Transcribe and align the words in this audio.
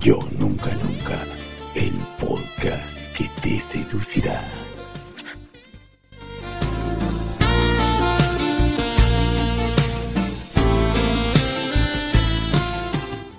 Yo 0.00 0.18
Nunca 0.38 0.72
Nunca, 0.76 1.18
el 1.74 1.92
podcast 2.20 3.16
que 3.16 3.24
te 3.42 3.60
seducirá. 3.60 4.40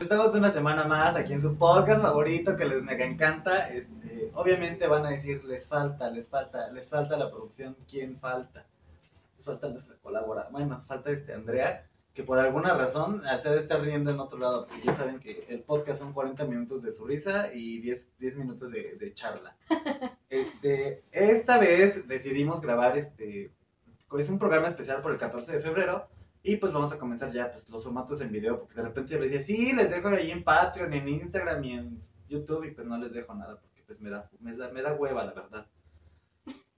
Estamos 0.01 0.35
una 0.35 0.51
semana 0.51 0.83
más 0.83 1.15
aquí 1.15 1.33
en 1.33 1.41
su 1.41 1.55
podcast 1.57 2.01
favorito 2.01 2.57
que 2.57 2.65
les 2.65 2.83
mega 2.83 3.05
encanta. 3.05 3.69
Este, 3.69 4.31
obviamente 4.33 4.85
van 4.87 5.05
a 5.05 5.11
decir, 5.11 5.43
les 5.45 5.65
falta, 5.65 6.09
les 6.09 6.27
falta, 6.27 6.69
les 6.71 6.89
falta 6.89 7.15
la 7.15 7.29
producción. 7.29 7.77
¿Quién 7.89 8.19
falta? 8.19 8.65
Les 9.37 9.45
falta 9.45 9.69
nuestra 9.69 9.95
colaboradora. 10.01 10.49
Bueno, 10.51 10.75
nos 10.75 10.85
falta 10.85 11.09
este 11.09 11.33
Andrea, 11.33 11.88
que 12.19 12.25
por 12.25 12.37
alguna 12.37 12.73
razón 12.73 13.21
se 13.21 13.29
ha 13.29 13.51
de 13.53 13.59
estar 13.59 13.79
riendo 13.79 14.11
en 14.11 14.19
otro 14.19 14.37
lado, 14.37 14.67
porque 14.67 14.87
ya 14.87 14.93
saben 14.93 15.21
que 15.21 15.45
el 15.47 15.61
podcast 15.61 15.99
son 15.99 16.11
40 16.11 16.43
minutos 16.43 16.83
de 16.83 16.91
su 16.91 17.05
risa 17.05 17.45
y 17.53 17.79
10, 17.79 18.17
10 18.19 18.35
minutos 18.35 18.69
de, 18.71 18.97
de 18.97 19.13
charla. 19.13 19.55
Este, 20.29 21.05
esta 21.11 21.57
vez 21.57 22.07
decidimos 22.09 22.59
grabar 22.61 22.97
este, 22.97 23.53
es 24.19 24.29
un 24.29 24.37
programa 24.37 24.67
especial 24.67 25.01
por 25.01 25.13
el 25.13 25.17
14 25.17 25.53
de 25.53 25.59
febrero. 25.61 26.09
Y 26.43 26.57
pues 26.57 26.73
vamos 26.73 26.91
a 26.91 26.99
comenzar 26.99 27.31
ya 27.31 27.53
pues, 27.53 27.69
los 27.69 27.85
formatos 27.85 28.19
en 28.19 28.33
video, 28.33 28.59
porque 28.59 28.75
de 28.75 28.83
repente 28.83 29.13
yo 29.13 29.19
les 29.21 29.31
decía, 29.31 29.55
sí, 29.55 29.73
les 29.73 29.89
dejo 29.89 30.09
ahí 30.09 30.31
en 30.31 30.43
Patreon, 30.43 30.93
en 30.93 31.07
Instagram 31.07 31.63
y 31.63 31.71
en 31.71 32.03
YouTube, 32.27 32.65
y 32.65 32.71
pues 32.71 32.85
no 32.85 32.97
les 32.97 33.13
dejo 33.13 33.33
nada, 33.33 33.61
porque 33.61 33.81
pues 33.87 34.01
me 34.01 34.09
da, 34.09 34.29
me 34.41 34.57
da, 34.57 34.69
me 34.71 34.81
da 34.81 34.93
hueva, 34.93 35.23
la 35.23 35.33
verdad. 35.33 35.67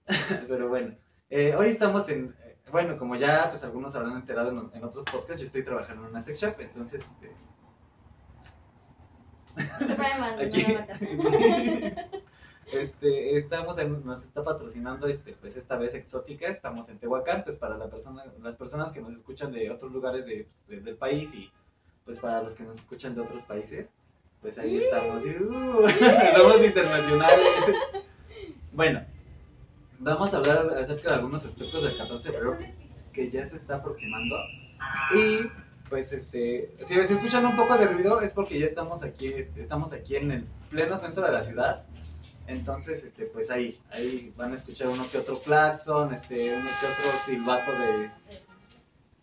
Pero 0.47 0.69
bueno, 0.69 0.95
eh, 1.31 1.55
hoy 1.55 1.67
estamos 1.67 2.07
en, 2.09 2.35
bueno, 2.71 2.97
como 2.97 3.15
ya 3.15 3.49
pues 3.51 3.63
algunos 3.63 3.95
habrán 3.95 4.17
enterado 4.17 4.51
en, 4.51 4.69
en, 4.73 4.83
otros 4.83 5.05
podcasts, 5.05 5.41
yo 5.41 5.47
estoy 5.47 5.63
trabajando 5.63 6.03
en 6.03 6.09
una 6.11 6.23
sex 6.23 6.39
shop, 6.39 6.59
entonces... 6.59 7.01
Este... 7.01 7.35
Se 9.87 9.95
puede 9.95 10.19
mandar, 10.19 10.45
Aquí. 10.45 10.65
Este, 12.71 13.37
estamos 13.37 13.77
en, 13.79 14.05
nos 14.05 14.23
está 14.23 14.43
patrocinando 14.43 15.05
este, 15.07 15.33
pues 15.33 15.57
esta 15.57 15.75
vez 15.75 15.93
exótica, 15.93 16.47
estamos 16.47 16.87
en 16.87 16.99
Tehuacán, 16.99 17.43
pues 17.43 17.57
para 17.57 17.77
la 17.77 17.89
persona, 17.89 18.23
las 18.41 18.55
personas 18.55 18.93
que 18.93 19.01
nos 19.01 19.11
escuchan 19.11 19.51
de 19.51 19.69
otros 19.69 19.91
lugares 19.91 20.25
de, 20.25 20.47
de, 20.69 20.79
del 20.79 20.95
país 20.95 21.33
y 21.33 21.51
pues 22.05 22.19
para 22.19 22.41
los 22.41 22.53
que 22.53 22.63
nos 22.63 22.77
escuchan 22.77 23.13
de 23.13 23.21
otros 23.21 23.43
países, 23.43 23.87
pues 24.41 24.57
ahí 24.57 24.77
estamos, 24.77 25.23
y, 25.25 25.29
uh, 25.31 25.87
somos 26.37 26.65
internacionales. 26.65 27.47
Bueno, 28.71 29.05
vamos 30.01 30.33
a 30.33 30.37
hablar 30.37 30.67
acerca 30.77 31.09
de 31.09 31.15
algunos 31.15 31.45
aspectos 31.45 31.83
del 31.83 31.97
14 31.97 32.27
de 32.27 32.33
febrero 32.33 32.57
que 33.13 33.29
ya 33.29 33.47
se 33.47 33.57
está 33.57 33.75
aproximando 33.75 34.35
y 35.15 35.49
pues 35.89 36.13
este, 36.13 36.73
si 36.87 36.93
se 36.93 37.13
escuchan 37.13 37.45
un 37.45 37.55
poco 37.55 37.77
de 37.77 37.87
ruido 37.87 38.21
es 38.21 38.31
porque 38.31 38.57
ya 38.59 38.65
estamos 38.65 39.03
aquí, 39.03 39.27
este, 39.27 39.61
estamos 39.61 39.91
aquí 39.91 40.15
en 40.15 40.31
el 40.31 40.45
pleno 40.69 40.97
centro 40.97 41.25
de 41.25 41.33
la 41.33 41.43
ciudad. 41.43 41.85
Entonces, 42.47 43.03
este, 43.03 43.25
pues 43.25 43.49
ahí, 43.51 43.79
ahí 43.91 44.33
van 44.37 44.53
a 44.53 44.55
escuchar 44.55 44.87
uno 44.87 45.05
que 45.11 45.17
otro 45.17 45.39
claxon, 45.39 46.13
este, 46.13 46.55
uno 46.55 46.69
que 46.79 46.87
otro 46.87 47.19
silbato 47.25 47.71
de. 47.71 48.09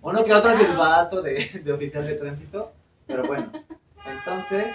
Uno 0.00 0.24
que 0.24 0.32
otro 0.32 0.56
silbato 0.56 1.22
de, 1.22 1.62
de 1.64 1.72
oficial 1.72 2.06
de 2.06 2.14
tránsito. 2.14 2.72
Pero 3.06 3.26
bueno, 3.26 3.50
entonces. 4.06 4.66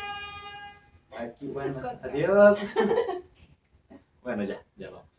Aquí, 1.17 1.47
bueno, 1.47 1.79
adiós. 2.01 2.59
Bueno, 4.23 4.45
ya, 4.45 4.63
ya 4.77 4.89
vamos. 4.89 5.12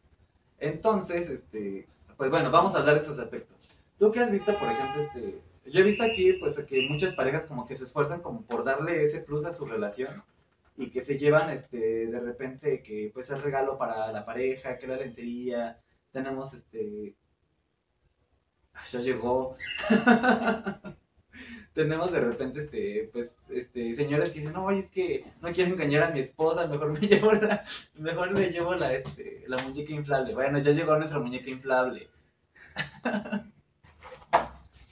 Entonces, 0.59 1.29
este, 1.29 1.89
pues 2.17 2.31
bueno, 2.31 2.51
vamos 2.51 2.75
a 2.75 2.79
hablar 2.79 2.97
de 2.97 3.03
esos 3.03 3.19
aspectos. 3.19 3.57
¿Tú 3.99 4.11
qué 4.13 4.21
has 4.21 4.31
visto, 4.31 4.57
por 4.59 4.71
ejemplo, 4.71 5.03
este, 5.03 5.41
yo 5.67 5.81
he 5.81 5.85
visto 5.85 6.03
aquí, 6.03 6.35
pues, 6.35 6.59
que 6.65 6.89
muchas 6.89 7.15
parejas 7.15 7.47
como 7.47 7.67
que 7.67 7.77
se 7.77 7.85
esfuerzan 7.85 8.21
como 8.21 8.43
por 8.43 8.65
darle 8.65 9.03
ese 9.05 9.21
plus 9.21 9.45
a 9.45 9.53
su 9.53 9.67
relación 9.67 10.23
y 10.77 10.91
que 10.91 11.03
se 11.03 11.19
llevan 11.19 11.51
este 11.51 12.09
de 12.09 12.21
repente 12.21 12.83
que 12.83 13.11
pues 13.15 13.31
el 13.31 13.43
regalo 13.43 13.79
para 13.79 14.11
la 14.13 14.25
pareja, 14.25 14.79
que 14.79 14.87
la 14.87 14.97
lencería, 14.97 15.81
tenemos 16.13 16.53
este 16.55 17.15
ya 18.91 19.01
llegó. 19.01 19.57
tenemos 21.73 22.13
de 22.13 22.21
repente 22.21 22.61
este 22.61 23.11
pues 23.13 23.35
este 23.49 23.93
señores 23.95 24.31
que 24.31 24.41
dicen, 24.41 24.53
"No, 24.55 24.71
es 24.71 24.87
que 24.89 25.25
no 25.41 25.53
quiero 25.53 25.73
engañar 25.73 26.05
a 26.05 26.11
mi 26.11 26.21
esposa, 26.21 26.67
mejor 26.67 26.93
me 26.93 27.01
llevo 27.09 27.33
la 27.33 27.65
mejor 27.95 28.33
me 28.33 28.49
llevo 28.51 28.75
la 28.75 28.93
este 28.95 29.45
la 29.49 29.59
muñeca 29.59 29.93
inflable." 29.93 30.35
Bueno, 30.35 30.59
ya 30.59 30.73
llegó 30.73 30.97
nuestra 30.97 31.19
muñeca 31.21 31.51
inflable. 31.51 32.09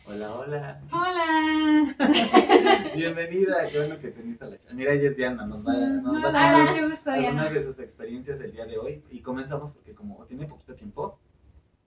Hola, 0.04 0.34
hola. 0.34 0.80
Hola. 0.92 1.94
Bienvenida, 2.94 3.68
qué 3.70 3.78
bueno 3.78 3.98
que 3.98 4.08
teniste 4.08 4.44
la 4.44 4.58
chica. 4.58 4.74
Mira, 4.74 4.92
ella 4.92 5.10
es 5.10 5.16
Diana, 5.16 5.46
nos 5.46 5.66
va, 5.66 5.72
nos 5.74 6.14
va 6.14 6.18
a 6.18 6.22
contar 6.22 6.88
gusto, 6.88 7.12
Diana. 7.12 7.48
de 7.48 7.64
sus 7.64 7.78
experiencias 7.78 8.40
el 8.40 8.52
día 8.52 8.66
de 8.66 8.78
hoy. 8.78 9.02
Y 9.10 9.20
comenzamos 9.20 9.70
porque 9.70 9.94
como 9.94 10.26
tiene 10.26 10.46
poquito 10.46 10.74
tiempo, 10.74 11.18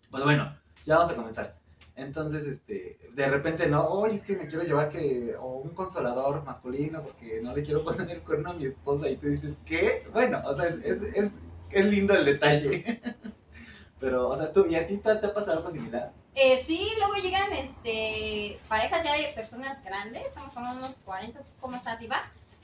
pues 0.09 0.23
bueno, 0.23 0.57
ya 0.85 0.97
vamos 0.97 1.11
a 1.11 1.16
comenzar. 1.16 1.57
Entonces, 1.95 2.45
este, 2.45 3.00
de 3.13 3.28
repente 3.29 3.67
no, 3.67 3.88
oye, 3.88 4.16
es 4.16 4.23
que 4.23 4.35
me 4.35 4.47
quiero 4.47 4.66
llevar 4.66 4.89
que, 4.89 5.33
o 5.39 5.57
un 5.57 5.73
consolador 5.73 6.44
masculino 6.44 7.01
porque 7.01 7.39
no 7.41 7.56
le 7.56 7.63
quiero 7.63 7.83
poner 7.85 8.09
el 8.09 8.22
cuerno 8.22 8.51
a 8.51 8.53
mi 8.53 8.66
esposa. 8.66 9.09
Y 9.09 9.17
tú 9.17 9.28
dices, 9.28 9.56
¿qué? 9.66 10.05
Bueno, 10.11 10.41
o 10.45 10.55
sea, 10.55 10.66
es, 10.66 11.01
es, 11.01 11.31
es, 11.72 11.85
lindo 11.85 12.13
el 12.13 12.25
detalle. 12.25 13.01
Pero, 14.00 14.29
o 14.29 14.38
sea, 14.38 14.51
tú, 14.51 14.67
¿y 14.67 14.75
a 14.75 14.85
ti 14.85 14.97
te, 14.97 15.09
ha 15.09 15.34
pasado 15.34 15.59
algo 15.59 15.72
similar? 15.72 16.11
Eh, 16.35 16.57
sí, 16.57 16.89
luego 16.97 17.16
llegan 17.16 17.51
este, 17.53 18.57
parejas 18.67 19.05
ya 19.05 19.16
de 19.16 19.34
personas 19.34 19.81
grandes, 19.85 20.25
estamos 20.25 20.55
hablando 20.55 20.81
de 20.81 20.88
unos 20.88 20.97
40, 21.05 21.39
un 21.39 21.45
poco 21.61 21.69
más 21.69 21.88
arriba, 21.88 22.17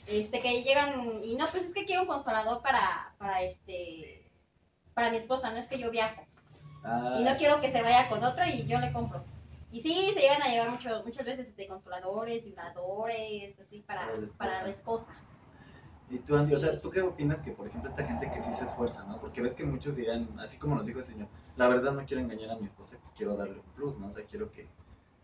este, 0.08 0.41
que 0.41 0.62
llegan 0.62 1.24
y 1.24 1.38
no, 1.38 1.47
pues 1.47 1.64
es 1.64 1.74
que 1.74 1.86
quiero 1.86 2.02
un 2.02 2.08
consolador 2.09 2.62
para, 2.62 3.14
para, 3.18 3.44
este, 3.44 4.30
para 4.94 5.09
mi 5.09 5.18
esposa, 5.18 5.52
no 5.52 5.58
es 5.58 5.68
que 5.68 5.80
yo 5.80 5.90
viajo. 5.90 6.22
Ah, 6.84 7.16
Y 7.19 7.24
no 7.24 7.38
quiero 7.38 7.62
que 7.62 7.69
se 7.72 7.81
vaya 7.81 8.09
con 8.09 8.24
otra 8.24 8.50
y 8.50 8.66
yo 8.68 8.80
le 8.80 8.92
compro. 8.92 9.24
Y 9.72 9.81
sí, 9.81 10.12
se 10.14 10.19
llegan 10.19 10.42
a 10.42 10.50
llevar 10.50 10.72
mucho, 10.72 11.02
muchas 11.06 11.25
veces 11.25 11.47
este, 11.47 11.68
consoladores, 11.68 12.44
vibradores, 12.44 13.58
así 13.59 13.81
para, 13.84 14.02
Para 14.02 14.18
la 14.18 14.25
esposa. 14.25 14.38
para 14.38 14.64
la 14.64 14.69
esposa. 14.69 15.08
Y 16.09 16.20
tú, 16.20 16.36
Andy, 16.36 16.56
o 16.56 16.59
sea, 16.59 16.80
¿tú 16.81 16.90
qué 16.90 17.02
opinas 17.02 17.41
que, 17.41 17.52
por 17.52 17.68
ejemplo, 17.68 17.90
esta 17.90 18.06
gente 18.06 18.30
que 18.31 18.44
sí 18.44 18.53
se 18.53 18.66
esfuerza, 18.66 19.03
¿no? 19.06 19.20
Porque 19.22 19.41
ves 19.41 19.53
que 19.53 19.64
muchos 19.64 19.96
dirán, 19.96 20.28
así 20.40 20.58
como 20.58 20.75
nos 20.75 20.86
dijo 20.86 21.00
el 21.00 21.06
señor, 21.06 21.30
la 21.56 21.68
verdad 21.70 21.94
no 21.94 22.06
quiero 22.06 22.22
engañar 22.22 22.52
a 22.52 22.58
mi 22.58 22.66
esposa, 22.66 22.97
pues 23.02 23.14
quiero 23.16 23.38
darle 23.38 23.59
un 23.59 23.72
plus, 23.75 23.97
¿no? 23.97 24.08
O 24.08 24.12
sea, 24.12 24.25
quiero 24.25 24.52
que, 24.52 24.68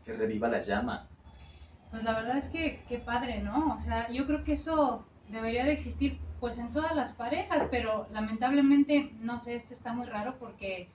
que 0.06 0.14
reviva 0.14 0.48
la 0.48 0.60
llama. 0.60 1.08
Pues 1.92 2.04
la 2.04 2.14
verdad 2.14 2.38
es 2.38 2.50
que 2.50 2.86
qué 2.88 3.00
padre, 3.00 3.40
¿no? 3.42 3.74
O 3.76 3.80
sea, 3.80 4.10
yo 4.12 4.26
creo 4.26 4.44
que 4.46 4.54
eso 4.54 5.06
debería 5.30 5.66
de 5.66 5.74
existir 5.74 6.20
pues 6.40 6.58
en 6.58 6.72
todas 6.72 6.96
las 6.96 7.12
parejas, 7.14 7.68
pero 7.70 8.08
lamentablemente, 8.14 9.12
no 9.20 9.40
sé, 9.40 9.56
esto 9.56 9.74
está 9.74 9.92
muy 9.92 10.06
raro 10.06 10.38
porque 10.40 10.88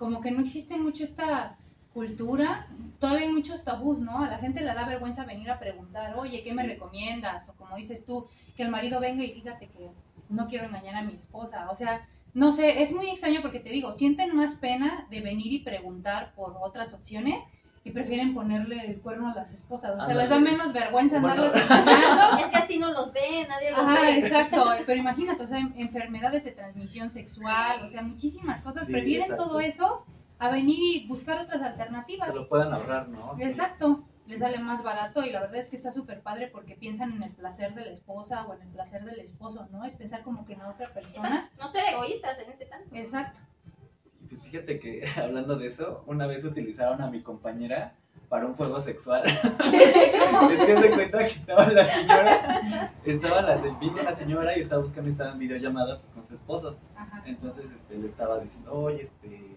como 0.00 0.22
que 0.22 0.30
no 0.30 0.40
existe 0.40 0.78
mucho 0.78 1.04
esta 1.04 1.58
cultura, 1.92 2.66
todavía 2.98 3.26
hay 3.26 3.32
muchos 3.34 3.64
tabús, 3.64 3.98
¿no? 3.98 4.24
A 4.24 4.30
la 4.30 4.38
gente 4.38 4.60
le 4.60 4.72
da 4.72 4.86
vergüenza 4.86 5.26
venir 5.26 5.50
a 5.50 5.58
preguntar, 5.58 6.18
oye, 6.18 6.42
¿qué 6.42 6.54
me 6.54 6.62
recomiendas? 6.62 7.50
O 7.50 7.54
como 7.54 7.76
dices 7.76 8.06
tú, 8.06 8.26
que 8.56 8.62
el 8.62 8.70
marido 8.70 8.98
venga 8.98 9.22
y 9.22 9.34
fíjate 9.34 9.68
que 9.68 9.90
no 10.30 10.46
quiero 10.46 10.64
engañar 10.64 10.94
a 10.94 11.02
mi 11.02 11.12
esposa. 11.12 11.68
O 11.70 11.74
sea, 11.74 12.08
no 12.32 12.50
sé, 12.50 12.80
es 12.80 12.94
muy 12.94 13.10
extraño 13.10 13.42
porque 13.42 13.60
te 13.60 13.68
digo, 13.68 13.92
sienten 13.92 14.34
más 14.34 14.54
pena 14.54 15.06
de 15.10 15.20
venir 15.20 15.52
y 15.52 15.58
preguntar 15.58 16.32
por 16.34 16.56
otras 16.62 16.94
opciones 16.94 17.42
y 17.82 17.92
prefieren 17.92 18.34
ponerle 18.34 18.86
el 18.90 19.00
cuerno 19.00 19.30
a 19.30 19.34
las 19.34 19.52
esposas. 19.54 20.00
O 20.02 20.04
sea, 20.04 20.14
les 20.14 20.28
da 20.28 20.38
menos 20.38 20.72
vergüenza 20.72 21.18
Bueno. 21.18 21.42
andarles 21.42 21.62
engañando. 21.64 22.38
Es 22.44 22.46
que 22.48 22.56
así 22.56 22.78
no 22.78 22.90
los 22.92 23.12
ve, 23.12 23.46
nadie 23.48 23.70
los 23.70 23.80
Ajá, 23.80 24.00
ve. 24.02 24.18
exacto. 24.18 24.64
Pero 24.86 25.00
imagínate, 25.00 25.42
o 25.42 25.46
sea, 25.46 25.58
en- 25.58 25.72
enfermedades 25.76 26.44
de 26.44 26.52
transmisión 26.52 27.10
sexual, 27.10 27.82
o 27.82 27.88
sea, 27.88 28.02
muchísimas 28.02 28.60
cosas. 28.60 28.86
Sí, 28.86 28.92
prefieren 28.92 29.22
exacto. 29.24 29.44
todo 29.48 29.60
eso 29.60 30.04
a 30.38 30.50
venir 30.50 30.78
y 30.78 31.06
buscar 31.08 31.38
otras 31.40 31.62
alternativas. 31.62 32.28
Se 32.28 32.34
lo 32.34 32.48
puedan 32.48 32.72
ahorrar, 32.72 33.08
¿no? 33.08 33.34
Sí. 33.36 33.44
Exacto. 33.44 34.04
Les 34.26 34.38
sale 34.40 34.58
más 34.60 34.84
barato 34.84 35.24
y 35.24 35.30
la 35.30 35.40
verdad 35.40 35.56
es 35.56 35.68
que 35.70 35.76
está 35.76 35.90
súper 35.90 36.20
padre 36.22 36.46
porque 36.46 36.76
piensan 36.76 37.12
en 37.12 37.22
el 37.24 37.32
placer 37.32 37.74
de 37.74 37.86
la 37.86 37.90
esposa 37.90 38.44
o 38.46 38.54
en 38.54 38.62
el 38.62 38.68
placer 38.68 39.04
del 39.04 39.18
esposo, 39.18 39.66
¿no? 39.72 39.84
Es 39.84 39.94
pensar 39.94 40.22
como 40.22 40.44
que 40.44 40.52
en 40.52 40.62
otra 40.62 40.92
persona. 40.92 41.28
Exacto, 41.46 41.56
No 41.62 41.66
ser 41.68 41.82
egoístas 41.92 42.38
en 42.38 42.50
ese 42.50 42.66
tanto. 42.66 42.94
Exacto. 42.94 43.40
Pues 44.30 44.42
fíjate 44.42 44.78
que, 44.78 45.04
hablando 45.16 45.56
de 45.56 45.66
eso, 45.66 46.04
una 46.06 46.26
vez 46.26 46.44
utilizaron 46.44 47.02
a 47.02 47.10
mi 47.10 47.20
compañera 47.20 47.94
para 48.28 48.46
un 48.46 48.54
juego 48.54 48.80
sexual. 48.80 49.24
Es 50.50 50.64
que 50.64 50.82
se 50.82 50.90
cuenta 50.90 51.18
que 51.18 51.26
estaba 51.26 51.68
la 51.68 51.84
señora, 51.84 52.92
estaba 53.04 53.42
la, 53.42 53.56
vino 53.56 54.02
la 54.02 54.14
señora 54.14 54.56
y 54.56 54.62
estaba 54.62 54.82
buscando, 54.82 55.10
estaba 55.10 55.32
en 55.32 55.38
videollamada 55.38 55.98
pues, 55.98 56.12
con 56.12 56.26
su 56.26 56.34
esposo. 56.34 56.76
Ajá. 56.96 57.22
Entonces 57.26 57.64
este, 57.64 57.98
le 57.98 58.06
estaba 58.06 58.38
diciendo, 58.38 58.72
oye, 58.72 59.02
este, 59.02 59.56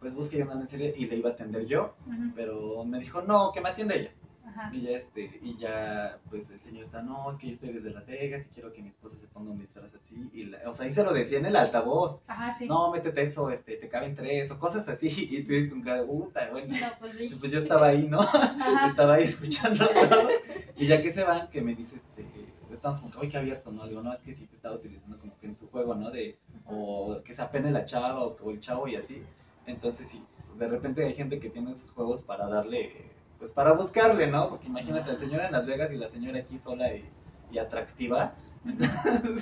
pues 0.00 0.14
busque 0.14 0.42
una 0.42 0.66
serie 0.66 0.94
y 0.96 1.06
le 1.06 1.16
iba 1.16 1.30
a 1.30 1.32
atender 1.32 1.66
yo, 1.66 1.94
pero 2.36 2.84
me 2.84 3.00
dijo, 3.00 3.22
no, 3.22 3.50
que 3.52 3.60
me 3.60 3.68
atienda 3.68 3.96
ella. 3.96 4.10
Ajá. 4.58 4.74
Y 4.74 4.80
ya, 4.82 4.90
este, 4.90 5.38
y 5.42 5.56
ya, 5.56 6.18
pues 6.30 6.50
el 6.50 6.60
señor 6.60 6.84
está, 6.84 7.00
no, 7.02 7.30
es 7.30 7.36
que 7.38 7.46
yo 7.48 7.52
estoy 7.54 7.72
desde 7.72 7.90
Las 7.90 8.06
Vegas 8.06 8.44
y 8.46 8.54
quiero 8.54 8.72
que 8.72 8.82
mi 8.82 8.88
esposa 8.88 9.16
se 9.20 9.26
ponga 9.28 9.50
un 9.52 9.58
disfraz 9.58 9.94
así. 9.94 10.28
Y 10.32 10.44
la- 10.46 10.58
o 10.68 10.72
sea, 10.72 10.86
ahí 10.86 10.92
se 10.92 11.04
lo 11.04 11.12
decía 11.12 11.38
en 11.38 11.46
el 11.46 11.54
altavoz. 11.56 12.20
Ajá, 12.26 12.52
sí. 12.52 12.66
No, 12.66 12.90
métete 12.90 13.22
eso, 13.22 13.50
este, 13.50 13.76
te 13.76 13.88
caben 13.88 14.14
tres, 14.16 14.50
o 14.50 14.58
cosas 14.58 14.88
así. 14.88 15.08
Y 15.30 15.42
tú 15.44 15.52
dices 15.52 15.70
con 15.70 15.82
cara 15.82 16.00
de 16.00 16.06
puta, 16.06 16.48
bueno. 16.50 16.76
No, 16.76 16.86
pues 16.98 17.14
sí. 17.16 17.36
Pues 17.38 17.52
yo 17.52 17.60
estaba 17.60 17.86
ahí, 17.88 18.08
¿no? 18.08 18.20
Estaba 18.86 19.14
ahí 19.14 19.24
escuchando 19.24 19.86
todo. 20.10 20.28
Y 20.76 20.86
ya 20.86 21.00
que 21.02 21.12
se 21.12 21.22
van, 21.24 21.48
que 21.50 21.60
me 21.62 21.74
dice, 21.74 21.96
este, 21.96 22.24
contestamos 22.60 23.00
como 23.00 23.12
que, 23.12 23.18
oye, 23.18 23.28
qué 23.30 23.38
abierto, 23.38 23.70
¿no? 23.70 23.86
Digo, 23.86 24.02
no, 24.02 24.12
es 24.12 24.18
que 24.20 24.34
sí 24.34 24.46
te 24.46 24.56
estaba 24.56 24.74
utilizando 24.74 25.18
como 25.18 25.38
que 25.38 25.46
en 25.46 25.56
su 25.56 25.68
juego, 25.68 25.94
¿no? 25.94 26.10
De, 26.10 26.36
o 26.66 27.20
que 27.24 27.32
se 27.34 27.42
apene 27.42 27.70
la 27.70 27.84
chava 27.84 28.18
o, 28.24 28.36
o 28.42 28.50
el 28.50 28.60
chavo 28.60 28.88
y 28.88 28.96
así. 28.96 29.22
Entonces, 29.66 30.08
sí, 30.08 30.22
pues, 30.32 30.58
de 30.58 30.68
repente 30.68 31.04
hay 31.04 31.14
gente 31.14 31.38
que 31.38 31.50
tiene 31.50 31.72
esos 31.72 31.90
juegos 31.90 32.22
para 32.22 32.48
darle, 32.48 33.10
pues 33.38 33.52
para 33.52 33.72
buscarle, 33.72 34.26
¿no? 34.26 34.48
Porque 34.50 34.66
imagínate, 34.66 35.10
el 35.10 35.18
señor 35.18 35.42
en 35.42 35.52
Las 35.52 35.66
Vegas 35.66 35.92
y 35.92 35.96
la 35.96 36.08
señora 36.08 36.38
aquí 36.40 36.58
sola 36.58 36.92
y, 36.94 37.08
y 37.52 37.58
atractiva. 37.58 38.34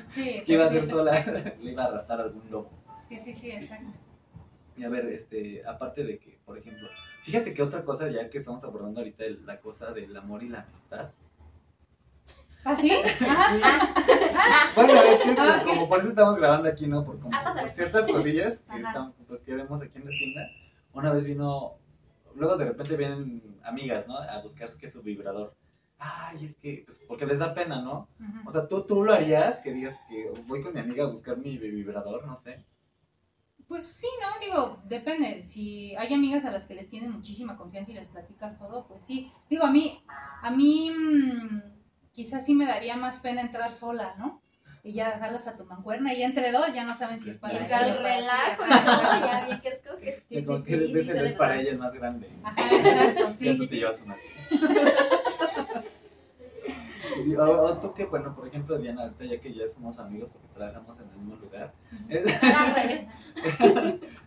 Sí, 0.08 0.42
¿qué 0.46 0.52
iba 0.52 0.66
a 0.66 0.68
pues, 0.70 0.84
sí. 0.84 0.90
sola? 0.90 1.54
Le 1.62 1.70
iba 1.72 1.84
a 1.84 1.90
raptar 1.90 2.20
algún 2.20 2.50
lobo. 2.50 2.70
Sí, 3.00 3.18
sí, 3.18 3.32
sí, 3.32 3.50
exacto. 3.50 3.90
Y 4.76 4.84
a 4.84 4.88
ver, 4.90 5.06
este, 5.06 5.66
aparte 5.66 6.04
de 6.04 6.18
que, 6.18 6.38
por 6.44 6.58
ejemplo, 6.58 6.86
fíjate 7.24 7.54
que 7.54 7.62
otra 7.62 7.82
cosa, 7.84 8.10
ya 8.10 8.28
que 8.28 8.38
estamos 8.38 8.62
abordando 8.64 9.00
ahorita 9.00 9.24
el- 9.24 9.46
la 9.46 9.58
cosa 9.60 9.92
del 9.92 10.14
amor 10.16 10.42
y 10.42 10.50
la 10.50 10.60
amistad. 10.62 11.10
¿Ah, 12.64 12.76
sí? 12.76 12.92
Ajá. 13.20 14.72
Bueno, 14.74 14.92
es 14.92 15.22
que 15.22 15.30
es 15.30 15.36
como, 15.64 15.84
Ah, 15.84 15.88
por 15.88 16.00
eso 16.00 16.08
estamos 16.08 16.36
grabando 16.36 16.68
aquí, 16.68 16.86
¿no? 16.88 17.04
Por, 17.04 17.18
como, 17.20 17.34
Ah, 17.34 17.54
por 17.58 17.70
ciertas 17.70 18.04
cosillas 18.10 18.58
que, 18.70 18.76
están, 18.78 19.12
pues, 19.28 19.40
que 19.42 19.54
vemos 19.54 19.80
aquí 19.80 19.96
en 19.98 20.04
la 20.04 20.10
tienda. 20.10 20.50
Una 20.92 21.12
vez 21.12 21.24
vino, 21.24 21.74
luego 22.36 22.56
de 22.56 22.66
repente 22.66 22.96
vienen 22.96 23.58
amigas, 23.64 24.06
¿no? 24.06 24.16
A 24.16 24.40
buscar 24.42 24.70
que 24.76 24.90
su 24.90 25.02
vibrador. 25.02 25.54
Ay, 25.98 26.44
es 26.44 26.56
que, 26.56 26.84
pues, 26.86 26.98
porque 27.08 27.26
les 27.26 27.38
da 27.38 27.54
pena, 27.54 27.80
¿no? 27.80 28.06
O 28.46 28.50
sea, 28.50 28.68
¿tú, 28.68 28.84
tú 28.84 29.02
lo 29.02 29.12
harías, 29.12 29.60
que 29.60 29.72
digas 29.72 29.96
que 30.08 30.30
voy 30.46 30.62
con 30.62 30.74
mi 30.74 30.80
amiga 30.80 31.04
a 31.04 31.10
buscar 31.10 31.38
mi 31.38 31.56
vibrador, 31.56 32.26
no 32.26 32.38
sé. 32.42 32.64
Pues 33.66 33.84
sí, 33.84 34.06
¿no? 34.20 34.46
Digo, 34.46 34.82
depende. 34.84 35.42
Si 35.42 35.96
hay 35.96 36.14
amigas 36.14 36.44
a 36.44 36.52
las 36.52 36.66
que 36.66 36.74
les 36.74 36.88
tienes 36.88 37.10
muchísima 37.10 37.56
confianza 37.56 37.90
y 37.90 37.94
les 37.94 38.08
platicas 38.08 38.58
todo, 38.58 38.86
pues 38.86 39.04
sí. 39.04 39.32
Digo, 39.50 39.64
a 39.64 39.70
mí, 39.70 40.00
a 40.42 40.50
mí 40.50 40.90
mm, 40.90 41.62
quizás 42.12 42.44
sí 42.44 42.54
me 42.54 42.66
daría 42.66 42.96
más 42.96 43.18
pena 43.18 43.40
entrar 43.40 43.72
sola, 43.72 44.14
¿no? 44.18 44.40
Y 44.86 44.92
ya 44.92 45.18
jalas 45.18 45.48
a 45.48 45.56
tu 45.56 45.64
mancuerna 45.64 46.14
y 46.14 46.22
entre 46.22 46.52
dos 46.52 46.72
ya 46.72 46.84
no 46.84 46.94
saben 46.94 47.18
si 47.18 47.30
es 47.30 47.38
para 47.38 47.58
ella 47.58 47.88
el 47.88 47.98
relajo 47.98 48.62
todo, 48.62 49.26
ya 49.26 49.44
vi 49.50 49.60
que 49.60 49.68
escoges. 49.70 50.22
Sí, 50.28 50.40
sí, 50.40 50.44
Como 50.44 50.58
sí, 50.60 50.74
sí, 50.74 51.02
sí, 51.02 51.10
es 51.10 51.34
para 51.34 51.60
ella 51.60 51.70
el 51.72 51.78
más 51.78 51.92
grande. 51.92 52.30
Ajá, 52.44 52.62
exacto, 52.62 53.20
Ya 53.40 53.56
tú 53.56 53.64
sí. 53.64 53.68
te 53.68 53.76
llevas 53.76 54.00
una. 54.04 54.16
Sí, 57.24 57.34
o, 57.34 57.62
o 57.62 57.78
tú 57.78 57.94
que, 57.94 58.04
bueno, 58.04 58.36
por 58.36 58.46
ejemplo, 58.46 58.78
Diana, 58.78 59.02
ahorita 59.02 59.24
ya 59.24 59.40
que 59.40 59.52
ya 59.52 59.64
somos 59.74 59.98
amigos 59.98 60.30
porque 60.30 60.46
trabajamos 60.54 60.96
en 61.00 61.08
el 61.08 61.16
mismo 61.16 61.36
lugar. 61.36 61.72
revés. 62.08 63.06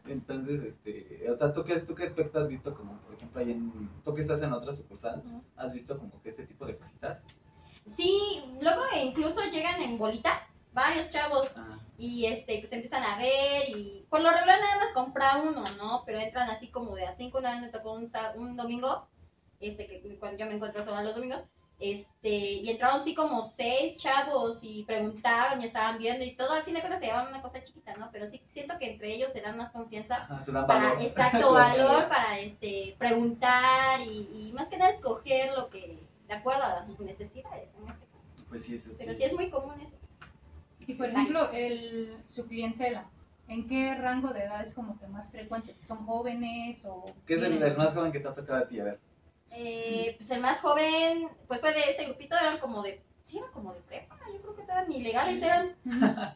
Entonces, 0.08 0.64
este, 0.64 1.26
o 1.32 1.38
sea, 1.38 1.54
¿tú 1.54 1.64
qué, 1.64 1.80
¿tú 1.80 1.96
qué 1.96 2.04
aspecto 2.04 2.40
has 2.40 2.50
visto 2.50 2.74
como, 2.74 2.98
por 3.00 3.14
ejemplo, 3.14 3.40
ahí 3.40 3.52
en, 3.52 3.72
tú 4.04 4.14
que 4.14 4.22
estás 4.22 4.42
en 4.42 4.52
otra 4.52 4.76
sucursal, 4.76 5.24
has 5.56 5.72
visto 5.72 5.98
como 5.98 6.22
que 6.22 6.30
este 6.30 6.46
tipo 6.46 6.66
de 6.66 6.76
cositas? 6.78 7.20
Sí, 7.90 8.44
luego 8.62 8.82
incluso 9.04 9.42
llegan 9.46 9.82
en 9.82 9.98
bolita 9.98 10.48
varios 10.74 11.10
chavos 11.10 11.50
Ah, 11.56 11.80
y 11.98 12.26
este 12.26 12.60
pues 12.60 12.72
empiezan 12.72 13.04
a 13.04 13.18
ver 13.18 13.68
y 13.70 14.06
por 14.10 14.22
lo 14.22 14.32
regular 14.32 14.60
nada 14.60 14.78
más 14.78 14.94
compra 14.94 15.42
uno, 15.42 15.64
¿no? 15.78 16.04
Pero 16.06 16.20
entran 16.20 16.50
así 16.50 16.70
como 16.70 16.96
de 16.96 17.06
a 17.06 17.12
cinco, 17.12 17.40
una 17.40 17.52
vez 17.52 17.62
me 17.62 17.70
tocó 17.70 17.92
un, 17.92 18.56
domingo, 18.56 19.08
este 19.60 19.86
que 19.86 20.18
cuando 20.18 20.38
yo 20.38 20.46
me 20.46 20.56
encuentro 20.56 20.84
sola 20.84 21.04
los 21.04 21.16
domingos, 21.16 21.44
este, 21.80 22.30
y 22.30 22.70
entraron 22.70 23.00
así 23.00 23.14
como 23.14 23.42
seis 23.56 23.96
chavos 23.98 24.60
y 24.62 24.84
preguntaron 24.84 25.62
y 25.62 25.66
estaban 25.66 25.98
viendo 25.98 26.26
y 26.26 26.36
todo, 26.36 26.54
al 26.54 26.64
fin 26.64 26.74
de 26.74 26.82
cuentas 26.82 27.00
se 27.00 27.08
llevaban 27.08 27.30
una 27.30 27.42
cosa 27.42 27.64
chiquita, 27.64 27.96
¿no? 27.96 28.10
Pero 28.12 28.28
sí 28.28 28.42
siento 28.50 28.78
que 28.80 28.92
entre 28.92 29.14
ellos 29.14 29.32
se 29.32 29.42
dan 29.42 29.58
más 29.58 29.72
confianza 29.72 30.24
ajá, 30.24 30.44
se 30.44 30.52
dan 30.52 30.68
para 30.68 30.90
valor. 30.90 31.02
exacto 31.02 31.54
valor 31.54 32.08
para 32.08 32.40
este 32.40 32.96
preguntar 32.98 34.02
y, 34.02 34.30
y 34.32 34.52
más 34.54 34.70
que 34.70 34.78
nada 34.78 34.92
escoger 34.92 35.52
lo 35.54 35.70
que 35.70 36.09
de 36.30 36.36
acuerdo 36.36 36.64
a 36.64 36.86
sus 36.86 37.00
necesidades 37.00 37.76
en 37.76 37.90
este 37.90 38.06
caso. 38.06 38.46
Pues 38.48 38.64
sí, 38.64 38.76
eso 38.76 38.92
sí. 38.92 38.98
Pero 39.00 39.14
sí 39.16 39.24
es 39.24 39.34
muy 39.34 39.50
común 39.50 39.80
eso. 39.82 39.98
Y 40.88 40.94
por 40.94 41.10
ejemplo, 41.10 41.52
el, 41.52 42.18
su 42.26 42.48
clientela, 42.48 43.10
¿en 43.48 43.68
qué 43.68 43.96
rango 43.96 44.30
de 44.30 44.44
edad 44.44 44.64
es 44.64 44.74
como 44.74 44.98
que 45.00 45.08
más 45.08 45.32
frecuente? 45.32 45.76
¿Son 45.82 45.98
jóvenes 45.98 46.86
o...? 46.86 47.06
¿Qué 47.26 47.36
es 47.36 47.44
el, 47.44 47.62
el 47.62 47.78
más 47.78 47.94
joven 47.94 48.12
que 48.12 48.20
te 48.20 48.28
ha 48.28 48.34
tocado 48.34 48.64
a 48.64 48.68
ti? 48.68 48.80
A 48.80 48.86
ver. 48.86 49.00
Eh, 49.52 50.16
pues 50.18 50.30
el 50.30 50.42
más 50.42 50.62
joven, 50.62 51.28
pues 51.48 51.60
fue 51.60 51.74
de 51.74 51.82
ese 51.90 52.06
grupito, 52.06 52.36
eran 52.36 52.60
como 52.60 52.84
de, 52.84 53.02
sí, 53.24 53.40
eran 53.40 53.52
como 53.52 53.74
de 53.74 53.82
prepa, 53.82 54.20
yo 54.32 54.40
creo 54.42 54.56
que 54.56 54.62
estaban 54.62 54.88
ni 54.88 55.02
legales, 55.02 55.42
eran, 55.42 55.76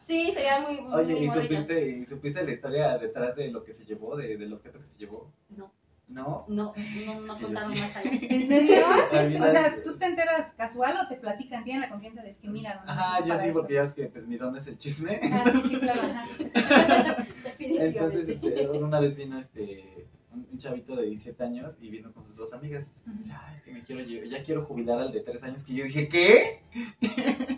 sí, 0.00 0.32
se 0.32 0.40
veían 0.40 0.62
muy, 0.62 0.80
muy, 0.80 0.94
Oye, 0.94 1.14
muy 1.14 1.38
¿y 1.38 1.42
supiste, 1.42 1.88
¿y 1.88 2.06
supiste 2.06 2.44
la 2.44 2.50
historia 2.50 2.98
detrás 2.98 3.36
de 3.36 3.52
lo 3.52 3.62
que 3.62 3.74
se 3.74 3.84
llevó, 3.84 4.16
de, 4.16 4.36
del 4.36 4.52
objeto 4.52 4.80
que 4.80 4.86
se 4.88 4.98
llevó? 4.98 5.32
No. 5.50 5.70
¿No? 6.06 6.44
No, 6.48 6.74
no, 7.06 7.20
no 7.22 7.38
contaron 7.40 7.70
más 7.70 7.96
allá. 7.96 8.10
¿En 8.12 8.46
serio? 8.46 8.76
O 9.42 9.50
sea, 9.50 9.82
¿tú 9.82 9.98
te 9.98 10.04
enteras 10.06 10.52
casual 10.54 10.96
o 11.02 11.08
te 11.08 11.16
platican? 11.16 11.64
Tienen 11.64 11.80
la 11.82 11.88
confianza 11.88 12.22
de 12.22 12.28
es 12.30 12.38
que 12.38 12.48
mira, 12.48 12.82
no 12.84 12.90
Ajá, 12.92 13.24
yo 13.24 13.34
sí, 13.38 13.46
esto. 13.46 13.52
porque 13.58 13.74
ya 13.74 13.80
es 13.82 13.92
que 13.94 14.06
pues 14.06 14.26
mi 14.26 14.36
don 14.36 14.54
es 14.56 14.66
el 14.66 14.76
chisme. 14.76 15.18
Ah, 15.32 15.44
sí, 15.50 15.62
sí, 15.68 15.76
claro. 15.78 16.02
ajá. 16.02 16.26
Definitivamente. 17.44 17.86
Entonces, 17.86 18.28
este, 18.28 18.68
una 18.70 19.00
vez 19.00 19.16
vino 19.16 19.38
este 19.38 20.06
un, 20.32 20.46
un 20.52 20.58
chavito 20.58 20.94
de 20.96 21.06
17 21.06 21.42
años 21.42 21.74
y 21.80 21.88
vino 21.90 22.12
con 22.12 22.24
sus 22.26 22.36
dos 22.36 22.52
amigas. 22.52 22.84
Dice, 23.06 23.32
ay, 23.32 23.56
es 23.56 23.62
que 23.62 23.72
me 23.72 23.82
quiero 23.84 24.02
ya 24.26 24.42
quiero 24.42 24.64
jubilar 24.66 24.98
al 25.00 25.12
de 25.12 25.20
3 25.20 25.42
años. 25.44 25.64
Que 25.64 25.74
yo 25.74 25.84
dije, 25.84 26.08
¿qué? 26.08 26.62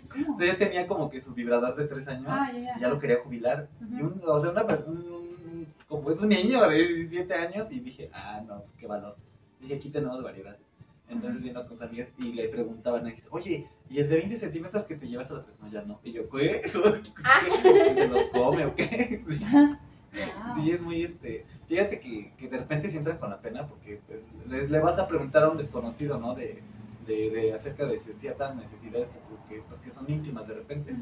¿Cómo? 0.09 0.25
Entonces 0.39 0.47
ya 0.47 0.57
tenía 0.57 0.87
como 0.87 1.09
que 1.09 1.19
su 1.21 1.33
vibrador 1.33 1.75
de 1.75 1.85
3 1.87 2.07
años 2.07 2.27
Ah, 2.29 2.49
ya, 2.53 2.75
y 2.77 2.79
ya. 2.79 2.87
lo 2.87 2.99
quería 2.99 3.17
jubilar. 3.17 3.67
Y 3.81 4.01
un, 4.01 4.21
o 4.25 4.39
sea, 4.41 4.51
una 4.51 4.63
un- 4.85 5.26
como 5.87 6.11
es 6.11 6.19
un 6.19 6.29
niño 6.29 6.67
de 6.69 6.77
17 6.77 7.33
años 7.33 7.67
y 7.71 7.79
dije, 7.79 8.09
ah, 8.13 8.41
no, 8.47 8.61
pues 8.63 8.75
qué 8.77 8.87
valor. 8.87 9.15
Dije, 9.59 9.75
aquí 9.75 9.89
tenemos 9.89 10.21
variedad. 10.21 10.57
Entonces 11.09 11.41
vino 11.41 11.61
con 11.65 11.77
sus 11.77 11.81
amigas 11.81 12.09
y 12.17 12.33
le 12.33 12.49
preguntaban, 12.49 13.11
oye, 13.29 13.65
¿y 13.89 13.99
el 13.99 14.09
de 14.09 14.15
20 14.17 14.35
centímetros 14.37 14.83
que 14.83 14.97
te 14.97 15.07
llevas 15.07 15.31
a 15.31 15.35
la 15.35 15.43
3? 15.45 15.59
No, 15.61 15.69
ya 15.69 15.81
no. 15.83 15.99
Y 16.03 16.11
yo, 16.11 16.29
¿qué? 16.29 16.61
¿Se 17.95 18.07
los 18.07 18.23
come 18.33 18.65
o 18.65 18.75
qué? 18.75 19.23
Sí. 19.29 19.45
Wow. 20.17 20.55
Sí, 20.55 20.71
es 20.71 20.81
muy 20.81 21.03
este. 21.03 21.45
Fíjate 21.67 21.99
que, 21.99 22.33
que 22.37 22.47
de 22.47 22.57
repente 22.57 22.89
se 22.89 22.97
entran 22.97 23.17
con 23.19 23.29
la 23.29 23.39
pena 23.39 23.67
porque 23.67 23.99
pues, 24.07 24.21
le 24.47 24.79
vas 24.79 24.97
a 24.97 25.07
preguntar 25.07 25.43
a 25.43 25.49
un 25.49 25.57
desconocido, 25.57 26.17
¿no? 26.17 26.33
De, 26.33 26.63
de, 27.05 27.29
de 27.29 27.53
acerca 27.53 27.85
de 27.85 27.99
ciertas 27.99 28.55
necesidades 28.55 29.09
que, 29.47 29.61
pues, 29.61 29.79
que 29.79 29.91
son 29.91 30.09
íntimas 30.09 30.47
de 30.47 30.55
repente. 30.55 30.95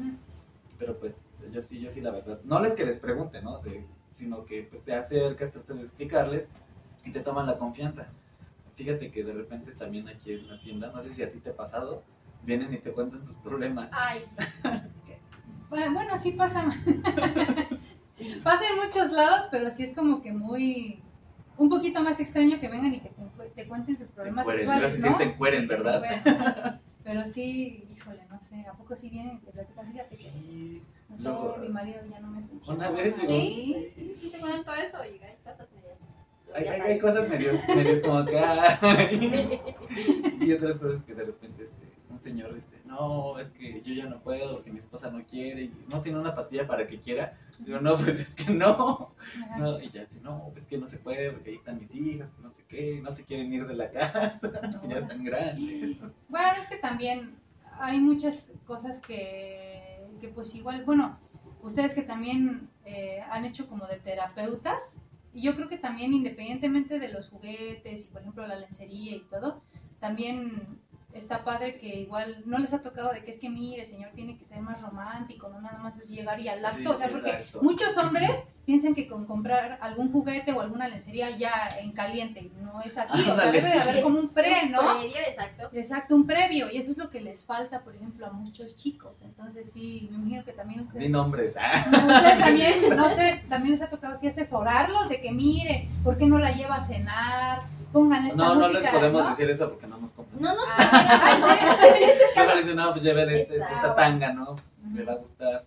Pero 0.76 0.98
pues 0.98 1.14
yo 1.52 1.62
sí, 1.62 1.80
yo 1.80 1.90
sí, 1.90 2.00
la 2.02 2.10
verdad. 2.10 2.40
No 2.44 2.60
les 2.60 2.72
que 2.74 2.84
les 2.84 2.98
pregunte, 3.00 3.40
¿no? 3.40 3.60
De- 3.60 3.86
sino 4.16 4.44
que 4.44 4.62
pues 4.70 4.82
te 4.82 4.94
acercas, 4.94 5.52
tratas 5.52 5.76
de 5.76 5.82
explicarles 5.82 6.48
y 7.04 7.10
te 7.12 7.20
toman 7.20 7.46
la 7.46 7.58
confianza. 7.58 8.08
Fíjate 8.74 9.10
que 9.10 9.24
de 9.24 9.32
repente 9.32 9.72
también 9.72 10.08
aquí 10.08 10.32
en 10.32 10.48
la 10.48 10.60
tienda, 10.60 10.90
no 10.92 11.02
sé 11.02 11.14
si 11.14 11.22
a 11.22 11.30
ti 11.30 11.38
te 11.38 11.50
ha 11.50 11.56
pasado, 11.56 12.02
vienen 12.42 12.72
y 12.74 12.78
te 12.78 12.92
cuentan 12.92 13.24
sus 13.24 13.36
problemas. 13.36 13.88
Ay, 13.92 14.20
sí. 14.28 14.44
Bueno, 15.68 16.16
sí 16.16 16.30
pasa. 16.30 16.64
pasa 18.44 18.64
en 18.70 18.84
muchos 18.84 19.10
lados, 19.12 19.48
pero 19.50 19.68
sí 19.70 19.82
es 19.82 19.94
como 19.94 20.22
que 20.22 20.32
muy. 20.32 21.02
Un 21.58 21.70
poquito 21.70 22.02
más 22.02 22.20
extraño 22.20 22.60
que 22.60 22.68
vengan 22.68 22.94
y 22.94 23.00
que 23.00 23.10
te, 23.54 23.66
cuenten 23.66 23.96
sus 23.96 24.08
problemas 24.10 24.46
sexuales. 24.46 25.00
¿no? 25.00 25.08
sí 25.08 25.14
te 25.16 25.24
encueren, 25.24 25.62
Sí, 25.62 25.68
te 25.68 25.74
¿verdad? 25.76 26.04
encueren. 26.04 26.80
Pero 27.02 27.26
sí, 27.26 27.85
híjole, 28.06 28.24
no 28.30 28.40
sé, 28.40 28.66
¿a 28.66 28.72
poco 28.74 28.94
sí 28.94 29.10
y 29.12 29.38
te 29.44 29.52
platican? 29.52 29.92
Fíjate 29.92 30.16
que, 30.16 30.22
Sí. 30.30 30.82
no 31.08 31.16
sé, 31.16 31.22
Luego- 31.24 31.56
mi 31.58 31.68
marido 31.68 31.98
ya 32.08 32.20
no 32.20 32.28
me 32.30 32.42
funciona. 32.46 32.88
Una 32.90 32.90
vez 33.02 33.16
llegó- 33.16 33.26
Sí, 33.40 33.92
sí, 33.96 34.16
sí, 34.20 34.30
te 34.30 34.38
cuentan 34.38 34.64
todo 34.64 34.74
eso 34.76 34.98
y 35.04 35.18
hay 35.22 35.36
cosas 35.42 35.68
medias. 35.72 35.98
Hay, 36.54 36.64
hay, 36.66 36.80
hay 36.80 36.98
cosas 37.00 37.28
medio, 37.28 37.52
medio 37.68 38.02
como 38.02 38.18
acá. 38.18 38.78
y 40.40 40.52
otras 40.52 40.76
cosas 40.76 41.02
que 41.04 41.14
de 41.14 41.24
repente 41.24 41.64
este, 41.64 41.92
un 42.08 42.20
señor 42.22 42.50
este, 42.56 42.76
no, 42.86 43.38
es 43.38 43.48
que 43.48 43.82
yo 43.82 43.92
ya 43.94 44.06
no 44.06 44.20
puedo 44.20 44.54
porque 44.54 44.70
mi 44.70 44.78
esposa 44.78 45.10
no 45.10 45.24
quiere 45.26 45.62
y 45.64 45.74
no 45.88 46.00
tiene 46.02 46.18
una 46.20 46.34
pastilla 46.34 46.66
para 46.66 46.86
que 46.86 47.00
quiera. 47.00 47.36
Digo, 47.58 47.80
no, 47.80 47.96
pues 47.96 48.20
es 48.20 48.34
que 48.34 48.52
no. 48.52 49.14
No 49.58 49.80
y 49.80 49.90
ya 49.90 50.02
dice, 50.02 50.20
no, 50.22 50.50
pues 50.52 50.64
que 50.66 50.78
no 50.78 50.86
se 50.88 50.98
puede 50.98 51.32
porque 51.32 51.50
ahí 51.50 51.56
están 51.56 51.80
mis 51.80 51.92
hijas, 51.94 52.28
no 52.40 52.50
sé 52.52 52.64
qué, 52.68 53.00
no 53.02 53.10
se 53.10 53.24
quieren 53.24 53.52
ir 53.52 53.66
de 53.66 53.74
la 53.74 53.90
casa, 53.90 54.38
que 54.82 54.88
ya 54.88 54.98
están 54.98 55.24
grandes. 55.24 55.96
Bueno, 56.28 56.52
es 56.56 56.68
que 56.68 56.76
también 56.76 57.34
hay 57.80 58.00
muchas 58.00 58.54
cosas 58.66 59.00
que, 59.00 60.06
que 60.20 60.28
pues 60.28 60.54
igual, 60.54 60.84
bueno, 60.84 61.18
ustedes 61.62 61.94
que 61.94 62.02
también 62.02 62.70
eh, 62.84 63.20
han 63.30 63.44
hecho 63.44 63.68
como 63.68 63.86
de 63.86 63.98
terapeutas, 63.98 65.02
y 65.32 65.42
yo 65.42 65.54
creo 65.54 65.68
que 65.68 65.78
también 65.78 66.14
independientemente 66.14 66.98
de 66.98 67.08
los 67.08 67.28
juguetes 67.28 68.06
y 68.06 68.08
por 68.08 68.22
ejemplo 68.22 68.46
la 68.46 68.56
lencería 68.56 69.16
y 69.16 69.24
todo, 69.28 69.62
también 70.00 70.80
está 71.16 71.44
padre 71.44 71.78
que 71.78 72.00
igual 72.00 72.42
no 72.46 72.58
les 72.58 72.72
ha 72.74 72.82
tocado 72.82 73.12
de 73.12 73.24
que 73.24 73.30
es 73.30 73.38
que 73.38 73.48
mire, 73.48 73.84
señor, 73.84 74.10
tiene 74.14 74.36
que 74.36 74.44
ser 74.44 74.60
más 74.60 74.80
romántico, 74.80 75.48
no 75.48 75.60
nada 75.60 75.78
más 75.78 75.98
es 75.98 76.08
llegar 76.10 76.38
y 76.40 76.48
al 76.48 76.64
acto, 76.64 76.80
Sí, 76.80 76.86
o 76.86 76.96
sea, 76.96 77.08
porque 77.08 77.30
exacto. 77.30 77.62
muchos 77.62 77.96
hombres 77.98 78.48
piensan 78.64 78.94
que 78.96 79.06
con 79.06 79.26
comprar 79.26 79.78
algún 79.80 80.10
juguete 80.10 80.52
o 80.52 80.60
alguna 80.60 80.88
lencería 80.88 81.30
ya 81.30 81.68
en 81.80 81.92
caliente, 81.92 82.50
no 82.60 82.82
es 82.82 82.98
así, 82.98 83.20
o 83.20 83.36
sea, 83.36 83.52
debe 83.52 83.68
de 83.68 83.80
haber 83.80 84.02
como 84.02 84.18
un 84.18 84.30
pre, 84.30 84.68
¿no? 84.68 84.80
Previo, 84.80 85.16
exacto. 85.28 85.70
Exacto, 85.72 86.16
un 86.16 86.26
previo, 86.26 86.70
y 86.70 86.78
eso 86.78 86.90
es 86.90 86.98
lo 86.98 87.08
que 87.08 87.20
les 87.20 87.44
falta, 87.44 87.82
por 87.82 87.94
ejemplo, 87.94 88.26
a 88.26 88.30
muchos 88.32 88.76
chicos. 88.76 89.22
Entonces, 89.22 89.72
sí, 89.72 90.08
me 90.10 90.16
imagino 90.16 90.44
que 90.44 90.52
también 90.52 90.80
ustedes. 90.80 91.06
Di 91.06 91.08
nombres. 91.08 91.54
ah. 91.58 91.84
Ustedes 91.86 92.38
también, 92.38 92.96
no 92.96 93.08
sé, 93.08 93.44
también 93.48 93.72
les 93.72 93.82
ha 93.82 93.88
tocado 93.88 94.14
así 94.14 94.26
asesorarlos 94.26 95.08
de 95.08 95.20
que 95.20 95.30
mire, 95.30 95.88
¿por 96.02 96.16
qué 96.16 96.26
no 96.26 96.38
la 96.38 96.50
lleva 96.52 96.76
a 96.76 96.80
cenar? 96.80 97.75
Pongan 97.96 98.26
esta 98.26 98.36
No, 98.36 98.54
no 98.56 98.60
música. 98.60 98.80
les 98.80 98.90
podemos 98.90 99.24
¿no? 99.24 99.30
decir 99.30 99.50
eso 99.50 99.70
porque 99.70 99.86
no 99.86 99.96
nos 99.96 100.10
compran. 100.12 100.38
No 100.42 100.54
nos 100.54 100.64
Ah, 100.76 101.58
ese 102.02 102.18
Yo 102.36 102.44
le 102.44 102.62
dice, 102.62 102.74
no, 102.74 102.90
pues 102.92 103.02
lleve 103.02 103.24
de 103.26 103.40
este- 103.42 103.56
esta 103.56 103.94
tanga, 103.94 104.32
¿no? 104.34 104.56
Le 104.92 105.02
va 105.04 105.12
a 105.12 105.16
gustar. 105.16 105.64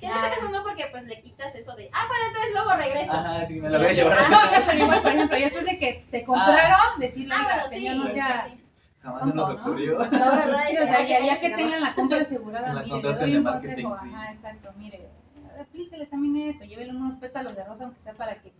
Sí, 0.00 0.06
en 0.06 0.10
ese 0.10 0.30
caso 0.34 0.48
no, 0.50 0.64
porque 0.64 0.84
pues 0.90 1.04
le 1.04 1.22
quitas 1.22 1.54
eso 1.54 1.76
de, 1.76 1.88
ah, 1.92 2.04
bueno, 2.08 2.24
entonces 2.26 2.52
luego 2.52 2.74
regreso. 2.74 3.12
Ajá, 3.12 3.46
sí, 3.46 3.60
me 3.60 3.70
la 3.70 3.78
voy 3.78 3.86
a 3.86 3.92
llevar 3.92 4.18
Ah, 4.18 4.26
No, 4.28 4.38
o 4.38 4.48
sea, 4.48 4.66
pero 4.66 4.78
igual, 4.82 5.02
por 5.02 5.12
ejemplo, 5.12 5.36
ya 5.38 5.44
después 5.44 5.66
de 5.66 5.78
que 5.78 6.04
te 6.10 6.24
compraron, 6.24 6.98
decirle, 6.98 7.34
Ah, 7.38 7.44
bueno, 7.44 7.62
sí, 7.68 7.74
señor, 7.76 7.96
no 7.96 8.06
sea... 8.08 8.46
sí. 8.48 8.58
Jamás 9.02 9.22
se 9.24 9.34
nos 9.34 9.48
¿no? 9.48 9.54
ocurrió. 9.62 9.98
No, 9.98 10.08
¿verdad? 10.10 10.64
Sí, 10.68 10.76
o 10.78 10.86
sea, 10.86 11.06
ya, 11.06 11.20
ya 11.20 11.40
que 11.40 11.48
no. 11.50 11.56
tengan 11.56 11.80
la 11.80 11.94
compra 11.94 12.20
asegurada, 12.20 12.72
la 12.72 12.82
mire, 12.82 13.02
le 13.02 13.14
doy 13.14 13.36
un 13.36 13.44
consejo. 13.44 13.96
sí. 14.02 14.08
Ajá, 14.12 14.30
exacto, 14.32 14.70
mire, 14.76 15.08
aplíquele 15.60 16.06
también 16.06 16.48
eso, 16.48 16.64
llévele 16.64 16.90
unos 16.90 17.14
pétalos 17.16 17.54
de 17.54 17.62
rosa, 17.64 17.84
aunque 17.84 18.00
sea 18.00 18.14
para 18.14 18.34
que 18.42 18.52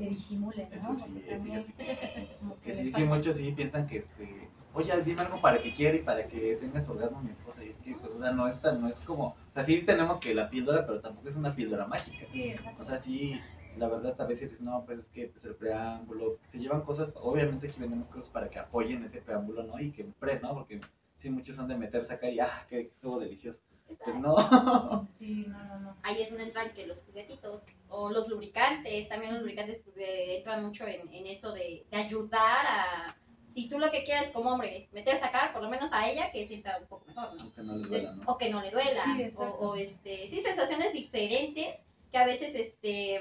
te 0.00 0.08
disimulen, 0.08 0.68
¿no? 0.70 0.92
Eso 0.92 0.94
sí, 0.94 1.24
también, 1.28 1.66
que 2.64 2.74
sí, 2.74 2.90
sí, 2.90 3.04
muchos 3.04 3.36
sí 3.36 3.52
piensan 3.52 3.86
que, 3.86 3.98
este, 3.98 4.48
oye, 4.72 5.02
dime 5.04 5.20
algo 5.20 5.40
para 5.42 5.60
que 5.62 5.74
quiera 5.74 5.96
y 5.96 6.02
para 6.02 6.26
que 6.26 6.56
tengas 6.56 6.88
orgasmo 6.88 7.20
mi 7.20 7.30
esposa. 7.30 7.62
Y 7.62 7.68
es 7.68 7.76
que, 7.76 7.92
pues, 7.92 8.10
o 8.10 8.18
sea, 8.18 8.30
no 8.32 8.48
es 8.48 8.60
tan, 8.62 8.80
no 8.80 8.88
es 8.88 8.98
como, 9.00 9.26
o 9.26 9.52
sea, 9.52 9.62
sí 9.62 9.82
tenemos 9.82 10.18
que 10.18 10.34
la 10.34 10.48
píldora, 10.48 10.86
pero 10.86 11.00
tampoco 11.00 11.28
es 11.28 11.36
una 11.36 11.54
píldora 11.54 11.86
mágica. 11.86 12.24
Sí, 12.32 12.44
exacto. 12.44 12.80
O 12.80 12.84
sea, 12.84 12.98
sí, 12.98 13.38
la 13.76 13.88
verdad, 13.88 14.18
a 14.18 14.24
veces 14.24 14.50
dices, 14.50 14.60
no, 14.62 14.84
pues 14.86 15.00
es 15.00 15.06
que 15.08 15.28
pues, 15.28 15.44
el 15.44 15.54
preámbulo, 15.54 16.38
se 16.50 16.58
llevan 16.58 16.80
cosas, 16.80 17.10
obviamente 17.16 17.68
aquí 17.68 17.78
vendemos 17.78 18.08
cosas 18.08 18.30
para 18.30 18.48
que 18.48 18.58
apoyen 18.58 19.04
ese 19.04 19.20
preámbulo, 19.20 19.64
¿no? 19.64 19.78
Y 19.78 19.90
que 19.90 20.04
pre, 20.18 20.40
¿no? 20.40 20.54
Porque 20.54 20.80
sí, 21.18 21.28
muchos 21.28 21.56
son 21.56 21.68
de 21.68 21.76
meter, 21.76 22.06
sacar 22.06 22.32
y, 22.32 22.40
ah, 22.40 22.66
que 22.68 22.80
estuvo 22.80 23.20
delicioso. 23.20 23.60
Pues 24.04 24.16
no. 24.16 24.36
Sí, 25.18 25.44
no, 25.48 25.62
no, 25.64 25.78
no. 25.80 25.96
Ahí 26.02 26.22
es 26.22 26.30
donde 26.30 26.44
entran 26.44 26.72
que 26.72 26.86
los 26.86 27.02
juguetitos 27.02 27.62
o 27.88 28.10
los 28.10 28.28
lubricantes, 28.28 29.08
también 29.08 29.32
los 29.32 29.40
lubricantes 29.42 29.82
eh, 29.96 30.36
entran 30.38 30.64
mucho 30.64 30.86
en, 30.86 31.12
en 31.12 31.26
eso 31.26 31.52
de, 31.52 31.84
de 31.90 31.96
ayudar 31.96 32.64
a, 32.66 33.16
si 33.44 33.68
tú 33.68 33.78
lo 33.78 33.90
que 33.90 34.04
quieres 34.04 34.30
como 34.30 34.50
hombre 34.52 34.76
es 34.78 34.92
meter, 34.92 35.16
sacar, 35.16 35.52
por 35.52 35.62
lo 35.62 35.68
menos 35.68 35.92
a 35.92 36.08
ella 36.08 36.30
que 36.32 36.46
sienta 36.46 36.78
un 36.80 36.86
poco 36.86 37.04
mejor, 37.06 37.34
¿no? 37.34 37.42
Aunque 37.42 37.62
no 37.62 37.76
les 37.76 37.90
Des- 37.90 38.02
duela, 38.04 38.16
¿no? 38.24 38.32
o 38.32 38.38
que 38.38 38.50
no 38.50 38.62
le 38.62 38.70
duela, 38.70 39.02
Sí, 39.04 39.10
o, 39.22 39.24
exacto. 39.26 39.54
o, 39.58 39.74
este, 39.74 40.28
sí, 40.28 40.40
sensaciones 40.40 40.92
diferentes 40.92 41.84
que 42.12 42.18
a 42.18 42.24
veces, 42.24 42.54
este, 42.54 43.20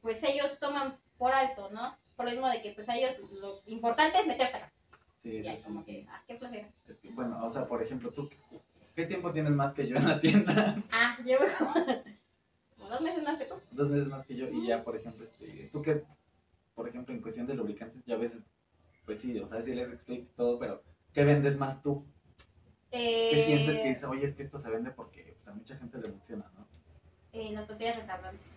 pues 0.00 0.22
ellos 0.22 0.58
toman 0.60 0.98
por 1.18 1.32
alto, 1.32 1.68
¿no? 1.70 1.96
Por 2.16 2.26
lo 2.26 2.30
mismo 2.32 2.48
de 2.48 2.62
que, 2.62 2.72
pues 2.72 2.88
a 2.88 2.96
ellos 2.96 3.14
lo 3.32 3.60
importante 3.66 4.18
es 4.20 4.26
meter, 4.26 4.46
sacar. 4.46 4.72
Sí, 5.22 5.30
Y 5.38 5.42
sí, 5.42 5.48
ahí 5.48 5.56
sí, 5.58 5.64
como 5.64 5.80
sí. 5.80 5.86
que, 5.86 6.06
ah, 6.08 6.22
qué 6.26 6.36
flojera. 6.38 6.68
Es 6.88 6.96
que, 6.98 7.10
bueno, 7.10 7.44
o 7.44 7.50
sea, 7.50 7.66
por 7.66 7.82
ejemplo, 7.82 8.10
tú, 8.12 8.30
¿qué 8.96 9.06
tiempo 9.06 9.30
tienes 9.32 9.52
más 9.52 9.74
que 9.74 9.86
yo 9.86 9.96
en 9.96 10.08
la 10.08 10.20
tienda? 10.20 10.76
Ah, 10.90 11.16
llevo 11.24 11.44
como, 11.58 12.88
dos 12.88 13.00
meses 13.00 13.22
más 13.22 13.36
que 13.38 13.44
tú. 13.44 13.54
Dos 13.70 13.90
meses 13.90 14.08
más 14.08 14.26
que 14.26 14.34
yo 14.36 14.48
y 14.48 14.66
ya, 14.66 14.82
por 14.82 14.96
ejemplo, 14.96 15.24
este, 15.24 15.68
tú 15.72 15.82
que, 15.82 16.02
por 16.74 16.88
ejemplo, 16.88 17.14
en 17.14 17.20
cuestión 17.20 17.46
de 17.46 17.54
lubricantes, 17.54 18.02
ya 18.06 18.14
a 18.14 18.18
veces, 18.18 18.42
pues 19.04 19.20
sí, 19.20 19.38
o 19.38 19.46
sea, 19.46 19.60
sí 19.62 19.74
les 19.74 19.88
explico 19.92 20.28
todo, 20.36 20.58
pero 20.58 20.82
¿qué 21.12 21.24
vendes 21.24 21.56
más 21.58 21.82
tú? 21.82 22.04
¿Qué 22.90 23.42
Eh, 23.42 23.44
sientes 23.44 23.76
que 23.78 23.88
dices, 23.88 24.04
oye, 24.04 24.26
es 24.26 24.34
que 24.34 24.42
esto 24.44 24.58
se 24.58 24.70
vende 24.70 24.90
porque 24.90 25.36
pues, 25.36 25.48
a 25.48 25.52
mucha 25.54 25.76
gente 25.76 25.98
le 25.98 26.08
funciona, 26.10 26.50
¿no? 26.56 26.66
eh, 27.32 27.52
las 27.52 27.66
pastillas 27.66 27.96
retardantes. 27.96 28.48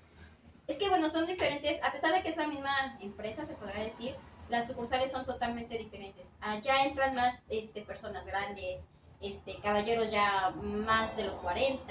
Es 0.68 0.78
que 0.78 0.88
bueno, 0.88 1.10
son 1.10 1.26
diferentes, 1.28 1.82
a 1.84 1.92
pesar 1.92 2.14
de 2.14 2.22
que 2.22 2.30
es 2.30 2.38
la 2.38 2.48
misma 2.48 2.98
empresa, 3.02 3.44
se 3.44 3.56
podrá 3.56 3.82
decir, 3.84 4.16
las 4.50 4.68
sucursales 4.68 5.12
son 5.12 5.26
totalmente 5.26 5.78
diferentes. 5.78 6.32
Allá 6.40 6.86
entran 6.86 7.14
más 7.16 7.42
este, 7.50 7.82
personas 7.82 8.26
grandes, 8.26 8.80
este, 9.22 9.58
caballeros 9.62 10.12
ya 10.12 10.54
más 10.62 11.16
de 11.18 11.24
los 11.26 11.36
40. 11.38 11.82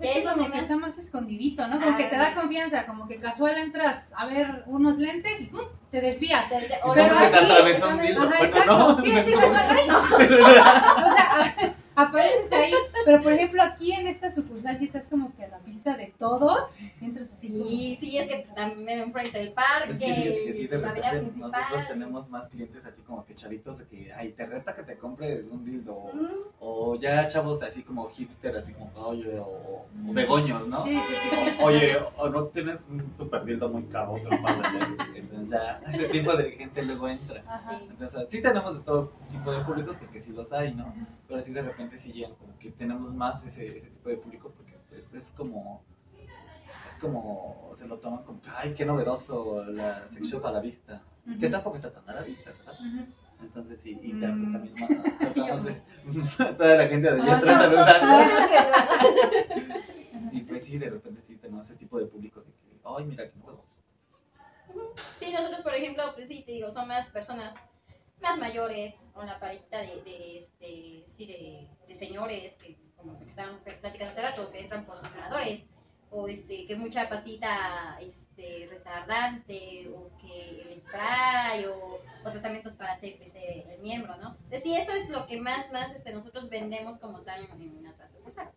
Es 0.00 0.06
Ya 0.08 0.12
que 0.14 0.18
es 0.20 0.24
donde 0.24 0.38
como 0.40 0.46
que 0.50 0.54
más... 0.56 0.62
está 0.62 0.76
más 0.76 0.98
escondidito, 0.98 1.66
¿no? 1.68 1.78
Como 1.78 1.96
que 1.96 2.04
te 2.04 2.16
da 2.16 2.28
Ah. 2.28 2.34
confianza, 2.34 2.86
como 2.86 3.06
que 3.06 3.20
casual 3.20 3.58
entras 3.58 4.14
a 4.16 4.24
ver 4.26 4.62
unos 4.66 4.96
lentes 4.96 5.42
y 5.42 5.46
¡pum! 5.46 5.60
te 5.90 6.00
desvías. 6.00 6.46
o 6.84 6.94
Pero 6.94 7.18
se 7.18 7.26
te 7.30 7.36
aquí- 7.36 7.50
atravesó 7.52 7.88
un 7.90 8.00
dildo. 8.00 8.20
Ajá, 8.22 8.28
Bueno, 8.30 8.44
exacto. 8.46 8.78
no, 8.78 8.96
sí, 9.02 9.12
sí, 9.24 9.32
casual. 9.34 9.86
No. 9.88 10.00
O 11.06 11.12
sea, 11.12 11.40
a- 11.42 11.74
apareces 12.00 12.52
ahí, 12.52 12.72
pero 13.04 13.22
por 13.22 13.32
ejemplo 13.32 13.62
aquí 13.62 13.92
en 13.92 14.06
esta 14.06 14.30
sucursal 14.30 14.78
sí 14.78 14.84
estás 14.86 15.08
como 15.08 15.34
que 15.36 15.44
a 15.44 15.48
la 15.48 15.58
vista 15.60 15.96
de 15.96 16.12
todos, 16.18 16.68
entras 17.00 17.32
así 17.32 17.48
Sí, 17.48 17.96
sí, 18.00 18.18
es 18.18 18.28
que 18.28 18.36
pues, 18.40 18.54
también 18.54 19.00
enfrente 19.00 19.38
del 19.38 19.52
parque, 19.52 19.90
Es 19.92 19.98
que 19.98 20.04
fíjate 20.06 20.44
que 20.44 20.52
sí, 20.54 20.66
de 20.66 20.78
la 20.78 20.90
avenida 20.90 21.10
repente 21.12 21.38
nosotros 21.38 21.60
principal. 21.66 21.88
tenemos 21.88 22.28
más 22.30 22.48
clientes 22.48 22.84
así 22.86 23.02
como 23.02 23.24
que 23.26 23.34
chavitos 23.34 23.78
de 23.78 23.86
que, 23.86 24.12
ay, 24.12 24.32
te 24.32 24.46
reta 24.46 24.74
que 24.76 24.82
te 24.82 24.96
compres 24.98 25.42
un 25.50 25.64
dildo. 25.64 25.94
o- 25.94 26.10
Mm, 26.14 26.26
O 26.62 26.94
ya 26.96 27.26
chavos 27.28 27.62
así 27.62 27.82
como 27.82 28.08
hipster, 28.10 28.54
así 28.56 28.72
como, 28.74 28.90
oye, 28.96 29.38
o, 29.38 29.86
o 30.08 30.12
begoños, 30.12 30.68
¿no? 30.68 30.84
Sí, 30.84 30.94
sí, 31.00 31.14
sí, 31.22 31.28
sí. 31.30 31.56
Oye, 31.62 31.96
o 32.18 32.28
no 32.28 32.44
tienes 32.48 32.86
un 32.90 33.16
super 33.16 33.44
dildo 33.46 33.70
muy 33.70 33.84
caro. 33.84 34.16
Entonces 35.14 35.48
ya 35.50 35.80
ese 35.88 36.04
tipo 36.08 36.36
de 36.36 36.52
gente 36.52 36.82
luego 36.82 37.08
entra. 37.08 37.42
Ajá. 37.46 37.78
Entonces 37.88 38.26
sí 38.28 38.42
tenemos 38.42 38.74
de 38.78 38.80
todo 38.84 39.12
tipo 39.30 39.50
de 39.52 39.64
públicos 39.64 39.96
porque 39.98 40.20
sí 40.20 40.32
los 40.32 40.52
hay, 40.52 40.74
¿no? 40.74 40.92
Pero 41.28 41.40
sí 41.40 41.52
de 41.52 41.62
repente 41.62 41.89
sí 41.98 42.12
llegan 42.12 42.34
como 42.36 42.58
que 42.58 42.70
tenemos 42.70 43.12
más 43.14 43.44
ese, 43.44 43.76
ese 43.76 43.90
tipo 43.90 44.08
de 44.08 44.16
público 44.16 44.52
porque 44.56 44.76
pues 44.88 45.12
es 45.14 45.30
como 45.36 45.82
es 46.86 46.94
como 47.00 47.72
se 47.76 47.86
lo 47.86 47.98
toman 47.98 48.24
como 48.24 48.40
que 48.42 48.48
ay 48.56 48.74
qué 48.74 48.84
novedoso 48.84 49.64
la 49.64 50.08
sex 50.08 50.26
shop 50.28 50.46
a 50.46 50.52
la 50.52 50.60
vista 50.60 51.02
que 51.38 51.46
Ujú. 51.46 51.52
tampoco 51.52 51.76
está 51.76 51.92
tan 51.92 52.08
a 52.08 52.14
la 52.14 52.22
vista 52.22 52.50
¿verdad? 52.52 52.74
Ujú. 52.80 53.06
entonces 53.42 53.80
sí 53.80 53.98
y 54.02 54.12
Mm. 54.12 54.20
pues, 54.20 54.52
también 54.52 54.74
ma- 54.80 54.88
tratamos 55.18 55.64
de 55.64 55.82
toda 56.54 56.76
la 56.76 56.86
gente 56.88 57.12
de 57.14 57.30
atrás 57.30 57.58
saludando 57.58 58.20
y 60.32 60.40
pues 60.42 60.64
sí 60.64 60.78
de 60.78 60.90
repente 60.90 61.20
sí 61.22 61.36
tenemos 61.36 61.66
ese 61.66 61.76
tipo 61.76 61.98
de 61.98 62.06
público 62.06 62.40
de 62.40 62.52
que 62.52 62.80
ay 62.84 63.04
mira 63.04 63.30
qué 63.30 63.38
novedoso 63.38 63.76
Sí, 65.18 65.32
nosotros, 65.32 65.60
por 65.62 65.74
ejemplo, 65.74 66.02
pues 66.14 66.28
sí, 66.28 66.42
te 66.46 66.52
digo, 66.52 66.70
son 66.70 66.86
más 66.88 67.10
personas 67.10 67.54
más 68.22 68.38
mayores, 68.38 69.10
o 69.14 69.22
la 69.24 69.38
parejita 69.40 69.78
de, 69.80 70.00
de, 70.02 70.29
señores 72.00 72.56
que 72.56 72.76
como 72.96 73.18
que 73.18 73.28
estaban 73.28 73.58
platicando 73.60 74.12
hace 74.12 74.22
rato, 74.22 74.50
que 74.50 74.60
entran 74.60 74.84
por 74.84 74.98
sus 74.98 75.10
ganadores, 75.14 75.64
o 76.10 76.26
este, 76.28 76.66
que 76.66 76.74
mucha 76.76 77.08
pastita 77.08 77.96
este, 78.00 78.66
retardante, 78.68 79.88
o 79.94 80.10
que 80.20 80.62
el 80.62 80.76
spray, 80.76 81.64
o, 81.66 82.00
o 82.24 82.30
tratamientos 82.30 82.74
para 82.74 82.92
hacer 82.92 83.16
crecer 83.16 83.64
el 83.68 83.80
miembro, 83.80 84.16
¿no? 84.16 84.30
Entonces, 84.44 84.62
sí, 84.64 84.74
eso 84.76 84.92
es 84.92 85.08
lo 85.08 85.26
que 85.26 85.40
más, 85.40 85.70
más 85.72 85.94
este, 85.94 86.12
nosotros 86.12 86.50
vendemos 86.50 86.98
como 86.98 87.20
tal 87.20 87.44
en, 87.44 87.60
en 87.62 87.76
una 87.78 87.94
sucursal. 88.06 88.50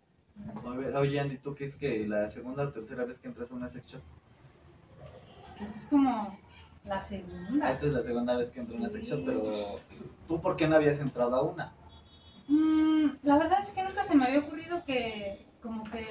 a 0.66 0.70
ver, 0.72 0.96
oye 0.96 1.20
Andy 1.20 1.38
tú 1.38 1.54
qué 1.54 1.66
es 1.66 1.76
que 1.76 2.08
la 2.08 2.30
segunda 2.30 2.64
o 2.64 2.72
tercera 2.72 3.06
vez 3.06 3.20
que 3.20 3.28
entras 3.28 3.52
a 3.52 3.56
una 3.56 3.70
sex 3.70 3.86
shop 3.88 4.02
Es 5.76 5.86
como 5.86 6.38
la 6.86 7.00
segunda. 7.02 7.72
esta 7.72 7.86
es 7.86 7.94
la 7.94 8.02
segunda 8.02 8.36
vez 8.36 8.50
que 8.50 8.60
entro 8.62 8.76
a 8.76 8.80
una 8.80 8.90
sex 8.90 9.08
shop 9.08 9.22
pero 9.26 9.80
tú 10.28 10.42
por 10.42 10.58
qué 10.58 10.68
no 10.68 10.76
habías 10.76 11.00
entrado 11.00 11.36
a 11.36 11.44
una 11.44 11.72
Mm, 12.48 13.08
la 13.24 13.38
verdad 13.38 13.60
es 13.62 13.72
que 13.72 13.84
nunca 13.84 14.04
se 14.04 14.16
me 14.16 14.26
había 14.26 14.40
ocurrido 14.40 14.84
que 14.86 15.46
como 15.62 15.84
que 15.86 16.06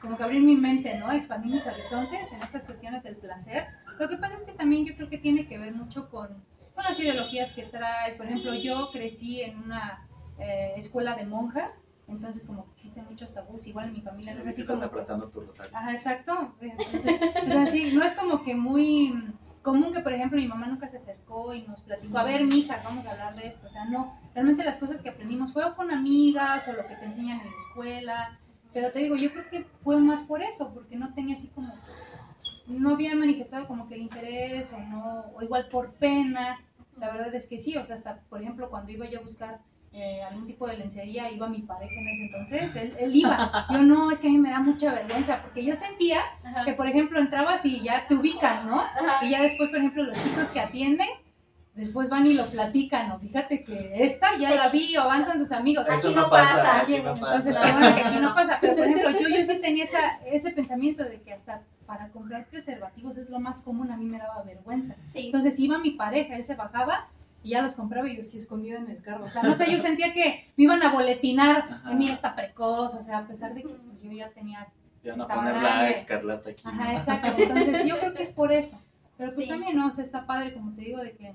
como 0.00 0.16
que 0.16 0.22
abrir 0.22 0.42
mi 0.42 0.56
mente, 0.56 0.96
¿no? 0.96 1.10
Expandir 1.10 1.52
mis 1.52 1.66
horizontes 1.66 2.30
en 2.32 2.42
estas 2.42 2.64
cuestiones 2.64 3.02
del 3.02 3.16
placer. 3.16 3.66
Lo 3.98 4.08
que 4.08 4.16
pasa 4.16 4.34
es 4.34 4.44
que 4.44 4.52
también 4.52 4.84
yo 4.84 4.94
creo 4.94 5.08
que 5.08 5.18
tiene 5.18 5.48
que 5.48 5.58
ver 5.58 5.74
mucho 5.74 6.08
con, 6.08 6.28
con 6.74 6.84
las 6.84 6.98
ideologías 7.00 7.52
que 7.52 7.64
traes. 7.64 8.16
Por 8.16 8.26
ejemplo, 8.26 8.54
yo 8.54 8.90
crecí 8.92 9.40
en 9.40 9.58
una 9.58 10.06
eh, 10.38 10.74
escuela 10.76 11.16
de 11.16 11.26
monjas, 11.26 11.82
entonces 12.06 12.46
como 12.46 12.64
que 12.66 12.72
existen 12.72 13.06
muchos 13.06 13.34
tabús, 13.34 13.66
igual 13.66 13.88
en 13.88 13.94
mi 13.94 14.00
familia 14.00 14.34
no 14.34 14.40
es 14.40 14.46
así 14.46 14.60
estás 14.60 14.76
como... 14.76 14.86
apretando 14.86 15.28
tu 15.28 15.40
rosario 15.40 15.76
Ajá, 15.76 15.92
exacto. 15.92 16.54
Entonces, 16.60 17.72
sí, 17.72 17.92
no 17.92 18.04
es 18.04 18.14
como 18.14 18.44
que 18.44 18.54
muy 18.54 19.32
común 19.62 19.92
que, 19.92 20.00
por 20.00 20.12
ejemplo, 20.12 20.38
mi 20.38 20.46
mamá 20.46 20.66
nunca 20.66 20.88
se 20.88 20.96
acercó 20.96 21.54
y 21.54 21.62
nos 21.62 21.80
platicó, 21.80 22.18
a 22.18 22.24
ver, 22.24 22.44
mija, 22.44 22.80
vamos 22.84 23.06
a 23.06 23.12
hablar 23.12 23.36
de 23.36 23.46
esto. 23.46 23.66
O 23.66 23.70
sea, 23.70 23.84
no, 23.84 24.18
realmente 24.34 24.64
las 24.64 24.78
cosas 24.78 25.02
que 25.02 25.10
aprendimos 25.10 25.52
fue 25.52 25.64
o 25.64 25.76
con 25.76 25.90
amigas 25.90 26.68
o 26.68 26.72
lo 26.72 26.86
que 26.86 26.96
te 26.96 27.04
enseñan 27.04 27.40
en 27.40 27.50
la 27.50 27.56
escuela. 27.56 28.38
Pero 28.72 28.92
te 28.92 29.00
digo, 29.00 29.16
yo 29.16 29.32
creo 29.32 29.48
que 29.48 29.64
fue 29.82 29.98
más 29.98 30.22
por 30.22 30.42
eso, 30.42 30.72
porque 30.74 30.96
no 30.96 31.14
tenía 31.14 31.36
así 31.36 31.48
como, 31.48 31.74
no 32.66 32.90
había 32.90 33.14
manifestado 33.14 33.66
como 33.66 33.88
que 33.88 33.94
el 33.94 34.02
interés 34.02 34.72
o 34.72 34.78
no, 34.78 35.24
o 35.34 35.42
igual 35.42 35.66
por 35.70 35.92
pena. 35.92 36.60
La 36.98 37.10
verdad 37.10 37.34
es 37.34 37.46
que 37.46 37.58
sí, 37.58 37.76
o 37.76 37.84
sea, 37.84 37.96
hasta, 37.96 38.20
por 38.28 38.42
ejemplo, 38.42 38.70
cuando 38.70 38.92
iba 38.92 39.06
yo 39.06 39.20
a 39.20 39.22
buscar 39.22 39.60
eh, 39.92 40.22
algún 40.22 40.46
tipo 40.46 40.66
de 40.66 40.76
lencería, 40.76 41.30
iba 41.30 41.48
mi 41.48 41.62
pareja 41.62 41.94
en 41.98 42.08
ese 42.08 42.22
entonces, 42.24 42.76
él, 42.76 42.94
él 42.98 43.16
iba. 43.16 43.66
Yo 43.70 43.78
no, 43.78 44.10
es 44.10 44.20
que 44.20 44.28
a 44.28 44.30
mí 44.30 44.38
me 44.38 44.50
da 44.50 44.60
mucha 44.60 44.92
vergüenza, 44.92 45.42
porque 45.42 45.64
yo 45.64 45.74
sentía 45.76 46.20
Ajá. 46.44 46.64
que, 46.64 46.74
por 46.74 46.86
ejemplo, 46.86 47.18
entrabas 47.18 47.64
y 47.64 47.80
ya 47.80 48.06
te 48.06 48.14
ubicas, 48.14 48.64
¿no? 48.64 48.80
Ajá. 48.80 49.24
Y 49.24 49.30
ya 49.30 49.42
después, 49.42 49.70
por 49.70 49.78
ejemplo, 49.78 50.04
los 50.04 50.22
chicos 50.22 50.50
que 50.50 50.60
atienden, 50.60 51.08
después 51.74 52.10
van 52.10 52.26
y 52.26 52.34
lo 52.34 52.46
platican, 52.46 53.12
o 53.12 53.18
fíjate 53.18 53.64
que 53.64 53.92
esta 54.04 54.36
ya 54.38 54.50
la 54.54 54.68
vi, 54.68 54.96
o 54.96 55.06
van 55.06 55.24
con 55.24 55.38
sus 55.38 55.52
amigos. 55.52 55.86
Aquí 55.88 56.14
no 56.14 56.28
pasa, 56.28 56.80
aquí 56.80 56.98
no 57.00 57.14
entonces, 57.14 57.56
pasa. 57.56 57.72
bueno 57.72 57.96
que 57.96 58.02
aquí 58.02 58.18
no 58.18 58.34
pasa. 58.34 58.58
Pero, 58.60 58.76
por 58.76 58.84
ejemplo, 58.84 59.10
yo, 59.18 59.28
yo 59.28 59.44
sí 59.44 59.60
tenía 59.60 59.84
esa, 59.84 60.18
ese 60.26 60.50
pensamiento 60.50 61.04
de 61.04 61.20
que 61.22 61.32
hasta 61.32 61.62
para 61.86 62.08
comprar 62.08 62.44
preservativos 62.44 63.16
es 63.16 63.30
lo 63.30 63.40
más 63.40 63.60
común, 63.60 63.90
a 63.90 63.96
mí 63.96 64.04
me 64.04 64.18
daba 64.18 64.42
vergüenza. 64.42 64.94
Sí. 65.06 65.26
Entonces 65.26 65.58
iba 65.58 65.78
mi 65.78 65.92
pareja, 65.92 66.36
él 66.36 66.42
se 66.42 66.54
bajaba 66.54 67.08
y 67.42 67.50
ya 67.50 67.62
los 67.62 67.74
compraba 67.74 68.08
y 68.08 68.16
yo 68.16 68.24
sí 68.24 68.38
escondida 68.38 68.78
en 68.78 68.88
el 68.90 69.00
carro. 69.02 69.24
O 69.24 69.28
sea, 69.28 69.42
no 69.42 69.54
sé, 69.54 69.70
yo 69.70 69.78
sentía 69.78 70.12
que 70.12 70.52
me 70.56 70.64
iban 70.64 70.82
a 70.82 70.92
boletinar 70.92 71.68
Ajá. 71.70 71.92
en 71.92 71.98
mí 71.98 72.10
esta 72.10 72.34
precoz, 72.34 72.94
o 72.94 73.00
sea, 73.02 73.18
a 73.18 73.26
pesar 73.26 73.54
de 73.54 73.62
que 73.62 73.68
pues, 73.68 74.02
yo 74.02 74.10
ya 74.12 74.30
tenía... 74.30 74.66
te 75.02 75.10
van 75.10 75.20
a 75.20 75.22
estaba 75.22 75.42
poner 75.44 75.62
la 75.62 75.90
escarlata 75.90 76.50
aquí 76.50 76.62
Ajá, 76.64 76.84
¿no? 76.84 76.90
exacto. 76.98 77.34
Entonces 77.38 77.86
yo 77.86 77.98
creo 77.98 78.14
que 78.14 78.22
es 78.24 78.30
por 78.30 78.52
eso. 78.52 78.80
Pero 79.16 79.32
pues 79.34 79.46
Sí. 79.46 79.50
también, 79.52 79.76
¿no? 79.76 79.86
O 79.88 79.90
sea, 79.90 80.04
está 80.04 80.26
padre, 80.26 80.52
como 80.52 80.72
te 80.74 80.82
digo, 80.82 80.98
de 80.98 81.16
que, 81.16 81.34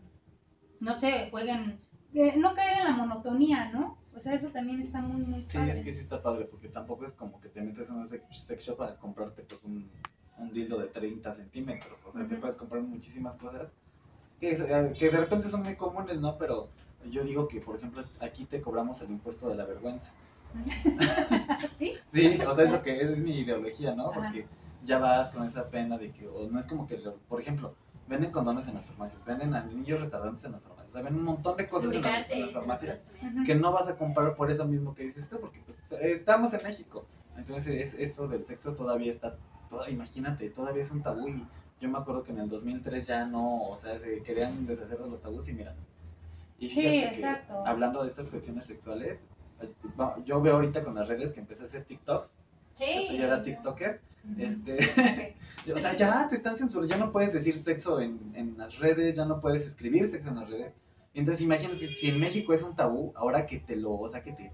no 0.79 0.93
sé, 0.95 1.27
jueguen 1.31 1.79
eh, 2.13 2.36
no 2.38 2.53
caer 2.53 2.79
en 2.79 2.83
la 2.86 2.91
monotonía, 2.91 3.72
¿no? 3.72 3.98
O 4.15 4.19
sea, 4.19 4.33
eso 4.36 4.50
también 4.50 4.79
está 4.79 5.01
muy, 5.01 5.22
muy 5.25 5.41
Sí, 5.50 5.57
padre. 5.57 5.72
es 5.72 5.79
que 5.83 5.93
sí 5.93 6.00
está 6.01 6.22
padre, 6.22 6.45
porque 6.45 6.67
tampoco 6.69 7.05
es 7.05 7.12
como 7.13 7.41
que 7.41 7.50
te 7.50 7.62
metes 7.62 7.89
en 7.89 7.95
un 7.95 8.07
sex 8.07 8.65
shop 8.65 8.77
para 8.77 8.95
comprarte 8.98 9.41
pues 9.43 9.63
un, 9.63 9.89
un 10.38 10.53
dildo 10.53 10.77
de 10.79 10.88
30 10.88 11.33
centímetros. 11.33 12.00
O 12.05 12.12
sea, 12.13 12.22
te 12.27 12.33
Ujú. 12.33 12.41
puedes 12.41 12.55
comprar 12.55 12.81
muchísimas 12.83 13.36
cosas 13.38 13.74
que, 14.43 14.51
eh, 14.51 14.93
que 15.00 15.09
de 15.09 15.17
repente 15.17 15.50
son 15.50 15.63
muy 15.63 15.75
comunes, 15.75 16.19
¿no? 16.19 16.38
Pero 16.38 16.67
yo 17.05 17.23
digo 17.23 17.47
que, 17.47 17.62
por 17.62 17.77
ejemplo, 17.77 18.03
aquí 18.19 18.45
te 18.45 18.62
cobramos 18.62 19.01
el 19.01 19.12
impuesto 19.12 19.47
de 19.50 19.55
la 19.55 19.65
vergüenza. 19.65 20.12
¿Sí? 21.79 21.93
Sí, 22.12 22.39
o 22.45 22.55
sea, 22.55 22.65
es 22.65 22.71
lo 22.71 22.83
que 22.83 22.95
es, 23.01 23.09
es 23.09 23.19
mi 23.21 23.39
ideología, 23.39 23.95
¿no? 23.95 24.09
Ajá. 24.09 24.19
Porque 24.19 24.45
ya 24.85 24.97
vas 25.00 25.31
con 25.31 25.47
esa 25.47 25.69
pena 25.69 25.97
de 25.97 26.12
que, 26.12 26.27
o 26.27 26.47
no 26.50 26.59
es 26.59 26.65
como 26.65 26.85
que, 26.88 26.97
lo- 26.97 27.15
por 27.29 27.39
ejemplo, 27.41 27.73
venden 28.07 28.31
condones 28.31 28.67
en 28.67 28.75
las 28.75 28.85
farmacias, 28.88 29.23
venden 29.25 29.53
anillos 29.55 30.01
retardantes 30.01 30.43
en 30.43 30.51
las 30.51 30.62
farmacias, 30.62 30.89
o 30.89 30.91
sea, 30.93 31.01
venden 31.03 31.21
un 31.21 31.25
montón 31.27 31.55
de 31.57 31.69
cosas 31.69 31.93
en 31.93 32.01
las, 32.01 32.29
en 32.29 32.41
las 32.41 32.51
farmacias 32.51 33.07
que 33.45 33.55
no 33.55 33.71
vas 33.71 33.88
a 33.88 33.97
comprar 33.97 34.35
por 34.35 34.51
eso 34.51 34.65
mismo 34.65 34.93
que 34.93 35.03
dices 35.03 35.29
tú, 35.29 35.39
porque 35.39 35.62
pues, 35.65 35.91
estamos 36.01 36.53
en 36.53 36.63
México. 36.63 37.05
Entonces, 37.38 37.93
es, 37.93 38.00
esto 38.00 38.27
del 38.27 38.45
sexo 38.45 38.73
todavía 38.73 39.12
está, 39.13 39.38
toda- 39.69 39.89
imagínate, 39.89 40.50
todavía 40.50 40.83
es 40.83 40.91
un 40.91 41.01
tabú 41.01 41.29
y 41.29 41.47
yo 41.84 41.90
me 41.90 41.98
acuerdo 41.98 42.24
que 42.24 42.32
en 42.32 42.40
el 42.40 42.50
2003 42.50 43.06
ya 43.08 43.25
no, 43.25 43.63
o 43.70 43.75
sea, 43.78 44.00
se 44.00 44.24
querían 44.24 44.66
deshacer 44.66 44.98
de 44.98 45.10
los 45.10 45.22
tabús 45.22 45.48
y 45.50 45.54
mira. 45.54 45.75
Y 46.58 46.70
Sí, 46.70 46.75
fíjate 46.75 46.92
que, 47.00 47.06
exacto. 47.20 47.63
hablando 47.68 48.04
de 48.04 48.10
estas 48.10 48.28
cuestiones 48.28 48.66
sexuales, 48.66 49.20
va- 50.00 50.18
yo 50.24 50.42
veo 50.42 50.56
ahorita 50.56 50.84
con 50.84 50.96
las 50.96 51.08
redes 51.10 51.32
que 51.34 51.42
empecé 51.42 51.63
a 51.63 51.66
hacer 51.66 51.84
TikTok, 51.84 52.30
Sí. 52.75 53.18
yo 53.18 53.25
era 53.25 53.44
TikToker, 53.44 54.02
este, 54.38 54.78
o 55.75 55.78
sea, 55.80 55.96
ya 55.98 56.30
te 56.30 56.36
están 56.38 56.58
censurando, 56.58 56.90
ya 56.90 56.98
no 56.98 57.12
puedes 57.12 57.34
decir 57.34 57.58
sexo 57.62 58.00
en, 58.00 58.32
en 58.34 58.58
las 58.58 58.80
redes, 58.80 59.13
ya 59.16 59.25
no 59.25 59.42
puedes 59.42 59.66
escribir 59.68 60.10
sexo 60.10 60.30
en 60.30 60.36
las 60.36 60.50
redes. 60.50 60.74
Entonces 61.13 61.44
imagínate, 61.44 61.88
si 61.90 62.10
en 62.10 62.20
México 62.20 62.54
es 62.54 62.63
un 62.63 62.75
tabú, 62.78 63.12
ahora 63.18 63.46
que 63.46 63.60
te 63.60 63.75
lo, 63.75 63.92
o 63.92 64.08
sea, 64.08 64.24
que 64.24 64.32
te, 64.32 64.52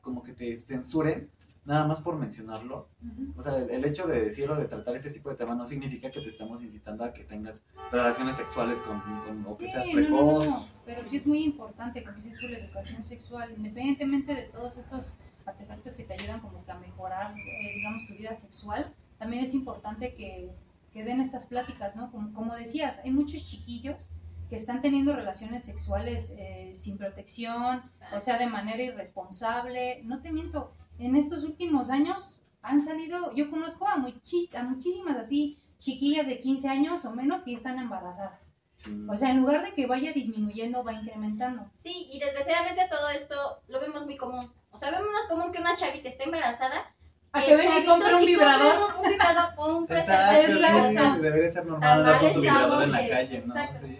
como 0.00 0.22
que 0.22 0.32
te 0.32 0.56
censuren, 0.56 1.28
nada 1.68 1.86
más 1.86 2.00
por 2.00 2.16
mencionarlo. 2.16 2.88
O 3.36 3.42
sea, 3.42 3.56
el, 3.58 3.70
el 3.70 3.84
hecho 3.84 4.06
de 4.06 4.20
decir 4.24 4.50
o 4.50 4.56
de 4.56 4.66
tratar 4.66 4.96
ese 4.96 5.10
tipo 5.10 5.28
de 5.30 5.36
tema 5.36 5.54
no 5.54 5.66
significa 5.66 6.10
que 6.10 6.20
te 6.20 6.30
estamos 6.30 6.62
incitando 6.62 7.04
a 7.04 7.12
que 7.12 7.24
tengas 7.24 7.54
relaciones 7.92 8.36
sexuales 8.36 8.78
con, 8.80 8.98
con- 9.00 9.44
o 9.46 9.56
que 9.56 9.70
seas 9.70 9.84
Sí, 9.84 9.92
no, 9.94 10.00
no, 10.00 10.06
precoz. 10.08 10.46
no, 10.46 10.68
pero 10.86 11.04
sí 11.04 11.16
es 11.18 11.26
muy 11.26 11.44
importante, 11.44 12.02
como 12.02 12.16
dices 12.16 12.38
tú, 12.40 12.48
la 12.48 12.58
educación 12.58 13.02
sexual, 13.04 13.52
independientemente 13.56 14.34
de 14.34 14.42
todos 14.44 14.78
estos 14.78 15.18
artefactos 15.44 15.94
que 15.94 16.04
te 16.04 16.14
ayudan 16.14 16.40
como 16.40 16.64
que 16.64 16.72
a 16.72 16.78
mejorar, 16.78 17.34
eh, 17.38 17.72
digamos, 17.76 18.06
tu 18.06 18.14
vida 18.14 18.34
sexual, 18.34 18.92
también 19.18 19.42
es 19.44 19.52
importante 19.54 20.14
que, 20.14 20.50
que 20.92 21.04
den 21.04 21.20
estas 21.20 21.46
pláticas, 21.46 21.96
¿no? 21.96 22.10
Como, 22.10 22.32
como 22.32 22.54
decías, 22.56 23.00
hay 23.04 23.10
muchos 23.10 23.44
chiquillos 23.44 24.10
que 24.48 24.56
están 24.56 24.80
teniendo 24.80 25.14
relaciones 25.14 25.64
sexuales 25.64 26.34
eh, 26.38 26.70
sin 26.74 26.96
protección, 26.96 27.82
o 28.16 28.20
sea, 28.20 28.38
de 28.38 28.46
manera 28.46 28.82
irresponsable. 28.82 30.02
No 30.04 30.22
te 30.22 30.32
miento, 30.32 30.74
en 30.98 31.16
estos 31.16 31.44
últimos 31.44 31.90
años 31.90 32.42
han 32.62 32.80
salido, 32.80 33.32
yo 33.34 33.50
conozco 33.50 33.86
a, 33.88 33.96
muchis- 33.96 34.54
a 34.54 34.62
muchísimas 34.62 35.16
así 35.16 35.58
chiquillas 35.78 36.26
de 36.26 36.40
15 36.40 36.68
años 36.68 37.04
o 37.04 37.12
menos 37.12 37.42
que 37.42 37.52
están 37.54 37.78
embarazadas. 37.78 38.52
Sí. 38.76 39.06
O 39.08 39.16
sea, 39.16 39.30
en 39.30 39.40
lugar 39.40 39.62
de 39.64 39.72
que 39.74 39.86
vaya 39.86 40.12
disminuyendo, 40.12 40.84
va 40.84 40.92
incrementando. 40.92 41.66
Sí, 41.76 42.08
y 42.12 42.18
desgraciadamente 42.20 42.82
todo 42.90 43.08
esto 43.10 43.34
lo 43.68 43.80
vemos 43.80 44.04
muy 44.04 44.16
común. 44.16 44.52
O 44.70 44.76
sea, 44.78 44.90
vemos 44.90 45.08
más 45.12 45.26
común 45.28 45.52
que 45.52 45.60
una 45.60 45.74
chavita 45.76 46.08
esté 46.08 46.24
embarazada. 46.24 46.84
A 47.32 47.42
que 47.42 47.56
venga 47.56 47.78
y 47.80 47.84
compre 47.84 48.14
un 48.14 48.24
vibrador. 48.24 48.74
Un, 48.98 49.04
un 49.04 49.10
vibrador 49.10 49.50
o 49.56 49.66
un 49.78 49.84
Exacto, 49.84 50.42
preservativo. 50.46 50.58
sí, 50.58 50.88
o 50.88 50.90
sea, 50.92 51.18
debería 51.18 51.52
ser 51.52 51.66
normal 51.66 51.92
andar 51.98 52.20
con 52.20 52.32
tu 52.32 52.40
vibrador 52.40 52.82
en 52.84 52.92
la 52.92 52.98
que- 53.00 53.08
calle, 53.10 53.38
¿no? 53.46 53.54
exacto. 53.54 53.86
Sí. 53.86 53.98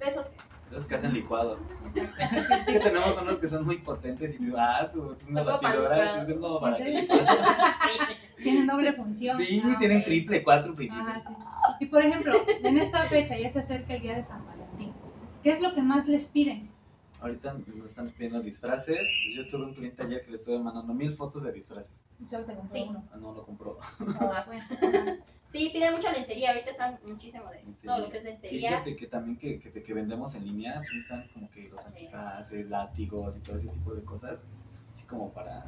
de 0.00 0.06
esos. 0.08 0.26
Los 0.70 0.84
que 0.84 0.94
hacen 0.94 1.12
licuado. 1.12 1.58
Exacto. 1.86 2.14
Es 2.54 2.66
que 2.66 2.80
tenemos 2.80 3.20
unos 3.20 3.36
que 3.38 3.48
son 3.48 3.64
muy 3.66 3.78
potentes 3.78 4.34
y 4.38 4.44
digo, 4.44 4.56
ah, 4.58 4.86
su, 4.90 5.12
es 5.12 5.28
una 5.28 5.42
batidora, 5.42 6.22
licuar. 6.24 6.30
es 6.30 6.36
como 6.38 6.60
para. 6.60 6.76
Sí. 6.76 8.44
Tienen 8.44 8.66
doble 8.66 8.92
función. 8.94 9.36
Sí, 9.36 9.60
Ah, 9.64 9.76
tienen 9.78 10.02
triple. 10.04 10.42
Ajá, 10.90 11.20
sí. 11.20 11.34
Y 11.80 11.86
por 11.86 12.02
ejemplo, 12.02 12.32
en 12.62 12.76
esta 12.78 13.06
fecha 13.08 13.36
ya 13.38 13.50
se 13.50 13.58
acerca 13.58 13.94
el 13.94 14.02
día 14.02 14.14
de 14.14 14.22
San 14.22 14.46
Valentín. 14.46 14.94
¿Qué 15.42 15.50
es 15.52 15.60
lo 15.60 15.74
que 15.74 15.82
más 15.82 16.08
les 16.08 16.26
piden? 16.26 16.70
Ahorita 17.20 17.52
nos 17.52 17.88
están 17.90 18.08
pidiendo 18.10 18.40
disfraces. 18.40 19.00
Yo 19.36 19.46
tuve 19.50 19.64
un 19.66 19.74
cliente 19.74 20.02
ayer 20.04 20.24
que 20.24 20.30
le 20.30 20.36
estuve 20.38 20.58
mandando 20.58 20.94
mil 20.94 21.14
fotos 21.16 21.42
de 21.42 21.52
disfraces. 21.52 21.92
Solo 22.24 22.44
te 22.46 22.54
compré 22.54 22.78
Sí. 22.80 22.86
uno. 22.88 23.04
Ah, 23.12 23.16
no 23.20 23.32
lo 23.34 23.44
compró. 23.44 23.78
Ah, 24.20 24.44
bueno. 24.46 24.64
Sí, 25.50 25.70
piden 25.72 25.94
mucha 25.94 26.12
lencería. 26.12 26.50
Ahorita 26.50 26.70
están 26.70 27.00
muchísimo 27.04 27.50
de 27.50 27.64
todo 27.84 27.98
lo 27.98 28.10
que 28.10 28.18
es 28.18 28.24
lencería. 28.24 28.70
Fíjate 28.70 28.96
que 28.96 29.06
también 29.06 29.36
que, 29.36 29.60
que, 29.60 29.82
que 29.82 29.94
vendemos 29.94 30.34
en 30.36 30.44
línea, 30.44 30.82
sí 30.84 30.98
están 30.98 31.26
como 31.34 31.50
que 31.50 31.68
los 31.68 31.84
antifaces, 31.84 32.68
látigos 32.68 33.36
y 33.36 33.40
todo 33.40 33.56
ese 33.56 33.68
tipo 33.68 33.94
de 33.94 34.04
cosas. 34.04 34.38
Así 34.94 35.04
como 35.04 35.32
para... 35.32 35.64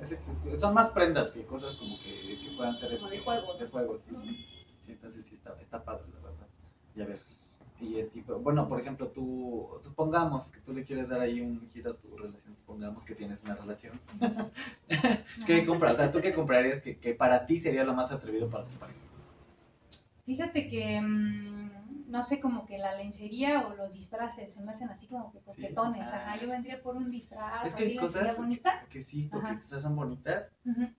ese 0.00 0.18
son 0.60 0.74
más 0.74 0.90
prendas 0.90 1.30
que 1.30 1.44
cosas 1.46 1.76
como 1.76 1.98
que, 1.98 2.38
que 2.38 2.56
puedan 2.56 2.78
ser... 2.78 2.94
Como 2.96 3.06
este, 3.06 3.18
de 3.18 3.24
juego. 3.24 3.54
De 3.54 3.66
juegos, 3.66 4.00
sí. 4.06 4.46
Entonces 4.86 5.24
sí 5.24 5.36
está, 5.36 5.56
está 5.60 5.82
padre, 5.82 6.04
la 6.14 6.20
verdad. 6.20 6.46
Y 6.94 7.02
a 7.02 7.06
ver, 7.06 7.18
y 7.80 7.98
el 7.98 8.08
tipo, 8.10 8.38
bueno, 8.38 8.68
por 8.68 8.80
ejemplo, 8.80 9.08
tú, 9.08 9.68
supongamos 9.82 10.44
que 10.50 10.60
tú 10.60 10.72
le 10.72 10.84
quieres 10.84 11.08
dar 11.08 11.20
ahí 11.20 11.40
un 11.40 11.68
giro 11.68 11.90
a 11.90 11.94
tu 11.94 12.16
relación, 12.16 12.54
supongamos 12.56 13.04
que 13.04 13.14
tienes 13.14 13.42
una 13.42 13.54
relación. 13.54 14.00
¿Qué 15.46 15.66
compras? 15.66 15.94
O 15.94 15.96
sea, 15.96 16.10
¿tú 16.10 16.20
qué 16.20 16.32
comprarías 16.32 16.80
que, 16.80 16.98
que 16.98 17.14
para 17.14 17.44
ti 17.44 17.58
sería 17.58 17.84
lo 17.84 17.92
más 17.92 18.10
atrevido 18.10 18.48
para 18.48 18.64
tu 18.64 18.76
pareja? 18.78 19.05
Fíjate 20.26 20.68
que, 20.68 21.00
mm, 21.00 22.10
no 22.10 22.22
sé, 22.22 22.40
como 22.40 22.66
que 22.66 22.78
la 22.78 22.96
lencería 22.96 23.66
o 23.66 23.74
los 23.76 23.94
disfraces 23.94 24.52
se 24.52 24.62
me 24.64 24.72
hacen 24.72 24.88
así 24.88 25.06
como 25.06 25.30
que 25.30 25.38
coquetones. 25.38 26.08
Ah. 26.08 26.16
Ajá, 26.16 26.40
yo 26.42 26.48
vendría 26.48 26.82
por 26.82 26.96
un 26.96 27.10
disfraz 27.10 27.64
Es 27.66 27.74
que 27.74 27.84
hay 27.84 27.88
así, 27.90 27.98
cosas 27.98 28.36
bonita. 28.36 28.84
que 28.90 29.02
sí, 29.02 29.28
porque 29.30 29.46
Ajá. 29.46 29.62
sea, 29.62 29.80
son 29.80 29.94
bonitas 29.96 30.50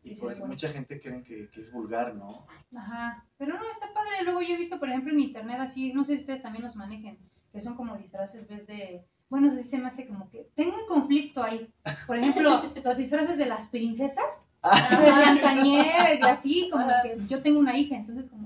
y 0.04 0.16
sí, 0.16 0.16
sí, 0.16 0.26
mucha 0.46 0.70
gente 0.70 1.00
creen 1.02 1.24
que, 1.24 1.50
que 1.50 1.60
es 1.60 1.72
vulgar, 1.72 2.16
¿no? 2.16 2.30
Ajá, 2.76 3.26
pero 3.38 3.58
no, 3.58 3.70
está 3.70 3.94
padre. 3.94 4.24
Luego 4.24 4.42
yo 4.42 4.56
he 4.56 4.58
visto, 4.58 4.80
por 4.80 4.90
ejemplo, 4.90 5.12
en 5.12 5.20
internet 5.20 5.58
así, 5.60 5.92
no 5.92 6.06
sé 6.06 6.13
si 6.16 6.22
ustedes 6.22 6.42
también 6.42 6.63
los 6.63 6.78
manejen, 6.78 7.18
que 7.52 7.60
son 7.60 7.76
como 7.76 7.98
disfraces, 7.98 8.48
ves 8.48 8.66
de... 8.66 9.04
Bueno, 9.30 9.50
así 9.50 9.62
se 9.63 9.78
me 9.78 9.88
hace 9.88 10.08
como 10.08 10.30
que... 10.30 10.50
Tengo 10.56 10.78
un 10.78 10.88
conflicto 10.88 11.44
ahí. 11.44 11.70
Por 12.06 12.18
ejemplo, 12.18 12.74
los 12.84 12.98
disfraces 12.98 13.38
de 13.38 13.46
las 13.46 13.68
princesas, 13.68 14.50
de 14.63 15.12
Blancanieves 15.12 16.22
y 16.22 16.24
así, 16.24 16.70
como 16.72 16.88
que 17.04 17.18
yo 17.28 17.42
tengo 17.42 17.60
una 17.60 17.78
hija, 17.78 17.96
entonces 17.98 18.30
como 18.30 18.37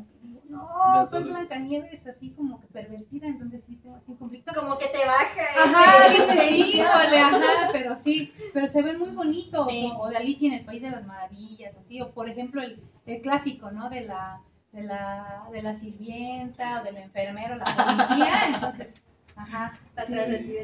no, 0.52 1.06
soy. 1.06 1.24
Blancanieves, 1.24 2.06
así 2.08 2.32
como 2.32 2.60
que 2.60 2.68
pervertida, 2.68 3.28
entonces 3.28 3.64
sí 3.64 3.76
tengo 3.78 3.96
así 3.96 4.12
un 4.12 4.18
conflicto. 4.18 4.52
Como 4.54 4.78
que 4.78 4.88
te 4.88 5.06
baja. 5.06 5.42
Ajá, 5.64 6.08
ese- 6.08 6.32
dices, 6.52 6.76
híjole, 6.76 7.20
ajá, 7.20 7.70
pero 7.72 7.96
sí, 7.98 8.34
pero 8.54 8.68
se 8.68 8.82
ven 8.82 9.00
muy 9.00 9.12
bonitos, 9.12 9.68
Sí. 9.68 9.92
o, 9.98 10.10
de 10.10 10.18
Alicia 10.18 10.48
en 10.50 10.54
el 10.60 10.66
País 10.66 10.82
de 10.82 10.92
las 10.92 11.06
Maravillas, 11.06 11.76
así, 11.76 12.02
o 12.02 12.12
por 12.12 12.30
ejemplo 12.30 12.62
el, 12.62 12.82
el 13.06 13.22
clásico, 13.22 13.72
¿no? 13.72 13.90
De 13.90 14.02
la, 14.02 14.42
de 14.72 14.84
la, 14.84 15.44
de 15.52 15.62
la 15.62 15.74
sirvienta, 15.74 16.82
o 16.82 16.84
del 16.84 16.98
enfermero, 16.98 17.56
la 17.56 17.66
policía, 17.66 18.34
entonces, 18.54 19.02
ajá. 19.36 19.80
Está 19.96 20.06
sí, 20.06 20.14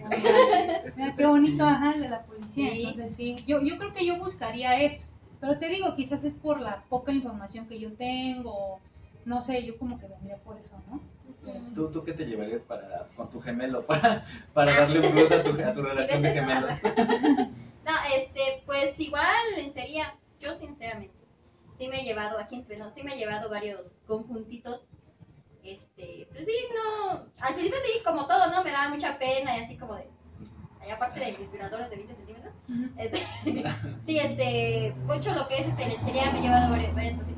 ajá. 0.03 0.09
Mira 0.95 1.15
qué 1.17 1.25
bonito, 1.25 1.65
ajá, 1.65 1.93
el 1.93 2.01
de 2.01 2.09
la 2.09 2.21
policía, 2.23 2.69
Sí. 2.71 2.79
entonces 2.79 3.15
sí, 3.15 3.43
yo, 3.47 3.61
yo 3.61 3.77
creo 3.77 3.93
que 3.93 4.05
yo 4.05 4.17
buscaría 4.17 4.79
eso, 4.81 5.07
pero 5.39 5.57
te 5.59 5.67
digo, 5.67 5.95
quizás 5.95 6.23
es 6.23 6.35
por 6.35 6.59
la 6.61 6.83
poca 6.89 7.11
información 7.11 7.67
que 7.67 7.79
yo 7.79 7.93
tengo, 7.93 8.79
no 9.27 9.41
sé, 9.41 9.65
yo 9.65 9.77
como 9.77 9.99
que 9.99 10.07
vendría 10.07 10.37
por 10.37 10.57
eso, 10.57 10.81
¿no? 10.87 11.01
Pero 11.43 11.61
sí. 11.61 11.73
¿Tú, 11.75 11.91
¿Tú 11.91 12.01
qué 12.05 12.13
te 12.13 12.25
llevarías 12.25 12.63
para, 12.63 13.09
con 13.17 13.29
tu 13.29 13.41
gemelo 13.41 13.85
para, 13.85 14.25
para 14.53 14.73
darle 14.73 15.05
un 15.05 15.11
plus 15.13 15.31
a 15.31 15.43
tu, 15.43 15.49
a 15.49 15.73
tu 15.73 15.81
relación 15.81 16.21
de 16.21 16.33
gemelos? 16.33 16.71
No, 17.87 17.93
este, 18.13 18.63
pues 18.65 18.99
igual 18.99 19.33
lencería. 19.55 20.13
Yo 20.41 20.51
sinceramente, 20.51 21.15
sí 21.71 21.87
me 21.87 22.01
he 22.01 22.03
llevado, 22.03 22.37
aquí 22.37 22.55
entre 22.55 22.77
nos, 22.77 22.93
sí 22.93 23.01
me 23.01 23.13
he 23.13 23.17
llevado 23.17 23.49
varios 23.49 23.93
conjuntitos. 24.05 24.89
Este, 25.63 26.27
pues 26.29 26.45
sí, 26.45 26.51
no. 26.75 27.27
Al 27.39 27.53
principio 27.53 27.79
sí, 27.79 28.03
como 28.03 28.27
todo, 28.27 28.51
¿no? 28.51 28.61
Me 28.65 28.71
daba 28.71 28.89
mucha 28.89 29.17
pena 29.17 29.57
y 29.57 29.61
así 29.61 29.77
como 29.77 29.95
de. 29.95 30.03
y 30.85 30.91
aparte 30.91 31.21
de 31.21 31.37
mis 31.37 31.49
vibradores 31.49 31.89
de 31.89 31.95
20 31.95 32.15
centímetros. 32.15 32.53
Este, 32.97 33.19
sí, 34.05 34.19
este, 34.19 34.93
mucho 35.05 35.33
lo 35.33 35.47
que 35.47 35.59
es 35.59 35.67
este, 35.67 35.87
lencería, 35.87 36.29
me 36.31 36.39
he 36.39 36.41
llevado 36.41 36.69
varias, 36.69 36.93
varias 36.93 37.15
cositas 37.15 37.36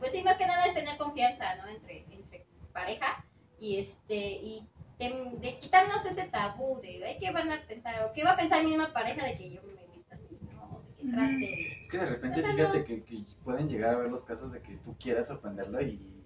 pues 0.00 0.10
sí, 0.12 0.22
más 0.22 0.36
que 0.36 0.46
nada 0.46 0.64
es 0.64 0.74
tener 0.74 0.96
confianza, 0.98 1.54
¿no? 1.56 1.68
Entre, 1.68 2.04
entre 2.12 2.46
pareja 2.72 3.24
y 3.60 3.78
este, 3.78 4.16
y 4.16 4.68
de, 4.98 5.36
de 5.40 5.58
quitarnos 5.60 6.04
ese 6.04 6.24
tabú 6.24 6.80
de, 6.80 7.04
ay, 7.06 7.18
¿qué 7.20 7.30
van 7.30 7.50
a 7.52 7.62
pensar? 7.66 8.02
O 8.04 8.12
qué 8.12 8.24
va 8.24 8.32
a 8.32 8.36
pensar 8.36 8.62
mi 8.64 8.70
misma 8.70 8.92
pareja 8.92 9.24
de 9.24 9.36
que 9.36 9.52
yo 9.54 9.62
me 9.62 9.86
vista 9.94 10.14
así, 10.14 10.38
¿no? 10.52 10.82
De 10.88 10.94
que 10.96 11.04
trate. 11.04 11.82
Es 11.82 11.88
que 11.90 11.98
de 11.98 12.06
repente 12.06 12.40
O 12.40 12.42
sea, 12.42 12.52
fíjate 12.52 12.78
no. 12.80 12.84
que, 12.84 13.04
que 13.04 13.24
pueden 13.44 13.68
llegar 13.68 13.94
a 13.94 13.98
ver 13.98 14.10
los 14.10 14.24
casos 14.24 14.50
de 14.52 14.60
que 14.62 14.76
tú 14.78 14.96
quieras 14.98 15.28
sorprenderlo 15.28 15.80
y... 15.82 16.16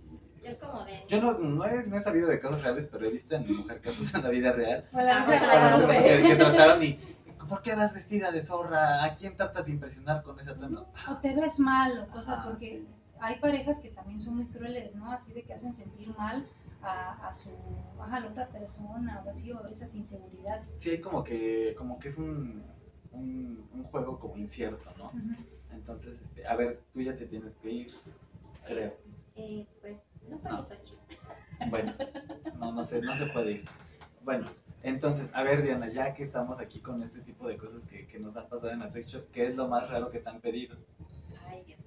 Es 0.43 0.59
como 0.59 0.85
de... 0.85 1.05
Yo 1.09 1.21
no, 1.23 1.39
no, 1.39 1.65
he, 1.65 1.85
no 1.87 1.97
he 1.97 2.01
sabido 2.03 2.29
de 2.29 2.39
casos 2.41 2.63
reales, 2.63 2.87
pero 2.91 3.07
he 3.07 3.11
visto 3.11 3.35
en 3.35 3.47
mi 3.47 3.53
mujer 3.53 3.81
casos 3.81 4.13
en 4.15 4.23
la 4.23 4.29
vida 4.29 4.53
real. 4.53 4.89
O 4.93 5.01
la 5.01 5.19
Rosa 5.19 5.33
de 5.33 5.39
Rosa 5.39 5.53
de 5.53 5.59
Guadalupe. 5.59 5.87
Guadalupe. 5.87 6.23
que, 6.23 6.29
que 6.29 6.37
trataron 6.37 6.83
y... 6.83 7.01
¿Por 7.49 7.63
qué 7.63 7.75
vas 7.75 7.93
vestida 7.95 8.31
de 8.33 8.43
zorra? 8.43 9.05
¿A 9.05 9.15
quién 9.17 9.37
tratas 9.37 9.67
de 9.67 9.73
impresionar 9.73 10.23
con 10.23 10.39
ese 10.41 10.55
tono? 10.55 10.87
O 11.07 11.17
te 11.19 11.35
ves 11.35 11.59
mal 11.59 11.99
o 11.99 12.09
cosas, 12.13 12.41
Ah, 12.41 12.45
porque 12.45 12.67
sí. 12.67 12.87
Hay 13.21 13.39
parejas 13.39 13.81
que 13.81 13.91
también 13.91 14.21
son 14.21 14.37
muy 14.37 14.47
crueles, 14.47 14.95
¿no? 14.95 15.11
Así 15.11 15.33
de 15.33 15.43
que 15.43 15.55
hacen 15.55 15.73
sentir 15.73 16.09
mal 16.17 16.47
a, 16.83 17.29
a 17.29 17.35
su, 17.35 17.51
a 18.01 18.21
la 18.21 18.29
otra 18.29 18.49
persona 18.49 19.23
o 19.25 19.31
así, 19.31 19.53
o 19.53 19.67
esas 19.67 19.95
inseguridades. 19.95 20.77
Sí, 20.79 21.01
como 21.01 21.25
que, 21.25 21.75
como 21.77 21.99
que 21.99 22.09
es 22.09 22.19
un, 22.19 22.63
un, 23.13 23.69
un 23.73 23.85
juego 23.85 24.19
como 24.19 24.37
incierto, 24.37 24.91
¿no? 24.99 25.11
Entonces, 25.73 26.21
este, 26.21 26.47
a 26.47 26.55
ver, 26.57 26.83
tú 26.93 27.01
ya 27.01 27.17
te 27.17 27.27
tienes 27.27 27.55
que 27.57 27.71
ir, 27.71 27.95
creo. 28.67 28.95
Eh, 29.37 29.67
pues 29.81 30.01
no 30.29 30.39
puedo 30.39 30.59
No. 30.59 31.71
Bueno, 31.71 31.95
no, 32.59 32.73
no 32.73 32.85
se, 32.85 33.01
no 33.01 33.17
se 33.17 33.27
puede 33.27 33.53
ir. 33.53 33.65
Bueno, 34.23 34.49
entonces, 34.83 35.31
a 35.35 35.43
ver, 35.43 35.63
Diana, 35.63 35.89
ya 35.89 36.15
que 36.15 36.25
estamos 36.25 36.61
aquí 36.61 36.81
con 36.81 37.03
este 37.03 37.21
tipo 37.21 37.49
de 37.49 37.57
cosas 37.57 37.87
que, 37.87 38.07
que 38.07 38.19
nos 38.19 38.37
han 38.37 38.49
pasado 38.49 38.71
en 38.71 38.81
la 38.81 38.91
sex 38.91 39.09
shop, 39.09 39.31
¿qué 39.33 39.47
es 39.49 39.57
lo 39.57 39.69
más 39.69 39.89
raro 39.91 40.11
que 40.11 40.19
te 40.21 40.29
han 40.29 40.41
pedido? 40.41 40.77
Ay, 41.49 41.63
Dios. 41.65 41.81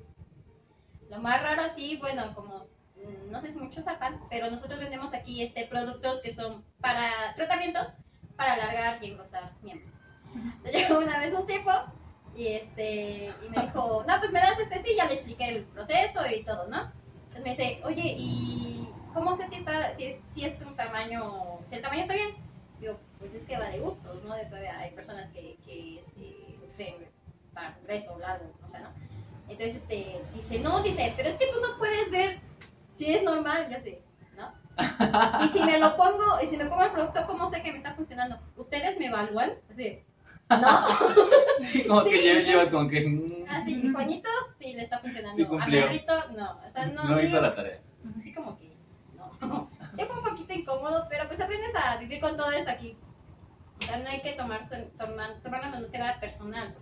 Lo 1.10 1.20
más 1.20 1.42
raro 1.42 1.64
sí, 1.74 1.98
bueno, 1.98 2.34
como 2.36 2.68
mm, 2.96 3.32
no 3.32 3.42
sé 3.42 3.52
si 3.52 3.58
muchos 3.58 3.86
sepan, 3.86 4.20
pero 4.30 4.50
nosotros 4.50 4.80
vendemos 4.80 5.14
aquí 5.14 5.42
este 5.42 5.66
productos 5.66 6.22
que 6.22 6.34
son 6.34 6.64
para 6.82 7.34
tratamientos 7.36 7.88
para 8.36 8.54
alargar 8.54 9.04
y 9.04 9.12
engrosar 9.12 9.52
miembros. 9.62 9.92
Llegó 10.72 11.00
una 11.00 11.20
vez 11.20 11.34
un 11.34 11.46
tipo 11.46 11.72
y 12.36 12.48
este 12.50 13.34
y 13.46 13.50
me 13.50 13.62
dijo, 13.64 14.06
no, 14.08 14.20
pues 14.20 14.32
me 14.32 14.40
das 14.40 14.60
este 14.60 14.82
sí, 14.84 14.96
ya 14.96 15.06
le 15.06 15.16
expliqué 15.16 15.50
el 15.50 15.64
proceso 15.66 16.22
y 16.28 16.44
todo, 16.44 16.68
¿no? 16.68 16.92
Entonces 17.30 17.44
me 17.44 17.50
dice, 17.50 17.82
oye, 17.84 18.16
¿y 18.18 18.90
cómo 19.14 19.36
sé 19.36 19.48
si 19.48 19.56
está, 19.56 19.96
si 19.96 20.06
es, 20.06 20.20
si 20.22 20.46
es 20.46 20.62
un 20.62 20.76
tamaño, 20.76 21.60
si 21.68 21.76
el 21.76 21.82
tamaño 21.82 22.02
está 22.02 22.14
bien? 22.14 22.36
Digo, 22.80 23.00
pues 23.18 23.34
es 23.34 23.44
que 23.44 23.58
va 23.58 23.70
de 23.70 23.80
gustos, 23.80 24.24
¿no? 24.24 24.36
De 24.36 24.46
todavía 24.46 24.78
hay 24.78 24.92
personas 24.92 25.32
que, 25.32 25.58
que 25.66 26.00
este, 26.00 26.60
prefieren 26.60 27.10
grueso 27.84 28.14
o 28.14 28.20
largo, 28.20 28.52
o 28.64 28.70
sea, 28.70 28.82
¿no? 28.82 28.90
Entonces, 29.50 29.76
este, 29.78 30.22
dice, 30.34 30.60
no, 30.60 30.82
dice, 30.84 31.14
pero 31.16 31.30
es 31.30 31.38
que 31.38 31.46
tú 31.48 31.60
no 31.62 31.78
puedes 31.78 32.12
ver 32.12 32.40
si 32.94 33.14
es 33.14 33.24
normal, 33.24 33.68
ya 33.70 33.80
sé, 33.82 34.02
¿no? 34.36 34.52
Y 35.46 35.48
si 35.50 35.60
me 35.64 35.80
lo 35.80 35.96
pongo, 35.96 36.40
y 36.42 36.48
si 36.48 36.58
me 36.58 36.66
pongo 36.66 36.84
el 36.84 36.92
producto, 36.92 37.26
¿cómo 37.28 37.50
sé 37.50 37.62
que 37.64 37.72
me 37.72 37.78
está 37.78 37.94
funcionando? 37.96 38.40
¿Ustedes 38.58 39.00
me 39.00 39.06
evalúan? 39.08 39.54
Así, 39.72 40.04
¿no? 40.50 40.88
Sí, 41.72 41.84
como 41.88 42.04
que 42.04 42.12
Sí, 42.12 42.24
ya 42.26 42.34
y 42.34 42.42
yo- 42.44 42.52
llevas 42.52 42.68
como 42.70 42.88
que... 42.90 43.46
Así, 43.50 43.90
Juanito, 43.92 44.30
sí 44.58 44.74
le 44.74 44.84
está 44.84 44.98
Sí 44.98 45.04
funcionando. 45.04 45.60
a. 45.60 45.66
Pedrito, 45.66 46.14
no. 46.36 46.52
O 46.68 46.72
sea, 46.72 46.86
no, 46.88 47.04
no 47.06 47.18
sí, 47.20 47.26
hizo 47.26 47.42
la 47.42 47.56
tarea. 47.56 47.80
así 48.18 48.34
como 48.34 48.58
que, 48.58 48.76
no. 49.42 49.70
Sí 49.96 50.04
fue 50.06 50.18
un 50.18 50.24
poquito 50.24 50.54
incómodo, 50.54 51.08
pero 51.10 51.28
pues 51.28 51.40
aprendes 51.40 51.72
a 51.76 51.98
vivir 51.98 52.20
con 52.20 52.38
todo 52.38 52.52
eso 52.52 52.70
aquí. 52.70 52.98
O 53.82 53.86
sea, 53.86 53.98
no 53.98 54.08
hay 54.10 54.22
que 54.22 54.34
tomar, 54.34 54.62
tomar, 54.98 55.40
tomarnos 55.42 55.80
más 55.82 55.92
que 55.92 55.98
nada 55.98 56.20
personal, 56.20 56.76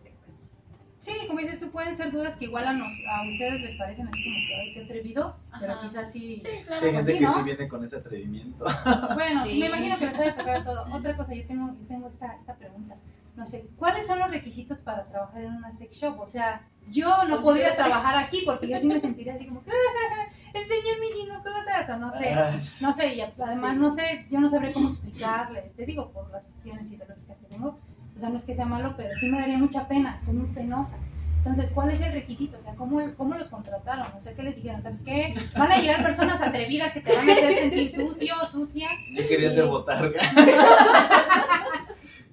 Sí, 0.98 1.12
como 1.28 1.40
dices 1.40 1.60
tú, 1.60 1.70
pueden 1.72 1.96
ser 1.96 2.12
dudas 2.12 2.36
que 2.36 2.46
igual 2.46 2.66
a, 2.68 2.74
nos, 2.74 2.92
a 2.92 3.28
ustedes 3.28 3.62
les 3.62 3.76
parecen 3.76 4.08
así 4.08 4.24
como 4.24 4.36
que, 4.48 4.56
ay, 4.56 4.74
qué 4.74 4.84
atrevido, 4.86 5.38
pero 5.60 5.80
quizás 5.82 6.12
sí. 6.12 6.40
sí, 6.40 6.48
hay 6.48 6.64
claro. 6.64 6.82
pues 6.82 6.94
gente 6.96 7.12
sí, 7.12 7.18
que 7.20 7.26
¿no? 7.26 7.38
sí 7.38 7.44
viene 7.44 7.68
con 7.68 7.84
ese 7.84 7.96
atrevimiento. 7.98 8.66
Bueno, 9.14 9.46
Sí. 9.46 9.60
me 9.60 9.68
imagino 9.68 10.00
que 10.00 10.06
les 10.08 10.18
debe 10.18 10.32
tocar 10.34 10.64
todo. 10.64 10.86
Sí. 10.86 10.92
Otra 10.94 11.16
cosa, 11.18 11.36
yo 11.36 11.46
tengo, 11.46 11.68
yo 11.80 11.88
tengo 11.88 12.08
esta, 12.08 12.34
esta 12.34 12.56
pregunta. 12.56 12.96
No 13.36 13.46
sé, 13.46 13.68
¿cuáles 13.76 14.08
son 14.08 14.20
los 14.20 14.32
requisitos 14.32 14.80
para 14.80 15.06
trabajar 15.08 15.44
en 15.44 15.54
una 15.56 15.72
sex 15.72 15.98
shop? 15.98 16.18
O 16.20 16.26
sea, 16.26 16.68
yo 16.90 17.10
no 17.26 17.36
Pues, 17.36 17.42
podría 17.42 17.76
trabajar 17.76 18.18
aquí 18.18 18.44
porque 18.46 18.68
yo 18.68 18.80
sí 18.80 18.88
me 18.88 19.00
sentiría 19.02 19.34
así 19.36 19.46
como 19.46 19.64
que 19.64 19.72
el 20.54 20.64
señor 20.66 21.00
me 21.02 21.08
haciendo 21.08 21.44
cosas 21.44 21.90
o 21.90 21.98
no 21.98 22.12
sé. 22.12 22.34
No 22.82 22.94
sé, 22.94 23.14
y 23.16 23.22
además 23.22 23.74
Sí. 23.74 23.80
no 23.80 23.92
sé, 23.92 24.26
yo 24.32 24.40
no 24.40 24.48
sabré 24.48 24.72
cómo 24.72 24.88
explicarles, 24.90 25.76
te 25.76 25.86
digo, 25.86 26.12
por 26.12 26.30
las 26.32 26.46
cuestiones 26.46 26.90
ideológicas 26.92 27.38
que 27.40 27.46
tengo, 27.48 27.78
o 28.16 28.20
sea, 28.20 28.30
no 28.30 28.38
es 28.38 28.44
que 28.44 28.54
sea 28.54 28.66
malo, 28.66 28.94
pero 28.98 29.16
sí 29.16 29.28
me 29.28 29.40
daría 29.40 29.58
mucha 29.58 29.88
pena, 29.88 30.20
soy 30.22 30.36
muy 30.36 30.48
penosa. 30.54 30.98
Entonces, 31.38 31.70
¿cuál 31.72 31.92
es 31.92 32.02
el 32.02 32.12
requisito? 32.12 32.58
O 32.58 32.62
sea, 32.62 32.74
¿cómo, 32.74 33.00
cómo 33.18 33.36
los 33.36 33.50
contrataron? 33.50 34.08
O 34.18 34.20
sea, 34.20 34.34
¿qué 34.34 34.42
les 34.42 34.56
dijeron? 34.56 34.82
¿Sabes 34.82 35.04
qué? 35.04 35.36
Van 35.56 35.72
a 35.72 35.78
llegar 35.78 36.02
personas 36.02 36.42
atrevidas 36.42 36.92
que 36.92 37.02
te 37.02 37.16
van 37.16 37.30
a 37.30 37.34
hacer 37.34 37.54
sentir 37.54 37.88
sucio, 37.88 38.34
sucia. 38.52 38.88
Yo 39.12 39.28
quería 39.28 39.52
ser 39.52 39.66
botarga. 39.66 40.20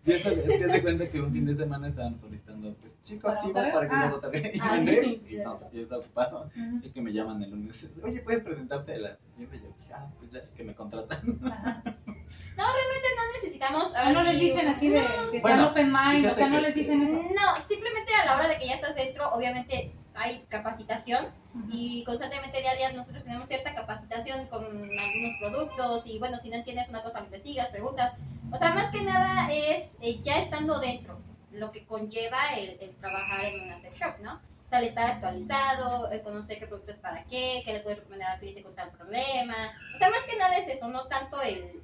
Y 0.04 0.10
eso 0.12 0.30
es 0.30 0.42
que 0.42 0.66
te 0.66 0.82
cuenta 0.82 1.08
que 1.08 1.20
un 1.20 1.32
fin 1.32 1.46
de 1.46 1.54
semana 1.54 1.86
estaban 1.86 2.16
solicitando, 2.16 2.74
pues, 2.80 2.92
chico 3.04 3.28
¿Para 3.28 3.38
activo 3.40 3.54
para 3.72 3.88
que 3.88 3.94
Ah. 3.94 4.10
botarga. 4.10 4.38
Y 4.52 4.58
Ah, 4.60 4.66
mandé, 4.70 5.00
sí, 5.00 5.22
y 5.30 5.36
no, 5.36 5.58
pues 5.58 5.72
ya 5.72 5.80
está 5.82 5.98
ocupado. 5.98 6.50
Ujú, 6.56 6.80
Y 6.86 6.90
que 6.90 7.00
me 7.00 7.12
llaman 7.12 7.40
el 7.42 7.50
lunes. 7.50 7.88
Oye, 8.02 8.20
¿puedes 8.20 8.42
presentarte 8.42 8.94
a 8.94 8.98
la 8.98 9.16
tienda? 9.36 9.56
Y 9.56 9.60
yo 9.60 9.68
ah, 9.94 10.08
pues 10.18 10.32
ya, 10.32 10.40
que 10.56 10.64
me 10.64 10.74
contratan. 10.74 11.38
ajá. 11.44 11.82
No 12.56 12.64
necesitamos. 13.34 13.92
Ah, 13.94 14.00
Ahora 14.00 14.12
no 14.12 14.22
les 14.24 14.38
sí, 14.38 14.44
dicen 14.46 14.68
así 14.68 14.88
de 14.88 15.00
que 15.00 15.40
sean 15.40 15.42
Bueno, 15.42 15.66
open 15.68 15.92
mind, 15.92 16.26
o 16.26 16.34
sea, 16.34 16.48
no 16.48 16.60
les 16.60 16.74
dicen 16.74 17.02
eso. 17.02 17.14
No, 17.14 17.64
simplemente 17.66 18.14
a 18.14 18.24
la 18.24 18.36
hora 18.36 18.48
de 18.48 18.58
que 18.58 18.66
ya 18.66 18.74
estás 18.74 18.94
dentro, 18.94 19.32
obviamente 19.32 19.94
hay 20.14 20.44
capacitación 20.48 21.26
Ujú. 21.54 21.68
y 21.70 22.04
constantemente 22.04 22.60
día 22.60 22.72
a 22.72 22.76
día 22.76 22.92
nosotros 22.92 23.24
tenemos 23.24 23.48
cierta 23.48 23.74
capacitación 23.74 24.46
con 24.48 24.64
algunos 24.64 25.32
productos 25.40 26.06
y 26.06 26.18
bueno, 26.18 26.38
si 26.38 26.50
no 26.50 26.56
entiendes 26.56 26.88
una 26.88 27.02
cosa, 27.02 27.20
lo 27.20 27.26
investigas, 27.26 27.70
preguntas. 27.70 28.12
O 28.50 28.56
sea, 28.56 28.70
más 28.72 28.90
que 28.90 29.00
nada 29.02 29.50
es 29.50 29.96
eh, 30.02 30.20
ya 30.20 30.38
estando 30.38 30.78
dentro, 30.80 31.18
lo 31.52 31.72
que 31.72 31.86
conlleva 31.86 32.54
el, 32.56 32.76
el 32.80 32.94
trabajar 32.96 33.44
en 33.46 33.62
una 33.64 33.80
sex 33.80 33.98
shop, 33.98 34.18
¿no? 34.20 34.34
O 34.34 34.68
sea, 34.68 34.78
el 34.80 34.86
estar 34.86 35.06
actualizado, 35.06 36.10
el 36.10 36.22
conocer 36.22 36.58
qué 36.58 36.66
producto 36.66 36.92
es 36.92 36.98
para 36.98 37.24
qué, 37.24 37.62
qué 37.64 37.74
le 37.74 37.80
puedes 37.80 37.98
recomendar 37.98 38.32
al 38.32 38.38
cliente 38.38 38.62
con 38.62 38.74
tal 38.74 38.90
problema. 38.90 39.54
O 39.94 39.98
sea, 39.98 40.10
más 40.10 40.24
que 40.24 40.36
nada 40.36 40.56
es 40.56 40.68
eso, 40.68 40.88
no 40.88 41.04
tanto 41.08 41.40
el, 41.42 41.82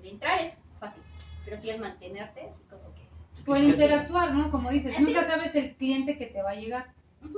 el 0.00 0.06
entrar 0.06 0.40
es 0.40 0.58
fácil, 0.80 1.02
pero 1.44 1.56
sí 1.56 1.70
el 1.70 1.80
mantenerte, 1.80 2.42
así 2.48 2.62
como 2.70 2.94
que... 2.94 3.08
O 3.50 3.56
el 3.56 3.64
interactuar, 3.68 4.34
¿no? 4.34 4.50
Como 4.50 4.70
dices, 4.70 4.94
Así 4.94 5.04
nunca 5.04 5.20
es. 5.20 5.26
sabes 5.26 5.54
el 5.54 5.74
cliente 5.76 6.18
que 6.18 6.26
te 6.26 6.42
va 6.42 6.50
a 6.50 6.54
llegar. 6.54 6.92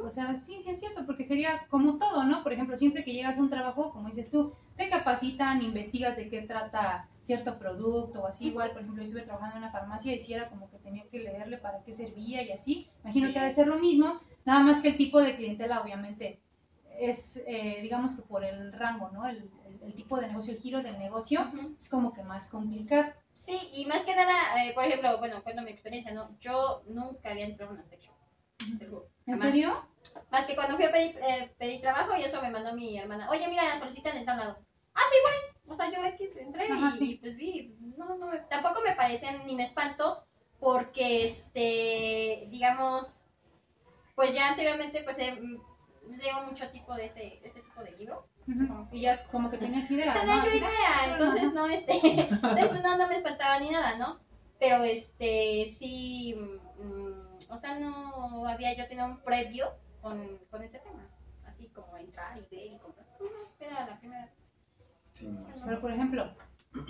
O 0.04 0.10
sea, 0.10 0.34
sí, 0.34 0.58
sí 0.58 0.70
es 0.70 0.78
cierto, 0.80 1.06
porque 1.06 1.24
sería 1.24 1.66
como 1.68 1.96
todo, 1.98 2.24
¿no? 2.24 2.42
Por 2.42 2.52
ejemplo, 2.52 2.76
siempre 2.76 3.02
que 3.04 3.12
llegas 3.14 3.38
a 3.38 3.40
un 3.42 3.48
trabajo, 3.48 3.92
como 3.92 4.08
dices 4.08 4.30
tú, 4.30 4.52
te 4.76 4.90
capacitan, 4.90 5.62
investigas 5.62 6.16
de 6.16 6.28
qué 6.28 6.42
trata 6.42 7.08
cierto 7.22 7.58
producto 7.58 8.22
o 8.22 8.26
así. 8.26 8.48
Igual, 8.48 8.72
por 8.72 8.82
ejemplo, 8.82 9.02
yo 9.02 9.06
estuve 9.08 9.22
trabajando 9.24 9.56
en 9.56 9.62
una 9.62 9.72
farmacia 9.72 10.14
y 10.14 10.18
sí 10.18 10.34
era 10.34 10.48
como 10.50 10.68
que 10.70 10.78
tenía 10.78 11.04
que 11.10 11.20
leerle 11.20 11.56
para 11.58 11.82
qué 11.82 11.92
servía 11.92 12.42
y 12.42 12.50
así. 12.52 12.88
Imagino 13.04 13.28
Sí. 13.28 13.32
que 13.32 13.38
ha 13.38 13.44
de 13.44 13.52
ser 13.52 13.68
lo 13.68 13.78
mismo, 13.78 14.20
nada 14.44 14.60
más 14.60 14.80
que 14.80 14.88
el 14.88 14.96
tipo 14.96 15.20
de 15.20 15.36
clientela, 15.36 15.80
obviamente, 15.80 16.40
es, 16.98 17.42
eh, 17.46 17.78
digamos 17.82 18.14
que 18.14 18.22
por 18.22 18.44
el 18.44 18.72
rango, 18.72 19.10
¿no? 19.10 19.26
El, 19.26 19.50
el- 19.66 19.82
el 19.82 19.94
tipo 19.94 20.18
de 20.20 20.26
negocio, 20.28 20.52
el 20.52 20.60
giro 20.60 20.82
del 20.82 20.98
negocio, 20.98 21.50
es 21.78 21.88
como 21.88 22.12
que 22.12 22.22
más 22.22 22.48
complicado. 22.48 23.12
Sí, 23.32 23.58
y 23.72 23.86
más 23.86 24.02
que 24.04 24.14
nada, 24.14 24.64
eh, 24.64 24.74
por 24.74 24.84
ejemplo, 24.84 25.18
bueno, 25.18 25.42
cuento 25.42 25.62
mi 25.62 25.70
experiencia, 25.70 26.12
¿no? 26.12 26.36
Yo 26.40 26.82
nunca 26.86 27.30
había 27.30 27.46
entrado 27.46 27.72
a 27.72 27.74
una 27.74 27.84
sex 27.84 28.04
shop, 28.06 29.04
¿En 29.26 29.38
serio? 29.38 29.86
Más 30.30 30.44
que 30.44 30.54
cuando 30.54 30.76
fui 30.76 30.84
a 30.84 30.92
pedir, 30.92 31.18
eh, 31.18 31.54
pedir 31.58 31.80
trabajo 31.80 32.14
y 32.16 32.22
eso 32.22 32.40
me 32.42 32.50
mandó 32.50 32.74
mi 32.74 32.98
hermana. 32.98 33.30
Oye, 33.30 33.48
mira, 33.48 33.78
solicitan 33.78 34.16
en 34.16 34.24
tal 34.26 34.38
lado. 34.38 34.58
Ah, 34.94 35.00
sí, 35.10 35.16
bueno. 35.22 35.72
O 35.72 35.74
sea, 35.76 35.90
yo 35.90 36.04
X 36.14 36.36
entré 36.36 36.66
Ajá, 36.70 36.90
y, 36.94 36.98
sí. 36.98 37.12
y, 37.12 37.18
pues 37.18 37.36
vi. 37.36 37.76
No, 37.96 38.16
no, 38.16 38.26
me- 38.26 38.38
tampoco 38.40 38.80
me 38.82 38.94
parecían 38.94 39.46
ni 39.46 39.54
me 39.54 39.62
espanto 39.62 40.24
porque, 40.58 41.24
este, 41.24 42.48
digamos, 42.50 43.20
pues 44.14 44.34
ya 44.34 44.50
anteriormente, 44.50 45.02
pues 45.04 45.18
eh, 45.18 45.32
mm, 45.40 45.56
leo 46.16 46.42
mucho 46.46 46.70
tipo 46.70 46.94
de 46.94 47.04
ese, 47.06 47.40
ese 47.44 47.60
tipo 47.62 47.82
de 47.82 47.92
libros. 47.92 48.26
Y 48.90 49.02
ya 49.02 49.24
como 49.26 49.48
que 49.48 49.58
tenías 49.58 49.90
idea, 49.90 50.12
¿no? 50.14 50.20
Tenía 50.20 50.42
de, 50.42 50.56
idea, 50.56 50.70
bueno, 51.08 51.24
entonces 51.24 51.54
no, 51.54 51.66
este, 51.68 51.92
entonces 52.02 52.82
no, 52.82 52.96
no 52.96 53.08
me 53.08 53.14
espantaba 53.14 53.60
ni 53.60 53.70
nada, 53.70 53.96
¿no? 53.96 54.18
Pero 54.58 54.82
este, 54.82 55.64
sí, 55.66 56.34
mm, 56.78 57.52
o 57.52 57.56
sea, 57.56 57.78
no 57.78 58.46
había 58.46 58.76
yo 58.76 58.86
tenido 58.88 59.06
un 59.06 59.20
previo 59.20 59.66
con, 60.02 60.38
con 60.50 60.62
este 60.62 60.78
tema, 60.80 61.06
así 61.46 61.68
como 61.68 61.96
entrar 61.96 62.36
y 62.36 62.54
ver 62.54 62.72
y 62.72 62.78
comprar. 62.78 63.06
Ujú, 63.20 63.30
Era 63.58 63.86
la 63.86 63.98
primera 63.98 64.26
vez. 64.26 64.52
Sí, 65.12 65.26
me 65.26 65.40
imagino. 65.40 65.66
Pero, 65.66 65.80
por 65.80 65.90
ejemplo, 65.92 66.34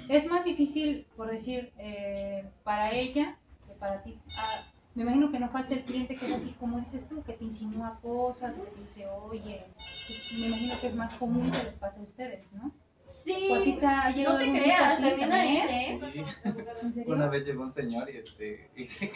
es 0.09 0.27
más 0.27 0.45
difícil, 0.45 1.07
por 1.17 1.31
decir, 1.31 1.73
eh, 1.79 2.51
para 2.65 2.93
ella 2.93 3.39
que 3.67 3.75
para 3.75 4.03
ti. 4.03 4.21
Ah, 4.37 4.65
me 5.01 5.13
imagino 5.13 5.33
que 5.33 5.39
no 5.41 5.49
falta 5.49 5.75
el 5.75 5.85
cliente 5.85 6.17
que 6.17 6.27
es 6.27 6.33
así 6.33 6.53
como 6.61 6.79
dices 6.79 7.09
tú, 7.09 7.23
que 7.23 7.33
te 7.33 7.45
insinúa 7.45 7.99
cosas, 8.03 8.59
o 8.59 8.65
que 8.65 8.71
te 8.73 8.81
dice, 8.83 9.07
oye, 9.07 9.65
es- 10.09 10.33
me 10.33 10.47
imagino 10.49 10.79
que 10.79 10.89
es 10.89 10.95
más 10.95 11.15
común 11.15 11.51
que 11.51 11.63
les 11.65 11.79
pase 11.79 12.01
a 12.01 12.03
ustedes, 12.03 12.53
¿no? 12.53 12.65
¿O 12.67 12.69
a 12.69 12.73
Sí, 13.07 13.79
no 14.23 14.39
te 14.39 14.51
creas, 14.53 14.93
así 14.93 15.03
también 15.03 15.33
hay, 15.33 15.59
también? 15.59 15.69
¿eh? 15.69 16.01
Sí. 16.13 16.25
¿En 16.83 16.93
serio? 16.93 17.15
Una 17.15 17.29
vez 17.29 17.47
llegó 17.47 17.63
un 17.65 17.75
señor 17.75 18.11
y 18.11 18.19
este 18.19 18.71
y 18.77 18.85
se, 18.85 19.11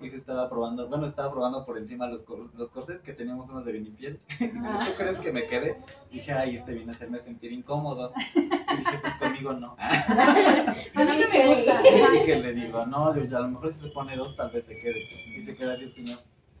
y 0.00 0.10
se 0.10 0.16
estaba 0.16 0.48
probando, 0.50 0.88
bueno, 0.88 1.06
estaba 1.06 1.30
probando 1.32 1.64
por 1.64 1.78
encima 1.78 2.06
los, 2.08 2.22
cor- 2.22 2.50
los 2.54 2.68
corsets 2.70 3.02
que 3.02 3.12
teníamos 3.14 3.48
unos 3.48 3.64
de 3.64 3.72
vinipiel. 3.72 4.20
Y 4.40 4.44
dice, 4.46 4.58
Ah. 4.64 4.84
¿tú 4.86 4.92
crees 4.96 5.18
que 5.18 5.32
me 5.32 5.46
quedé? 5.46 5.78
Dije, 6.10 6.32
ay, 6.32 6.56
este 6.56 6.72
viene 6.74 6.92
a 6.92 6.94
hacerme 6.94 7.18
sentir 7.18 7.52
incómodo. 7.52 8.12
Y 8.34 8.40
dije, 8.40 8.98
pues 9.00 9.14
conmigo 9.14 9.52
no. 9.54 9.76
A 9.80 10.34
mí 10.34 10.94
no 10.94 11.28
me 11.28 11.54
gusta. 11.54 11.82
Y 12.14 12.22
que 12.24 12.36
le 12.36 12.52
digo, 12.54 12.84
no, 12.86 13.14
yo, 13.16 13.36
a 13.36 13.40
lo 13.40 13.48
mejor 13.48 13.72
si 13.72 13.80
se 13.80 13.88
pone 13.90 14.16
dos, 14.16 14.36
tal 14.36 14.50
vez 14.50 14.66
te 14.66 14.74
quede. 14.74 15.00
Y 15.36 15.40
se 15.42 15.54
queda 15.54 15.74
así 15.74 15.84
el 15.84 15.94
señor. 15.94 16.18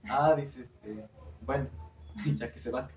Ah, 0.08 0.34
dice, 0.36 0.62
este, 0.62 1.04
bueno, 1.42 1.68
ya 2.36 2.50
que 2.52 2.58
se 2.58 2.70
va. 2.70 2.88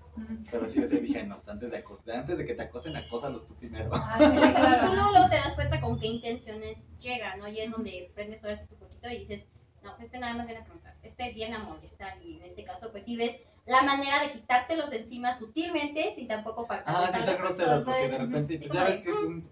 Pero 0.50 0.68
sí, 0.68 0.82
o 0.82 0.88
sea, 0.88 0.98
dije, 1.00 1.24
no, 1.24 1.36
pues 1.36 1.48
antes 1.48 1.70
de, 1.70 1.84
antes 2.14 2.38
de 2.38 2.44
que 2.46 2.54
te 2.54 2.62
acosen, 2.62 2.96
acósalos 2.96 3.46
tú 3.46 3.54
primero. 3.54 3.90
Ah, 3.92 4.16
sí, 4.18 4.24
sí, 4.24 4.44
Y 4.44 4.48
tú 4.48 4.54
claro. 4.54 4.94
luego, 4.94 5.10
luego 5.12 5.28
te 5.28 5.36
das 5.36 5.54
cuenta 5.54 5.80
con 5.80 5.98
qué 5.98 6.06
intenciones 6.08 6.88
llega, 6.98 7.36
¿no? 7.36 7.48
Y 7.48 7.60
es 7.60 7.70
donde 7.70 8.10
prendes 8.14 8.40
todo 8.40 8.50
ese 8.52 8.66
tu 8.66 8.76
poquito 8.76 9.08
y 9.08 9.18
dices, 9.20 9.48
no, 9.82 9.96
este 9.98 10.18
nada 10.18 10.34
más 10.34 10.46
viene 10.46 10.60
a 10.60 10.64
preguntar, 10.64 10.94
este 11.02 11.32
viene 11.32 11.56
a 11.56 11.60
molestar 11.60 12.16
y 12.22 12.36
en 12.36 12.42
este 12.44 12.64
caso 12.64 12.90
pues 12.90 13.04
sí 13.04 13.16
ves 13.16 13.36
la 13.66 13.82
manera 13.82 14.20
de 14.20 14.32
quitártelos 14.32 14.90
de 14.90 14.98
encima 14.98 15.32
sutilmente 15.34 16.12
sin 16.14 16.28
tampoco 16.28 16.66
faltar 16.66 16.94
Ah, 16.96 17.10
sí, 17.12 17.24
son 17.24 17.36
groseros, 17.36 17.84
porque 17.84 18.08
de 18.08 18.18
repente, 18.18 18.58
Sí, 18.58 18.64
pues 18.64 18.72
ya 18.72 18.84
ves 18.84 18.96
que 19.02 19.10
es 19.10 19.16
un. 19.16 19.48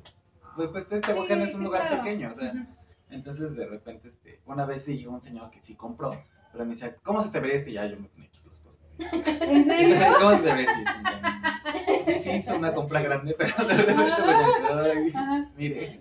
Pues, 0.56 0.68
pues 0.70 0.92
este 0.92 1.12
Sí, 1.12 1.26
es 1.30 1.54
un 1.54 1.64
lugar 1.64 1.86
claro. 1.88 2.02
pequeño, 2.02 2.30
o 2.30 2.34
sea. 2.34 2.52
Ujú. 2.52 2.66
Entonces 3.10 3.56
de 3.56 3.66
repente, 3.66 4.08
este, 4.08 4.40
una 4.44 4.66
vez 4.66 4.82
sí 4.84 4.98
llegó 4.98 5.12
un 5.12 5.22
señor 5.22 5.50
que 5.50 5.62
sí 5.62 5.74
compró, 5.74 6.20
pero 6.52 6.64
me 6.64 6.74
decía, 6.74 6.96
¿cómo 7.02 7.22
se 7.22 7.30
te 7.30 7.40
vería 7.40 7.58
este? 7.58 7.72
Ya 7.72 7.86
yo 7.86 7.98
me 7.98 8.08
ponía 8.08 8.28
aquí 8.28 8.40
los 8.44 8.58
cosas. 8.58 8.80
¿En 9.42 9.64
serio? 9.64 9.96
¿Cómo 10.18 10.30
se 10.32 10.42
te 10.42 10.52
vería 10.52 10.70
este? 10.70 12.12
Sí, 12.12 12.18
sí, 12.24 12.30
hizo 12.30 12.56
una 12.56 12.74
compra 12.74 13.00
grande, 13.00 13.34
pero 13.38 13.66
de 13.66 13.74
repente 13.74 14.22
me 14.22 14.34
compró 14.34 14.94
y 14.94 15.04
dije, 15.04 15.18
Ajá. 15.18 15.50
mire. 15.56 16.00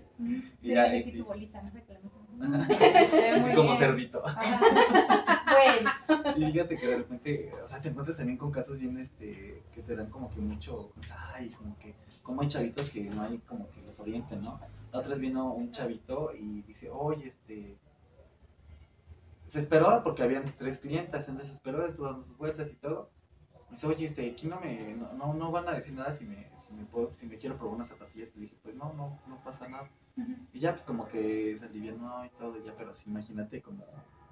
Y 0.61 0.73
ya, 0.73 0.91
sí. 0.91 1.17
tu 1.17 1.25
bolita, 1.25 1.61
no 1.61 1.69
sé 1.69 1.83
qué 1.85 1.99
Así 2.41 3.55
como 3.55 3.69
bien. 3.69 3.77
cerdito. 3.77 4.25
Ajá. 4.25 4.59
Bueno, 6.07 6.37
Y 6.37 6.51
fíjate 6.51 6.77
que 6.77 6.87
de 6.87 6.97
repente, 6.97 7.51
o 7.63 7.67
sea, 7.67 7.81
te 7.81 7.89
encuentras 7.89 8.17
también 8.17 8.37
con 8.37 8.51
casos 8.51 8.77
bien, 8.77 8.97
este, 8.99 9.63
que 9.73 9.81
te 9.81 9.95
dan 9.95 10.09
como 10.09 10.29
que 10.29 10.39
mucho, 10.39 10.91
pues, 10.95 11.09
ay, 11.33 11.49
como 11.51 11.77
que, 11.79 11.95
como 12.21 12.41
hay 12.41 12.47
chavitos 12.47 12.89
que 12.89 13.03
no 13.03 13.23
hay 13.23 13.39
como 13.39 13.69
que 13.71 13.81
los 13.81 13.99
orienten, 13.99 14.43
¿no? 14.43 14.59
La 14.91 14.99
otra 14.99 15.11
vez 15.11 15.19
vino 15.19 15.51
un 15.53 15.71
chavito 15.71 16.31
y 16.35 16.61
dice, 16.61 16.89
oye, 16.91 17.27
este, 17.27 17.77
se 19.47 19.59
esperó 19.59 20.03
porque 20.03 20.23
habían 20.23 20.53
tres 20.57 20.77
clientas, 20.77 21.25
se 21.25 21.31
desesperó, 21.31 21.85
estuvo 21.85 22.05
dando 22.07 22.23
sus 22.23 22.37
vueltas 22.37 22.69
y 22.71 22.75
todo. 22.75 23.09
Dice, 23.71 23.87
oye, 23.87 24.05
este, 24.07 24.29
aquí 24.31 24.47
no 24.47 24.59
me, 24.59 24.93
no, 24.95 25.13
no, 25.13 25.33
no 25.33 25.51
van 25.51 25.67
a 25.69 25.73
decir 25.73 25.93
nada 25.93 26.13
si 26.13 26.25
me, 26.25 26.49
si 26.65 26.73
me 26.73 26.85
puedo, 26.85 27.13
si 27.15 27.25
me 27.25 27.37
quiero 27.37 27.57
probar 27.57 27.75
unas 27.75 27.89
zapatillas. 27.89 28.35
Le 28.35 28.43
dije, 28.43 28.57
pues 28.61 28.75
no, 28.75 28.93
no, 28.93 29.19
no 29.27 29.43
pasa 29.43 29.67
nada. 29.67 29.89
Y 30.53 30.59
ya, 30.59 30.71
pues 30.73 30.83
como 30.83 31.07
que 31.07 31.55
se 31.57 31.65
alivianó 31.65 32.25
y 32.25 32.29
todo, 32.29 32.57
ya, 32.63 32.73
pero 32.77 32.93
sí, 32.93 33.09
imagínate 33.09 33.61
como 33.61 33.85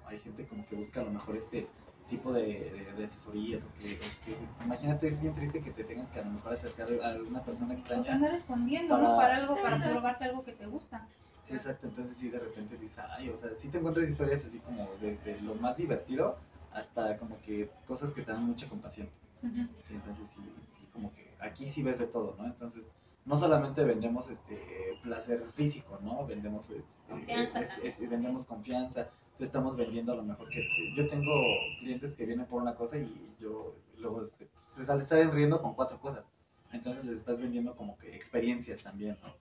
hay 0.06 0.18
gente 0.20 0.46
como 0.46 0.66
que 0.66 0.74
busca 0.76 1.00
a 1.00 1.04
lo 1.04 1.10
mejor 1.10 1.36
este 1.36 1.68
tipo 2.08 2.32
de, 2.32 2.42
de, 2.70 2.92
de 2.92 3.04
asesorías 3.04 3.62
o 3.64 3.72
que, 3.74 4.00
o 4.00 4.24
que- 4.24 4.36
imagínate, 4.64 5.08
es 5.08 5.20
bien 5.20 5.34
triste 5.34 5.60
que 5.62 5.72
te 5.72 5.84
tengas 5.84 6.08
que 6.10 6.20
a 6.20 6.24
lo 6.24 6.30
mejor 6.30 6.52
acercar 6.52 6.88
a 7.02 7.16
una 7.22 7.44
persona 7.44 7.74
O 7.74 7.76
que 7.76 7.80
extraña. 7.80 8.14
andar 8.14 8.34
escondiendo, 8.34 8.96
¿no? 8.96 9.16
Para- 9.16 9.16
Para 9.16 9.36
algo, 9.36 9.54
Sí, 9.54 9.60
para 9.62 9.78
probarte 9.78 10.24
algo 10.24 10.44
que 10.44 10.52
te 10.52 10.66
gusta. 10.66 11.00
Sí, 11.44 11.54
exacto, 11.54 11.86
entonces 11.86 12.16
sí, 12.16 12.28
de 12.28 12.40
repente 12.40 12.76
dices, 12.76 12.98
ay, 13.16 13.28
o 13.28 13.36
sea, 13.36 13.50
sí 13.56 13.68
te 13.68 13.78
encuentras 13.78 14.08
historias 14.08 14.44
así 14.44 14.58
como 14.58 14.88
desde 15.00 15.40
lo 15.40 15.54
más 15.54 15.76
divertido 15.76 16.38
hasta 16.72 17.16
como 17.18 17.40
que 17.40 17.70
cosas 17.86 18.10
que 18.12 18.22
te 18.22 18.32
dan 18.32 18.44
mucha 18.44 18.68
compasión. 18.68 19.08
Ujú. 19.42 19.68
Sí, 19.86 19.94
entonces 19.94 20.28
sí, 20.30 20.40
sí, 20.72 20.86
como 20.92 21.12
que 21.12 21.36
aquí 21.40 21.68
sí 21.68 21.82
ves 21.82 21.98
de 21.98 22.06
todo, 22.06 22.34
¿no? 22.36 22.46
Entonces, 22.46 22.84
no 23.26 23.36
solamente 23.36 23.84
vendemos 23.84 24.30
este 24.30 24.98
placer 25.02 25.44
físico, 25.54 25.98
¿no? 26.02 26.24
Vendemos 26.26 26.70
este, 26.70 26.84
Confianza 27.08 27.60
es- 27.60 27.68
también. 27.68 27.94
es- 28.00 28.10
vendemos 28.10 28.44
confianza, 28.46 29.10
te 29.36 29.44
estamos 29.44 29.76
vendiendo 29.76 30.12
a 30.12 30.16
lo 30.16 30.22
mejor 30.22 30.48
que 30.48 30.62
yo 30.96 31.08
tengo 31.08 31.32
clientes 31.80 32.14
que 32.14 32.24
vienen 32.24 32.46
por 32.46 32.62
una 32.62 32.74
cosa 32.74 32.96
y 32.98 33.34
yo 33.40 33.74
luego 33.98 34.22
este, 34.22 34.48
se 34.64 34.84
sale 34.86 35.04
salen 35.04 35.32
riendo 35.32 35.60
con 35.60 35.74
cuatro 35.74 36.00
cosas. 36.00 36.24
Entonces 36.72 37.04
les 37.04 37.16
estás 37.18 37.40
vendiendo 37.40 37.76
como 37.76 37.98
que 37.98 38.14
experiencias 38.14 38.82
también, 38.82 39.18
¿no? 39.22 39.34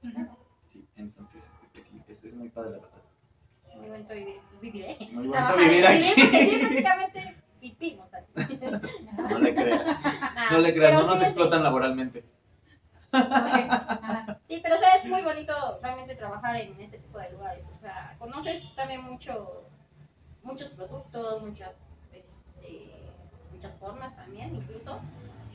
Sí, 0.71 0.85
entonces 0.95 1.43
este, 1.43 1.81
pues 2.05 2.19
sí, 2.19 2.27
es, 2.27 2.33
muy 2.35 2.49
padre 2.49 2.71
la 2.71 2.77
verdad. 2.79 3.01
muy 3.77 3.87
bonito 3.89 4.13
vivir, 4.13 4.35
vivir, 4.61 4.85
¿eh? 4.85 4.97
Muy 5.11 5.27
bonito 5.27 5.31
Trabajar 5.31 5.69
vivir 5.69 5.85
aquí. 5.85 6.03
sí, 6.03 6.57
prácticamente 6.59 7.35
vivimos 7.61 8.09
aquí. 8.13 8.59
No 9.29 9.39
le 9.39 9.55
creas. 9.55 9.81
Ah, 10.03 10.47
No 10.51 10.59
le 10.59 10.73
creas, 10.73 10.91
pero 10.91 11.01
no 11.03 11.07
nos 11.07 11.17
sí, 11.19 11.23
explotan 11.25 11.63
laboralmente. 11.63 12.23
Sí, 14.47 14.59
pero 14.61 14.75
o 14.75 14.79
es 14.95 15.05
muy 15.05 15.21
bonito 15.21 15.79
realmente 15.81 16.15
trabajar 16.15 16.55
en 16.55 16.79
este 16.79 16.99
tipo 16.99 17.17
de 17.17 17.31
lugares. 17.31 17.65
O 17.75 17.79
sea, 17.79 18.15
conoces 18.19 18.63
también 18.75 19.01
mucho, 19.03 19.65
muchos 20.43 20.69
productos, 20.69 21.41
muchas, 21.41 21.75
este, 22.13 22.91
muchas 23.51 23.75
formas 23.75 24.15
también, 24.15 24.55
incluso. 24.55 24.99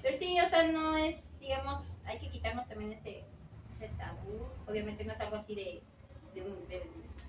Pero 0.03 0.17
sí, 0.19 0.39
o 0.41 0.47
sea, 0.47 0.65
no 0.65 0.97
es, 0.97 1.39
digamos, 1.39 1.79
hay 2.05 2.19
que 2.19 2.31
quitarnos 2.31 2.67
también 2.69 2.93
ese, 2.93 3.25
tabú. 3.97 4.47
Obviamente 4.67 5.05
no 5.05 5.13
es 5.13 5.21
algo 5.21 5.37
así 5.37 5.55
de, 5.55 5.83
de, 6.35 6.43
un, 6.43 6.69
de 6.69 6.83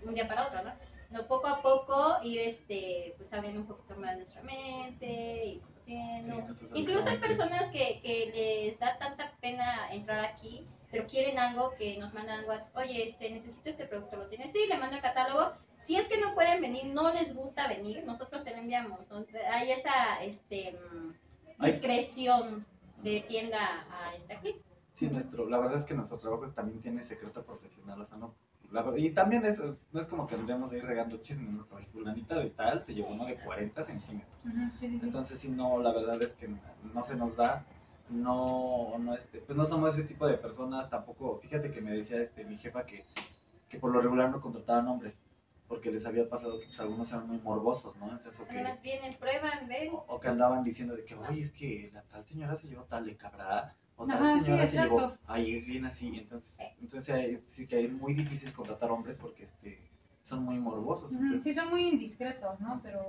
un 0.03 0.13
día 0.13 0.27
para 0.27 0.47
otro, 0.47 0.63
¿no? 0.63 0.73
Sino 1.07 1.25
poco 1.27 1.47
a 1.47 1.61
poco 1.61 2.17
ir, 2.23 2.39
este, 2.39 3.13
pues 3.17 3.31
abriendo 3.33 3.61
un 3.61 3.67
poquito 3.67 3.95
más 3.95 4.17
nuestra 4.17 4.41
mente 4.43 5.45
y 5.45 5.61
Sí, 5.85 5.97
nuestros 6.23 6.71
Incluso 6.73 7.07
hay 7.07 7.17
personas 7.17 7.69
que, 7.69 7.99
que 8.01 8.31
les 8.33 8.79
da 8.79 8.97
tanta 8.97 9.31
pena 9.41 9.91
entrar 9.91 10.23
aquí, 10.23 10.67
pero 10.91 11.07
quieren 11.07 11.39
algo 11.39 11.73
que 11.77 11.97
nos 11.97 12.13
mandan 12.13 12.45
WhatsApp, 12.45 12.77
oye, 12.77 13.03
este, 13.03 13.29
necesito 13.31 13.69
este 13.69 13.85
producto, 13.85 14.17
¿lo 14.17 14.27
tienes? 14.27 14.51
Sí, 14.51 14.65
le 14.67 14.77
mando 14.77 14.97
el 14.97 15.01
catálogo. 15.01 15.53
Si 15.79 15.95
es 15.95 16.07
que 16.07 16.19
no 16.19 16.35
pueden 16.35 16.61
venir, 16.61 16.85
no 16.85 17.11
les 17.11 17.33
gusta 17.33 17.67
venir, 17.67 18.03
nosotros 18.05 18.43
se 18.43 18.51
lo 18.51 18.57
enviamos. 18.57 19.09
¿no? 19.09 19.25
Hay 19.51 19.71
esa 19.71 20.21
este, 20.21 20.77
discreción 21.59 22.65
de 23.01 23.21
tienda 23.21 23.87
a 23.89 24.13
este 24.15 24.35
aquí. 24.35 24.61
Sí, 24.95 25.07
nuestro, 25.07 25.49
la 25.49 25.57
verdad 25.57 25.79
es 25.79 25.85
que 25.85 25.95
nuestro 25.95 26.19
trabajo 26.19 26.47
también 26.51 26.81
tiene 26.81 27.03
secreto 27.03 27.43
profesional, 27.43 27.99
o 27.99 28.05
sea, 28.05 28.17
no, 28.17 28.35
la 28.71 28.85
y 28.97 29.11
también 29.11 29.45
es, 29.45 29.59
no 29.59 29.99
es 30.01 30.07
como 30.07 30.27
que 30.27 30.35
andemos 30.35 30.71
ahí 30.71 30.79
regando 30.79 31.17
chismes, 31.17 31.49
¿no? 31.51 31.67
El 31.77 31.85
fulanito 31.87 32.35
de 32.35 32.49
tal 32.51 32.83
se 32.85 32.93
llevó 32.93 33.09
uno 33.09 33.25
de 33.25 33.35
40 33.35 33.83
centímetros. 33.83 34.31
Ujú, 34.45 34.59
Sí, 34.79 34.87
sí, 34.87 34.99
sí. 34.99 35.05
Entonces, 35.05 35.39
sí, 35.39 35.49
no, 35.49 35.79
la 35.79 35.91
verdad 35.91 36.21
es 36.21 36.33
que 36.33 36.47
no, 36.47 36.57
no 36.93 37.05
se 37.05 37.15
nos 37.15 37.35
da, 37.35 37.65
no, 38.09 38.97
no, 38.97 39.13
este, 39.13 39.39
pues 39.39 39.57
no 39.57 39.65
somos 39.65 39.93
ese 39.93 40.07
tipo 40.07 40.27
de 40.27 40.35
personas, 40.37 40.89
tampoco, 40.89 41.39
fíjate 41.41 41.71
que 41.71 41.81
me 41.81 41.91
decía 41.91 42.21
este, 42.21 42.45
mi 42.45 42.57
jefa 42.57 42.85
que, 42.85 43.03
que 43.69 43.77
por 43.77 43.91
lo 43.91 44.01
regular 44.01 44.29
no 44.29 44.41
contrataban 44.41 44.87
hombres, 44.87 45.15
porque 45.67 45.91
les 45.91 46.05
había 46.05 46.29
pasado 46.29 46.59
que 46.59 46.65
pues, 46.65 46.79
algunos 46.79 47.09
eran 47.09 47.27
muy 47.27 47.39
morbosos, 47.39 47.95
¿no? 47.97 48.09
Entonces, 48.11 48.39
o 48.39 48.47
que, 48.47 48.59
Además 48.59 48.81
vienen, 48.81 49.15
prueban, 49.17 49.67
ven. 49.67 49.89
o, 49.93 50.05
o 50.07 50.19
que 50.19 50.27
andaban 50.29 50.63
diciendo 50.63 50.95
de 50.95 51.05
que, 51.05 51.15
oye, 51.15 51.41
es 51.41 51.51
que 51.51 51.89
la 51.93 52.03
tal 52.03 52.25
señora 52.25 52.55
se 52.55 52.67
llevó 52.67 52.83
tal 52.83 53.05
de 53.05 53.15
cabra, 53.15 53.75
o 54.01 54.07
tal 54.07 54.17
Ajá, 54.17 54.39
sí, 54.39 54.45
señora 54.45 54.67
se 54.67 54.77
llevó, 54.81 55.17
ahí 55.27 55.55
es 55.55 55.65
bien 55.67 55.85
así, 55.85 56.07
entonces, 56.17 56.57
entonces 56.81 57.39
sí 57.45 57.67
que 57.67 57.83
es 57.85 57.93
muy 57.93 58.13
difícil 58.15 58.51
contratar 58.51 58.89
hombres 58.89 59.17
porque 59.17 59.43
este, 59.43 59.79
son 60.23 60.43
muy 60.43 60.57
morbosos. 60.59 61.11
Entonces- 61.11 61.43
Sí, 61.43 61.53
son 61.53 61.69
muy 61.69 61.87
indiscretos, 61.87 62.59
¿no? 62.59 62.79
Pero, 62.81 62.99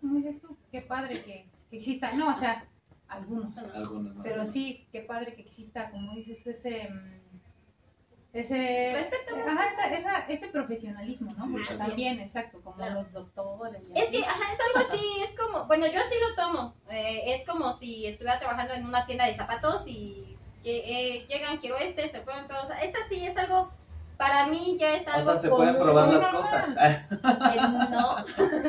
como 0.00 0.16
dices 0.16 0.40
tú, 0.40 0.56
qué 0.72 0.80
padre 0.82 1.22
que, 1.22 1.46
que 1.70 1.76
exista. 1.78 2.12
No, 2.14 2.30
o 2.30 2.34
sea, 2.34 2.66
algunos. 3.06 3.56
algunos, 3.74 4.16
¿no? 4.16 4.22
Pero 4.24 4.44
sí, 4.44 4.88
qué 4.90 5.02
padre 5.02 5.34
que 5.34 5.42
exista, 5.42 5.90
como 5.90 6.14
dices 6.16 6.42
tú, 6.42 6.50
ese. 6.50 6.88
Ese. 8.32 8.92
Respeto. 8.94 9.34
Ajá, 9.46 9.66
esa, 9.66 9.92
esa, 9.94 10.18
ese 10.28 10.48
profesionalismo, 10.48 11.32
¿no? 11.32 11.44
Sí, 11.46 11.50
Porque 11.52 11.64
así 11.72 11.72
es. 11.74 11.78
también, 11.88 12.20
exacto, 12.20 12.60
como 12.62 12.76
Claro. 12.76 12.94
los 12.94 13.12
doctores. 13.12 13.82
y 13.88 13.92
Es 13.98 14.08
así. 14.08 14.18
que, 14.18 14.24
ajá, 14.24 14.52
es 14.52 14.58
algo 14.60 14.88
así, 14.88 15.06
es 15.22 15.30
como, 15.38 15.66
bueno, 15.66 15.86
yo 15.86 16.00
sí 16.04 16.14
lo 16.20 16.34
tomo. 16.36 16.74
eh, 16.90 17.32
es 17.32 17.44
como 17.46 17.72
si 17.72 18.06
estuviera 18.06 18.38
trabajando 18.38 18.74
en 18.74 18.86
una 18.86 19.04
tienda 19.06 19.26
de 19.26 19.34
zapatos 19.34 19.82
y 19.86 20.38
lle- 20.62 20.82
eh, 20.84 21.26
llegan, 21.28 21.58
quiero 21.58 21.76
este, 21.78 22.06
se 22.08 22.20
prueban 22.20 22.46
todos. 22.46 22.64
O 22.64 22.66
sea, 22.68 22.80
es 22.82 22.94
así, 22.94 23.24
es 23.26 23.36
algo, 23.36 23.72
para 24.20 24.46
mí 24.48 24.76
ya 24.78 24.92
es 24.94 25.06
o 25.06 25.10
algo 25.12 25.32
sea, 25.32 25.40
se 25.40 25.48
común. 25.48 25.64
pueden 25.66 25.82
probar 25.82 26.08
las 26.08 26.20
normal. 26.20 26.42
cosas. 26.42 26.68
Eh, 26.78 27.06
no, 27.90 28.16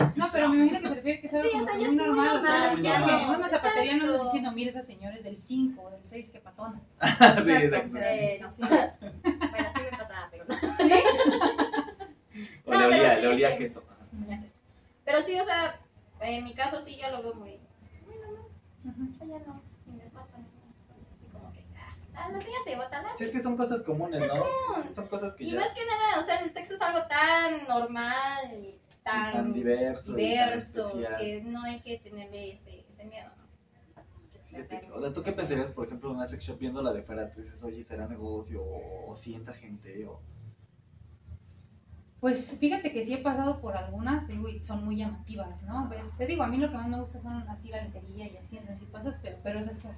No, 0.15 0.29
pero 0.31 0.47
me 0.49 0.55
imagino 0.57 0.79
que 0.79 0.87
se 0.87 0.95
refiere 0.95 1.19
que 1.21 1.27
es 1.27 1.33
algo 1.33 1.49
Sí, 1.49 1.57
o 1.59 1.61
sea, 1.61 1.73
que 1.73 1.79
ya 1.81 1.87
muy 1.87 1.95
es 1.97 2.01
muy 2.01 2.07
normal. 2.07 2.37
o 2.37 2.41
sea, 2.41 2.59
normal, 2.59 2.81
ya 2.81 2.93
que 3.05 3.11
no, 3.11 3.19
en 3.19 3.29
una 3.35 3.49
zapatería 3.49 3.97
no 3.97 4.05
estás 4.05 4.23
diciendo, 4.23 4.51
mire, 4.53 4.69
esa 4.69 4.81
señora 4.81 5.15
es 5.17 5.23
del 5.25 5.37
5 5.37 5.81
o 5.83 5.89
del 5.91 6.05
6, 6.05 6.29
qué 6.31 6.39
patona. 6.39 6.79
sí, 7.43 7.51
Exacto, 7.51 7.97
o 7.97 8.01
Eh, 8.01 8.39
no. 8.41 8.49
sí, 8.49 8.61
bueno, 8.63 9.69
sí 9.75 9.81
me 9.91 9.97
pasaba, 9.97 10.29
pero 10.31 10.45
no. 10.45 10.55
sí. 10.77 10.91
O 12.65 12.71
No, 12.71 12.77
le 12.77 12.85
pero 12.85 12.87
olía, 12.87 13.15
sí, 13.15 13.21
le 13.21 13.27
olía 13.27 13.57
queso. 13.57 13.83
Pero 15.03 15.21
sí, 15.21 15.37
o 15.39 15.43
sea, 15.43 15.79
en 16.21 16.43
mi 16.45 16.53
caso 16.55 16.79
sí 16.79 16.95
ya 16.95 17.09
lo 17.11 17.21
veo 17.23 17.33
muy, 17.35 17.59
muy 18.05 18.15
normal. 18.19 18.45
Ujú. 18.85 19.03
Yo 19.19 19.37
ya 19.39 19.45
no, 19.45 19.61
ni 19.87 19.97
me 19.97 20.03
espantan. 20.05 20.41
Así 20.41 21.25
como 21.33 21.51
que, 22.27 22.33
ah, 22.33 22.35
ah, 22.35 22.37
la 22.37 22.41
señora 22.41 22.63
se 22.63 22.69
llevó 22.69 22.87
tal 22.89 23.05
Sí, 23.17 23.23
es 23.25 23.31
que 23.31 23.41
son 23.41 23.57
cosas 23.57 23.81
comunes, 23.83 24.21
¿no? 24.21 24.27
común. 24.29 24.95
Son 24.95 25.07
cosas 25.07 25.33
que 25.35 25.43
Y 25.43 25.51
ya 25.51 25.59
más 25.59 25.73
que 25.73 25.85
nada, 25.85 26.19
o 26.19 26.23
sea, 26.23 26.39
el 26.39 26.51
sexo 26.51 26.75
es 26.75 26.81
algo 26.81 27.07
tan 27.07 27.67
normal 27.67 28.53
y 28.53 28.79
tan, 29.03 29.31
tan 29.33 29.53
diverso, 29.53 30.17
y 30.17 30.35
tan 30.35 31.17
que 31.17 31.41
no 31.43 31.63
hay 31.63 31.81
que 31.81 31.97
tenerle 31.99 32.51
ese, 32.51 32.85
ese 32.89 33.05
miedo, 33.05 33.29
¿no? 33.37 33.41
Que- 34.67 34.89
o 34.93 34.99
sea, 34.99 35.13
¿tú 35.13 35.23
qué 35.23 35.31
pensarías, 35.31 35.71
por 35.71 35.87
ejemplo, 35.87 36.09
en 36.09 36.17
una 36.17 36.27
sex 36.27 36.43
shop 36.43 36.59
viéndola 36.59 36.91
de 36.91 37.01
fuera? 37.01 37.31
Tú 37.31 37.41
dices, 37.41 37.63
oye, 37.63 37.83
¿será 37.85 38.07
negocio? 38.07 38.61
O, 38.61 39.11
o 39.11 39.15
si 39.15 39.33
entra 39.33 39.53
gente, 39.53 40.05
o... 40.05 40.19
Pues 42.19 42.57
fíjate 42.59 42.91
que 42.91 43.03
sí 43.03 43.13
he 43.13 43.17
pasado 43.17 43.61
por 43.61 43.75
algunas, 43.75 44.27
te 44.27 44.33
digo, 44.33 44.47
y 44.47 44.59
son 44.59 44.85
muy 44.85 44.97
llamativas, 44.97 45.63
¿no? 45.63 45.87
Pues 45.87 46.15
te 46.17 46.27
digo, 46.27 46.43
a 46.43 46.47
mí 46.47 46.57
lo 46.57 46.69
que 46.69 46.77
más 46.77 46.87
me 46.87 46.99
gusta 46.99 47.19
son 47.19 47.47
así 47.49 47.69
la 47.69 47.81
lencería 47.81 48.27
y 48.27 48.37
así, 48.37 48.57
entonces 48.57 48.79
sí 48.79 48.85
pasas, 48.91 49.17
pero, 49.23 49.37
pero 49.41 49.59
eso 49.59 49.71
es 49.71 49.79
como... 49.79 49.95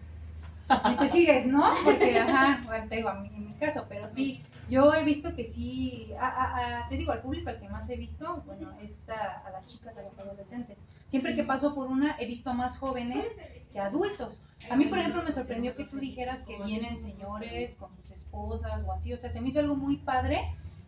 Y 0.93 0.97
te 0.97 1.10
sigues, 1.10 1.45
¿no? 1.47 1.71
Porque, 1.84 2.17
ajá, 2.17 2.62
bueno, 2.65 2.88
te 2.89 2.95
digo, 2.95 3.10
a 3.10 3.15
mí, 3.15 3.30
en 3.36 3.45
mi 3.45 3.54
caso, 3.56 3.86
pero 3.89 4.08
sí, 4.08 4.43
yo 4.69 4.93
he 4.93 5.04
visto 5.04 5.36
que 5.36 5.45
sí, 5.45 6.13
a- 6.19 6.28
a- 6.28 6.80
a- 6.86 6.89
te 6.89 6.95
digo, 6.95 7.12
al 7.12 7.21
público 7.21 7.49
al 7.49 7.60
que 7.60 7.69
más 7.69 7.89
he 7.89 7.95
visto, 7.97 8.41
bueno, 8.45 8.73
es 8.82 9.10
a, 9.10 9.49
las 9.52 9.67
chicas, 9.71 9.95
a 9.97 10.02
las 10.02 10.17
adolescentes. 10.17 10.86
Siempre 11.08 11.36
que 11.36 11.43
paso 11.43 11.76
por 11.76 11.88
una, 11.89 12.15
he 12.19 12.26
visto 12.26 12.49
a 12.49 12.54
más 12.54 12.78
jóvenes 12.78 13.28
que 13.71 13.80
adultos. 13.80 14.47
A 14.69 14.76
mí, 14.76 14.86
por 14.86 14.99
ejemplo, 14.99 15.21
me 15.23 15.32
sorprendió 15.32 15.76
que 15.76 15.86
tú 15.86 15.97
dijeras 15.99 16.43
que 16.43 16.58
vienen 16.63 16.97
señores 16.97 17.76
con 17.76 17.93
sus 17.95 18.12
esposas 18.12 18.84
o 18.84 18.91
así, 18.93 19.13
o 19.13 19.17
sea, 19.17 19.30
se 19.30 19.41
me 19.41 19.49
hizo 19.49 19.60
algo 19.60 19.76
muy 19.76 19.97
padre, 19.97 20.39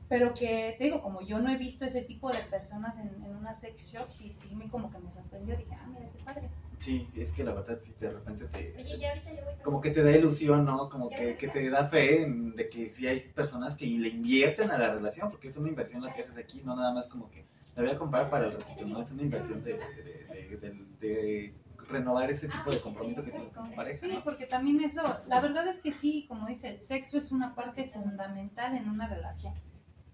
pero 0.07 0.33
que, 0.33 0.75
te 0.77 0.83
digo, 0.85 1.01
como 1.01 1.21
yo 1.21 1.39
no 1.39 1.49
he 1.51 1.57
visto 1.57 1.83
ese 1.85 2.01
tipo 2.03 2.31
de 2.31 2.38
personas 2.49 2.97
en, 2.99 3.07
en 3.23 3.35
una 3.35 3.53
sex 3.55 3.91
shop, 3.91 4.11
sí, 4.11 4.29
sí, 4.29 4.55
me 4.55 4.69
como 4.69 4.89
que 4.91 4.99
me 4.99 5.11
sorprendió, 5.11 5.57
dije, 5.57 5.75
ah, 5.79 5.88
mira, 5.88 6.07
qué 6.11 6.19
padre. 6.23 6.49
Sí, 6.79 7.09
es 7.15 7.31
que 7.31 7.43
la 7.43 7.53
verdad 7.53 7.79
sí 7.81 7.93
de 7.99 8.09
repente 8.11 8.45
te... 8.45 8.75
Oye, 8.77 8.99
ya 8.99 9.09
ahorita 9.09 9.29
yo 9.33 9.45
voy. 9.45 9.53
Como 9.63 9.81
que 9.81 9.91
te 9.91 10.03
da 10.03 10.11
ilusión, 10.11 10.65
¿no? 10.65 10.89
Como 10.89 11.09
que, 11.09 11.35
que 11.35 11.47
te 11.47 11.69
da 11.69 11.88
fe 11.88 12.23
en- 12.23 12.55
de 12.55 12.69
que 12.69 12.91
sí 12.91 13.07
hay 13.07 13.19
personas 13.21 13.75
que 13.75 13.85
le 13.85 14.09
invierten 14.09 14.69
a 14.71 14.77
la 14.77 14.93
relación, 14.93 15.31
porque 15.31 15.47
es 15.47 15.57
una 15.57 15.69
inversión 15.69 16.03
la 16.03 16.13
que 16.13 16.21
haces 16.21 16.38
aquí, 16.38 16.61
no 16.63 16.75
nada 16.75 16.93
más 16.93 17.07
como 17.07 17.29
que 17.31 17.45
la 17.75 17.81
voy 17.83 17.91
a 17.91 17.97
comprar 17.97 18.29
para 18.29 18.47
el 18.47 18.53
ratito, 18.53 18.85
¿no? 18.85 19.01
Es 19.01 19.09
una 19.11 19.23
inversión 19.23 19.63
de, 19.63 19.73
de, 19.73 20.47
de- 20.49 20.57
de- 20.57 20.85
de 20.99 21.53
renovar 21.89 22.29
ese 22.31 22.47
tipo 22.47 22.69
de 22.71 22.79
compromiso 22.81 23.23
que 23.23 23.31
tienes 23.31 23.51
con 23.51 23.69
tu 23.69 23.75
pareja, 23.75 23.99
Sí, 23.99 24.13
¿no? 24.13 24.23
porque 24.23 24.45
también 24.45 24.79
eso, 24.81 25.01
la 25.27 25.39
verdad 25.41 25.67
es 25.67 25.79
que 25.79 25.91
sí, 25.91 26.25
como 26.27 26.47
dice, 26.47 26.69
el 26.69 26.81
sexo 26.81 27.17
es 27.17 27.31
una 27.31 27.53
parte 27.55 27.89
fundamental 27.93 28.75
en 28.75 28.89
una 28.89 29.07
relación. 29.07 29.53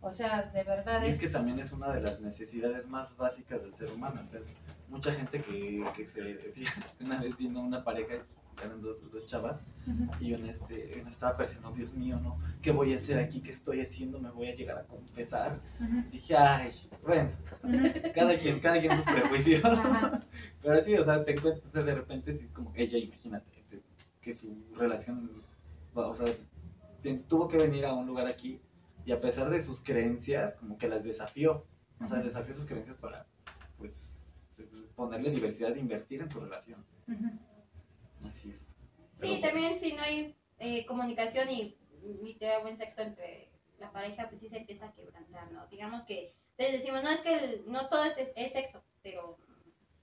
O 0.03 0.11
sea, 0.11 0.49
de 0.53 0.63
verdad 0.63 1.03
Y 1.05 1.09
es... 1.11 1.21
es 1.21 1.27
que 1.29 1.37
también 1.37 1.59
es 1.59 1.71
una 1.71 1.93
de 1.93 2.01
las 2.01 2.19
necesidades 2.19 2.87
más 2.87 3.15
básicas 3.17 3.61
del 3.61 3.73
ser 3.75 3.91
humano. 3.91 4.19
Entonces, 4.21 4.49
mucha 4.91 5.11
gente 5.11 5.41
que, 5.41 5.83
que 5.95 6.07
se. 6.07 6.53
Una 6.99 7.19
vez 7.21 7.35
vino 7.37 7.61
una 7.61 7.83
pareja, 7.83 8.15
eran 8.63 8.81
dos, 8.81 9.09
dos 9.11 9.25
chavas, 9.25 9.59
Ujú, 9.87 10.07
y 10.23 10.33
una, 10.33 10.51
este, 10.51 10.99
una 11.01 11.09
estaba 11.09 11.35
pensando, 11.37 11.71
Dios 11.71 11.93
mío, 11.95 12.19
¿no? 12.19 12.37
¿Qué 12.61 12.71
voy 12.71 12.93
a 12.93 12.97
hacer 12.97 13.17
aquí? 13.19 13.41
¿Qué 13.41 13.51
estoy 13.51 13.81
haciendo? 13.81 14.19
¿Me 14.19 14.29
voy 14.29 14.47
a 14.49 14.55
llegar 14.55 14.77
a 14.77 14.83
confesar? 14.85 15.59
Dije, 16.11 16.35
ay, 16.37 16.71
bueno, 17.01 17.31
cada 18.13 18.37
quien, 18.37 18.59
cada 18.59 18.79
quien 18.79 18.95
sus 18.95 19.05
prejuicios. 19.05 19.61
Pero 20.61 20.83
sí, 20.83 20.95
o 20.95 21.03
sea, 21.03 21.23
te 21.25 21.31
encuentras 21.31 21.85
de 21.85 21.95
repente, 21.95 22.33
sí, 22.37 22.45
es 22.45 22.51
como 22.51 22.71
ella, 22.75 22.97
imagínate, 22.97 23.49
que- 23.69 23.81
que 24.21 24.35
su 24.35 24.55
relación, 24.77 25.43
o 25.95 26.13
sea, 26.15 26.27
tuvo 27.27 27.47
que 27.47 27.57
venir 27.57 27.85
a 27.85 27.93
un 27.93 28.05
lugar 28.05 28.27
aquí 28.27 28.61
y 29.05 29.11
a 29.11 29.19
pesar 29.21 29.49
de 29.49 29.63
sus 29.63 29.81
creencias, 29.81 30.53
como 30.55 30.77
que 30.77 30.87
las 30.87 31.03
desafió. 31.03 31.65
O 31.99 32.07
sea, 32.07 32.19
desafió 32.19 32.53
sus 32.53 32.65
creencias 32.65 32.97
para, 32.97 33.25
pues, 33.77 34.10
ponerle 34.95 35.31
diversidad 35.31 35.71
de 35.73 35.79
invertir 35.79 36.21
en 36.21 36.29
tu 36.29 36.39
relación. 36.39 36.85
Ujú. 37.07 38.27
Así 38.27 38.51
es. 38.51 38.57
Sí, 39.19 39.39
Pero, 39.39 39.41
también 39.41 39.75
si 39.77 39.93
no 39.93 40.01
hay 40.01 40.35
eh, 40.59 40.85
comunicación 40.85 41.49
y 41.49 41.77
literal 42.21 42.61
buen 42.63 42.77
sexo 42.77 43.01
entre 43.01 43.49
la 43.79 43.91
pareja, 43.91 44.27
pues 44.27 44.39
sí 44.39 44.49
se 44.49 44.57
empieza 44.57 44.87
a 44.87 44.93
quebrantar, 44.93 45.51
¿no? 45.51 45.65
Digamos 45.67 46.03
que 46.03 46.33
les 46.57 46.71
decimos, 46.73 47.03
no 47.03 47.09
es 47.09 47.19
que 47.21 47.33
el- 47.33 47.63
no 47.67 47.87
todo 47.89 48.03
es, 48.05 48.17
es- 48.17 48.33
es 48.35 48.51
sexo, 48.51 48.83
pero 49.01 49.37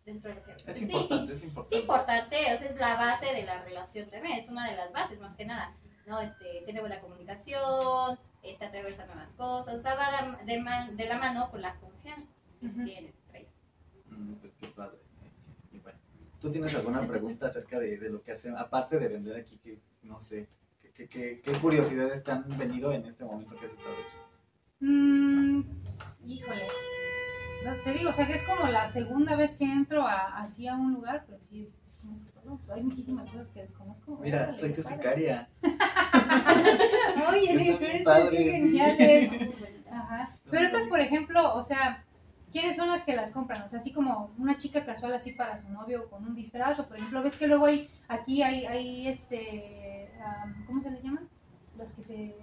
dentro 0.05 0.31
de 0.31 0.37
lo 0.37 0.44
que... 0.44 0.53
Es 0.73 0.79
sí, 0.79 0.92
importante, 0.92 1.33
es 1.35 1.38
es 1.38 1.44
importante. 1.44 1.77
importante, 1.79 2.37
o 2.53 2.57
sea, 2.57 2.66
es 2.68 2.77
la 2.77 2.97
base 2.97 3.27
de 3.35 3.44
la 3.44 3.62
relación 3.64 4.11
también, 4.11 4.38
es 4.38 4.49
una 4.49 4.68
de 4.71 4.77
las 4.77 4.92
bases 4.92 5.21
más 5.21 5.35
que 5.35 5.44
nada, 5.44 5.77
¿no? 6.07 6.21
Este, 6.21 6.62
tener 6.66 6.81
buena 6.81 7.01
comunicación, 7.01 8.18
este, 8.42 8.64
atreverse 8.66 9.03
a 9.03 9.07
nuevas 9.07 9.33
cosas, 9.35 9.75
o 9.77 9.81
sea, 9.83 9.94
va 9.94 10.37
de, 10.44 10.53
de 10.55 10.61
ma- 10.62 10.90
de 10.90 11.07
la 11.07 11.18
mano 11.18 11.51
con 11.51 11.61
la 11.62 11.77
confianza 11.79 12.33
que 12.53 12.59
se 12.59 12.66
Ujú. 12.66 12.85
tiene 12.85 13.09
entre 13.09 13.11
ellos. 13.11 13.18
Mm, 14.19 14.35
Pues 14.41 14.53
qué 14.61 14.67
padre. 14.69 14.99
Y 15.73 15.79
bueno, 15.79 15.99
¿tú 16.41 16.51
tienes 16.51 16.75
alguna 16.75 17.03
pregunta 17.07 17.47
acerca 17.47 17.79
de, 17.79 17.97
de 17.99 18.11
lo 18.11 18.23
que 18.23 18.33
hacen, 18.33 18.57
aparte 18.57 18.99
de 18.99 19.09
vender 19.09 19.37
aquí, 19.37 19.57
que 19.59 19.79
no 20.03 20.19
sé, 20.21 20.49
qué, 20.97 21.07
qué, 21.09 21.41
qué, 21.45 21.53
curiosidades 21.61 22.25
te 22.25 22.33
han 22.33 22.57
venido 22.59 22.93
en 22.93 23.05
este 23.07 23.25
momento 23.25 23.55
que 23.57 23.67
has 23.67 23.73
estado 23.73 23.95
aquí? 23.95 24.85
Mm, 24.87 25.61
híjole. 26.27 26.67
No, 27.65 27.75
te 27.83 27.93
digo, 27.93 28.11
o 28.11 28.13
sea 28.13 28.27
que 28.27 28.35
es 28.35 28.43
como 28.45 28.67
la 28.69 28.87
segunda 28.87 29.37
vez 29.37 29.57
que 29.57 29.65
entro 29.65 30.03
a, 30.07 30.39
así 30.39 30.69
a 30.69 30.77
un 30.77 30.95
lugar, 30.95 31.25
pero 31.27 31.41
sí, 31.41 31.65
es 31.65 31.75
es 31.75 31.95
como 32.01 32.17
que 32.25 32.31
todo- 32.31 32.61
hay 32.75 32.83
muchísimas 32.83 33.27
cosas 33.29 33.49
que 33.49 33.63
desconozco. 33.63 34.17
Mira, 34.23 34.45
Órale, 34.45 34.59
soy 34.59 34.73
tu 34.73 34.83
padre. 34.83 34.97
sicaria. 34.97 35.49
Oye, 37.31 37.57
diferentes, 37.59 38.05
padre, 38.05 38.37
qué. 38.39 39.29
Muy 39.29 39.47
bonita. 39.47 39.91
Ajá. 39.91 40.37
Pero 40.51 40.67
estas, 40.67 40.85
por 40.85 41.01
ejemplo, 41.01 41.55
o 41.55 41.63
sea, 41.65 42.05
¿quiénes 42.53 42.77
son 42.77 42.89
las 42.89 43.05
que 43.05 43.15
las 43.17 43.33
compran? 43.33 43.63
O 43.63 43.69
sea, 43.69 43.79
así 43.79 43.93
como 43.93 44.31
una 44.39 44.57
chica 44.57 44.85
casual 44.85 45.13
así 45.15 45.33
para 45.33 45.57
su 45.57 45.69
novio 45.71 46.09
con 46.09 46.25
un 46.25 46.35
disfraz, 46.35 46.79
o 46.81 46.87
por 46.89 46.97
ejemplo, 46.97 47.23
ves 47.23 47.37
que 47.37 47.47
luego 47.47 47.67
hay, 47.67 47.91
aquí 48.09 48.43
hay, 48.43 48.67
hay 48.67 49.09
este, 49.09 50.11
am, 50.25 50.65
¿cómo 50.67 50.81
se 50.81 50.91
les 50.91 51.03
llaman? 51.03 51.29
Los 51.77 51.93
que 51.93 52.03
se, 52.03 52.35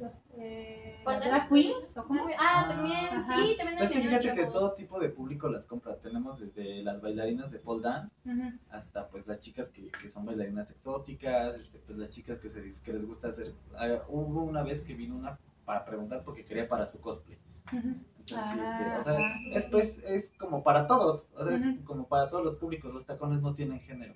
los, 0.00 0.18
eh, 0.36 0.96
las 1.06 1.48
queens, 1.48 1.96
¿o 1.96 2.04
cómo? 2.06 2.24
Ah, 2.38 2.66
también, 2.68 3.06
Ajá. 3.12 3.22
sí, 3.24 3.56
también 3.56 3.78
Es 3.78 3.90
que 3.90 3.98
enseñan 3.98 4.20
fíjate 4.20 4.40
que 4.40 4.46
todo 4.46 4.74
tipo 4.74 4.98
de 4.98 5.08
público 5.10 5.48
las 5.48 5.66
compra. 5.66 5.96
Tenemos 5.98 6.40
desde 6.40 6.82
las 6.82 7.00
bailarinas 7.00 7.50
de 7.50 7.58
pole 7.58 7.82
dance 7.82 8.10
hasta 8.72 9.08
pues 9.08 9.26
las 9.26 9.40
chicas 9.40 9.68
que, 9.68 9.88
que 9.90 10.08
son 10.08 10.24
bailarinas 10.26 10.68
exóticas, 10.70 11.54
este, 11.60 11.78
pues 11.78 11.96
las 11.98 12.10
chicas 12.10 12.38
que, 12.40 12.50
se, 12.50 12.72
que 12.82 12.92
les 12.92 13.06
gusta 13.06 13.28
hacer. 13.28 13.52
ah, 13.78 14.02
hubo 14.08 14.42
una 14.42 14.62
vez 14.62 14.82
que 14.82 14.94
vino 14.94 15.14
una 15.16 15.38
para 15.64 15.84
preguntar 15.84 16.22
porque 16.24 16.44
quería 16.44 16.68
para 16.68 16.86
su 16.86 17.00
cosplay. 17.00 17.38
ujú. 17.72 17.94
Este, 18.24 18.36
Ah, 18.40 18.96
o 18.98 19.02
sea, 19.04 19.36
sí, 19.38 19.50
es, 19.52 19.64
sí. 19.64 19.68
pues, 19.70 19.98
es 20.04 20.30
como 20.38 20.62
para 20.62 20.86
todos, 20.86 21.30
o 21.36 21.44
sea, 21.46 21.56
es 21.56 21.66
Ujú. 21.66 21.84
como 21.84 22.08
para 22.08 22.30
todos 22.30 22.42
los 22.42 22.56
públicos, 22.56 22.92
los 22.92 23.04
tacones 23.04 23.42
no 23.42 23.54
tienen 23.54 23.80
género. 23.80 24.14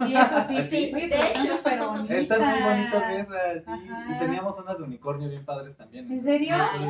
Sí, 0.00 0.14
eso 0.16 0.40
sí, 0.48 0.56
Sí, 0.68 0.90
de 0.92 1.08
pero 1.08 1.22
hecho. 1.22 1.62
bonitas. 1.92 2.16
Están 2.18 2.40
muy 2.50 2.62
bonitas 2.68 3.12
esas, 3.12 3.68
Ajá. 3.68 4.06
y 4.10 4.18
teníamos 4.18 4.58
unas 4.58 4.78
de 4.78 4.84
unicornio 4.84 5.28
bien 5.28 5.44
padres 5.44 5.76
también. 5.76 6.10
¿En 6.10 6.20
serio? 6.20 6.54
Sí, 6.78 6.84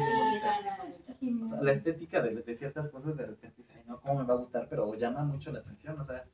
sí, 1.20 1.38
O 1.44 1.48
sea, 1.48 1.60
la 1.62 1.72
estética 1.72 2.22
de, 2.22 2.34
de 2.36 2.56
ciertas 2.56 2.88
cosas 2.88 3.14
de 3.16 3.26
repente 3.26 3.56
dices, 3.58 3.74
ay 3.76 3.82
no, 3.86 4.00
¿cómo 4.00 4.14
me 4.20 4.24
va 4.24 4.34
a 4.34 4.38
gustar? 4.38 4.68
Pero 4.70 4.94
llama 4.94 5.24
mucho 5.24 5.52
la 5.52 5.58
atención, 5.58 6.00
o 6.00 6.04
sea, 6.06 6.24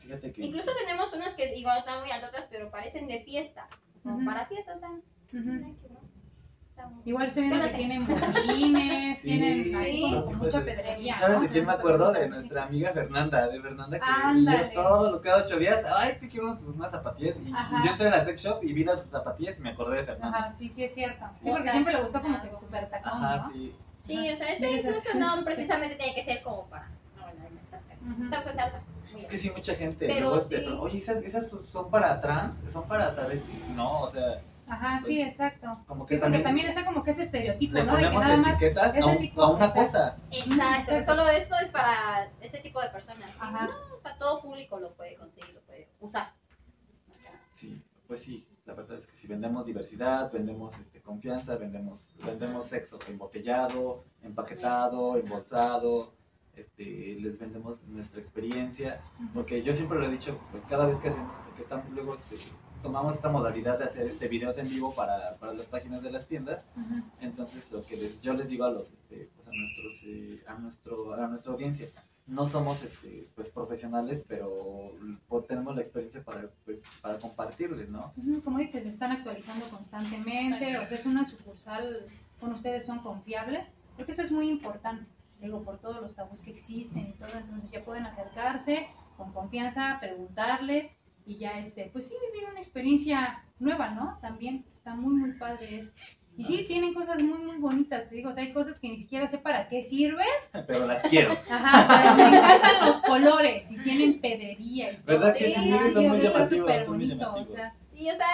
fíjate 0.00 0.32
que... 0.32 0.42
Incluso 0.44 0.70
tenemos 0.78 1.12
unas 1.12 1.34
que 1.34 1.56
igual 1.58 1.78
están 1.78 2.00
muy 2.00 2.10
altas, 2.12 2.46
pero 2.50 2.70
parecen 2.70 3.08
de 3.08 3.24
fiesta. 3.24 3.66
Como 4.04 4.16
Ujú. 4.18 4.26
para 4.26 4.46
fiestas, 4.46 4.78
¿saben? 4.80 5.02
Ujú. 5.32 5.38
Está 5.38 5.88
muy- 5.88 5.95
Igual 7.04 7.26
estoy 7.26 7.44
viendo 7.44 7.62
que 7.62 7.74
tienen 7.74 8.04
bolines, 8.06 9.22
tienen 9.22 9.76
ahí 9.76 9.92
sí. 9.92 10.02
como 10.02 10.32
mucha 10.32 10.60
pedrería. 10.64 11.18
¿Sabes 11.20 11.36
¿no? 11.36 11.42
de 11.42 11.48
quién 11.48 11.66
me 11.66 11.72
acuerdo? 11.72 12.06
De 12.12 12.18
bonitas, 12.18 12.30
nuestra 12.30 12.64
amiga 12.64 12.92
Fernanda, 12.92 13.48
de 13.48 13.60
Fernanda 13.60 13.98
que 13.98 14.04
Ándale. 14.04 14.74
yo 14.74 14.82
todos 14.82 15.12
los 15.12 15.20
cada 15.20 15.44
ocho 15.44 15.58
días, 15.58 15.84
ay, 15.98 16.14
te 16.20 16.28
quiero 16.28 16.46
unas, 16.46 16.62
unas 16.62 16.90
zapatillas. 16.90 17.36
Y, 17.44 17.52
Ajá. 17.52 17.82
yo 17.84 17.90
entré 17.92 18.08
a 18.08 18.10
la 18.10 18.24
sex 18.24 18.42
shop 18.42 18.64
y 18.64 18.72
vi 18.72 18.84
las 18.84 19.06
zapatillas 19.08 19.58
y 19.58 19.62
me 19.62 19.70
acordé 19.70 19.98
de 19.98 20.04
Fernanda. 20.04 20.38
Ajá, 20.38 20.50
sí, 20.50 20.68
sí 20.68 20.84
es 20.84 20.94
cierto. 20.94 21.24
Sí, 21.38 21.44
Sí. 21.44 21.50
porque 21.52 21.70
siempre 21.70 21.92
le 21.94 22.00
gustó 22.02 22.22
como 22.22 22.42
que 22.42 22.52
súper 22.52 22.90
tacón, 22.90 23.12
Ajá, 23.12 23.36
¿no? 23.36 23.52
sí. 23.52 23.74
Sí, 24.00 24.30
o 24.30 24.36
sea, 24.36 24.48
este 24.52 24.70
incluso 24.70 25.18
no 25.18 25.44
precisamente 25.44 25.96
tiene 25.96 26.14
que 26.14 26.22
ser 26.24 26.42
como 26.42 26.66
para. 26.66 26.88
No, 27.16 28.12
Ujú. 28.12 28.24
Está 28.24 28.36
bastante 28.36 28.62
alta. 28.62 28.82
Es 29.16 29.26
que 29.26 29.38
sí, 29.38 29.50
mucha 29.50 29.74
gente. 29.74 30.06
Pero 30.06 30.30
luego. 30.50 30.82
Oye, 30.82 30.98
¿esas, 30.98 31.24
esas 31.24 31.48
son 31.48 31.90
para 31.90 32.20
trans? 32.20 32.54
¿Son 32.72 32.86
para 32.86 33.14
travestis? 33.14 33.68
No, 33.74 34.02
o 34.02 34.10
sea, 34.12 34.40
Ajá, 34.68 34.98
sí, 34.98 35.22
exacto. 35.22 35.68
como 35.86 36.04
que 36.06 36.14
Sí, 36.16 36.20
porque 36.20 36.38
también, 36.38 36.42
también 36.42 36.66
está 36.68 36.84
como 36.84 37.02
que 37.04 37.12
ese 37.12 37.22
estereotipo, 37.22 37.78
¿no? 37.82 37.96
De 37.96 38.02
que 38.10 38.14
nada 38.16 38.36
más. 38.36 38.60
a, 38.62 39.06
un- 39.06 39.18
tipo, 39.18 39.42
a 39.42 39.50
una 39.52 39.66
exacto. 39.66 39.86
cosa. 39.92 40.16
Exacto, 40.32 40.92
Exacto. 40.92 41.04
solo 41.04 41.28
esto 41.30 41.54
es 41.62 41.68
para 41.70 42.28
ese 42.40 42.58
tipo 42.58 42.80
de 42.80 42.88
personas. 42.90 43.30
¿sí? 43.30 43.38
Ajá. 43.40 43.66
No, 43.66 43.96
o 43.96 44.00
sea, 44.00 44.18
todo 44.18 44.42
público 44.42 44.80
lo 44.80 44.92
puede 44.94 45.14
conseguir, 45.16 45.54
lo 45.54 45.60
puede 45.60 45.88
usar. 46.00 46.32
Que. 47.22 47.28
Sí, 47.54 47.80
pues 48.08 48.20
sí, 48.22 48.46
la 48.64 48.74
verdad 48.74 48.98
es 48.98 49.06
que 49.06 49.14
si 49.16 49.28
vendemos 49.28 49.64
diversidad, 49.66 50.32
vendemos 50.32 50.76
este, 50.78 51.00
confianza, 51.00 51.56
vendemos, 51.56 52.00
vendemos 52.24 52.66
sexo 52.66 52.98
embotellado, 53.08 54.04
empaquetado, 54.24 55.16
embolsado, 55.16 56.12
este, 56.56 57.16
les 57.20 57.38
vendemos 57.38 57.80
nuestra 57.84 58.18
experiencia, 58.20 58.98
porque 59.32 59.62
yo 59.62 59.72
siempre 59.72 59.98
lo 60.00 60.06
he 60.06 60.10
dicho, 60.10 60.36
pues 60.50 60.64
cada 60.68 60.86
vez 60.86 60.96
que 60.96 61.08
hacemos, 61.10 61.32
porque 61.46 61.62
estamos 61.62 61.88
luego 61.90 62.14
este, 62.14 62.36
tomamos 62.86 63.14
esta 63.16 63.28
modalidad 63.28 63.78
de 63.78 63.84
hacer 63.84 64.06
este 64.06 64.28
videos 64.28 64.56
en 64.58 64.68
vivo 64.68 64.94
para, 64.94 65.36
para 65.40 65.52
las 65.54 65.66
páginas 65.66 66.02
de 66.02 66.10
las 66.10 66.26
tiendas, 66.26 66.60
entonces 67.20 67.66
lo 67.72 67.84
que 67.84 67.96
les- 67.96 68.20
yo 68.20 68.32
les 68.34 68.48
digo 68.48 68.64
a 68.64 68.70
los 68.70 68.88
este, 68.92 69.28
pues, 69.34 69.48
a 69.48 69.50
nuestros 69.60 69.94
eh, 70.04 70.42
a 70.46 70.54
nuestro 70.54 71.14
a 71.14 71.26
nuestra 71.26 71.52
audiencia 71.52 71.88
no 72.26 72.48
somos 72.48 72.82
este, 72.82 73.28
pues 73.36 73.48
profesionales 73.50 74.24
pero 74.26 74.92
pues, 75.28 75.46
tenemos 75.46 75.74
la 75.76 75.82
experiencia 75.82 76.22
para 76.24 76.48
pues 76.64 76.82
para 77.00 77.18
compartirles 77.18 77.88
no 77.88 78.12
Como 78.44 78.58
dices, 78.58 78.82
se 78.82 78.88
están 78.88 79.12
actualizando 79.12 79.64
constantemente, 79.68 80.78
o 80.78 80.86
sea, 80.86 80.98
es 80.98 81.06
una 81.06 81.28
sucursal, 81.28 82.06
con 82.40 82.52
ustedes 82.52 82.84
son 82.86 82.98
confiables, 83.00 83.74
porque 83.96 84.12
eso 84.12 84.22
es 84.22 84.30
muy 84.32 84.48
importante, 84.50 85.06
digo, 85.40 85.62
por 85.62 85.78
todos 85.78 86.00
los 86.02 86.14
tabús 86.14 86.40
que 86.42 86.50
existen 86.50 87.08
y 87.08 87.12
todo, 87.12 87.30
entonces 87.34 87.70
ya 87.70 87.84
pueden 87.84 88.04
acercarse 88.06 88.88
con 89.16 89.32
confianza, 89.32 89.98
preguntarles 90.00 90.96
y 91.26 91.38
ya, 91.38 91.58
este, 91.58 91.90
pues 91.92 92.06
sí, 92.08 92.14
vivir 92.32 92.48
una 92.48 92.60
experiencia 92.60 93.44
nueva, 93.58 93.90
¿no? 93.90 94.18
También 94.22 94.64
está 94.72 94.94
muy, 94.94 95.14
muy 95.14 95.32
padre 95.32 95.80
esto. 95.80 96.00
Y 96.38 96.44
sí, 96.44 96.64
tienen 96.68 96.92
cosas 96.92 97.20
muy, 97.22 97.38
muy 97.38 97.56
bonitas, 97.56 98.08
te 98.10 98.14
digo, 98.14 98.28
o 98.28 98.32
sea, 98.32 98.44
hay 98.44 98.52
cosas 98.52 98.78
que 98.78 98.90
ni 98.90 98.98
siquiera 98.98 99.26
sé 99.26 99.38
para 99.38 99.68
qué 99.68 99.82
sirven. 99.82 100.26
pero 100.66 100.86
las 100.86 101.02
quiero 101.08 101.32
Ajá, 101.50 102.14
pero 102.16 102.30
me 102.30 102.36
encantan 102.36 102.86
los 102.86 103.02
colores 103.02 103.70
y 103.72 103.78
tienen 103.78 104.20
pedrería 104.20 104.92
y 104.92 104.96
todo. 104.96 105.18
verdad 105.18 105.34
que 105.34 105.46
sí, 105.46 105.54
Sí, 105.54 105.62
sí, 105.62 105.92
son 105.94 106.02
sí, 106.02 106.08
muy 106.08 106.18
llamativos 106.20 106.48
súper 106.50 106.84
son 106.84 106.96
muy 106.98 107.06
bonito, 107.08 107.34
o 107.34 107.46
sea, 107.46 107.74
Sí, 107.86 108.10
o 108.10 108.14
sea, 108.14 108.26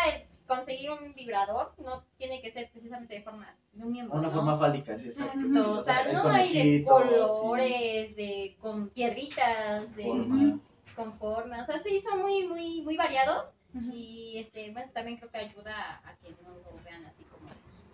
conseguir 0.49 0.91
un 0.91 1.15
vibrador 1.15 1.73
no 1.79 2.05
tiene 2.19 2.43
que 2.43 2.51
ser 2.51 2.71
precisamente 2.73 3.15
de 3.15 3.23
forma 3.23 3.55
de 3.73 3.85
un 3.87 3.93
miembro. 3.93 4.19
una 4.19 4.29
¿no? 4.29 4.35
forma 4.35 4.59
fálica 4.59 4.99
sí, 4.99 5.09
Exacto, 5.09 5.39
exacto. 5.41 5.73
o 5.73 5.79
sea, 5.79 6.13
no 6.13 6.29
hay 6.29 6.53
de 6.79 6.85
colores, 6.85 8.17
de 8.17 8.57
con 8.61 8.91
piedritas, 8.91 9.85
sí, 9.97 10.03
de 10.03 10.05
formas. 10.05 10.61
Con 10.95 11.19
formas, 11.19 11.63
o 11.63 11.73
sea, 11.73 11.79
sí 11.79 12.01
son 12.01 12.21
muy 12.21 12.47
muy 12.47 12.83
muy 12.83 12.97
variados 12.97 13.53
y 13.91 14.35
este, 14.39 14.71
bueno, 14.73 14.91
también 14.93 15.17
creo 15.17 15.31
que 15.31 15.39
ayuda 15.39 16.01
a 16.05 16.15
que 16.17 16.31
no 16.43 16.51
lo 16.51 16.83
vean 16.85 17.05
así 17.07 17.25
como 17.25 17.49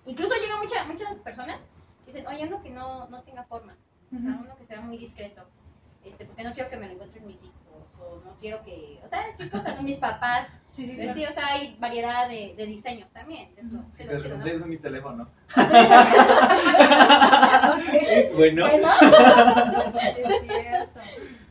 Incluso 0.07 0.35
llegan 0.37 0.59
muchas 0.61 0.87
muchas 0.87 1.17
personas 1.19 1.61
que 2.05 2.13
dicen, 2.13 2.27
"Oye, 2.27 2.47
uno 2.47 2.63
que 2.63 2.71
no 2.71 3.07
no 3.09 3.23
tenga 3.23 3.45
forma." 3.45 3.77
O 4.17 4.19
sea, 4.21 4.39
uno 4.43 4.57
que 4.57 4.65
sea 4.65 4.81
muy 4.81 4.97
discreto. 4.97 5.43
este, 6.05 6.25
porque 6.25 6.43
no 6.45 6.55
quiero 6.55 6.71
que 6.71 6.77
me 6.79 6.87
lo 6.87 6.93
encuentren 6.95 7.27
mis 7.27 7.43
hijos, 7.43 7.55
o 8.01 8.21
no 8.25 8.35
quiero 8.41 8.63
que, 8.65 8.99
o 9.05 9.09
sea, 9.09 9.21
qué 9.37 9.51
cosa, 9.51 9.75
no 9.75 9.83
mis 9.83 9.99
papás. 9.99 10.47
Sí, 10.73 10.87
sí, 10.87 10.95
Pues 10.97 11.13
sí, 11.13 11.27
o 11.27 11.33
sea, 11.33 11.47
hay 11.49 11.77
variedad 11.79 12.29
de, 12.29 12.55
de 12.57 12.67
diseños 12.67 13.11
también, 13.11 13.53
es 13.57 13.71
lo, 13.73 13.81
es 13.81 14.07
lo 14.07 14.13
pero 14.13 14.19
chido, 14.19 14.39
¿no? 14.39 14.47
es 14.47 14.65
mi 14.67 14.79
teléfono. 14.79 15.29
Ok, 17.69 18.35
Bueno, 18.37 18.67
Bueno, 18.69 18.89
es 20.17 20.41
cierto. 20.43 21.01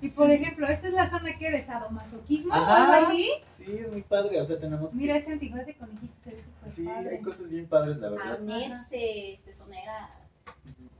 Y 0.07 0.11
por 0.11 0.31
ejemplo, 0.31 0.65
esta 0.67 0.87
es 0.87 0.93
la 0.93 1.05
zona 1.05 1.37
que 1.37 1.51
de 1.51 1.61
sadomasoquismo 1.61 2.53
o 2.53 2.57
algo 2.57 3.07
así. 3.07 3.29
sí, 3.57 3.65
es 3.77 3.91
muy 3.91 4.01
padre. 4.03 4.39
O 4.39 4.45
sea, 4.45 4.57
tenemos. 4.57 4.93
Mira, 4.93 5.17
ese 5.17 5.33
antifaz 5.33 5.65
de 5.65 5.75
conejito 5.75 6.15
se 6.15 6.31
ve 6.35 6.41
súper 6.41 6.73
Sí, 6.75 6.83
padre. 6.85 7.09
hay 7.17 7.21
cosas 7.21 7.49
bien 7.49 7.67
padres, 7.67 7.97
la 7.97 8.09
verdad. 8.09 8.31
arneses, 8.33 9.39
pezoneras, 9.43 10.09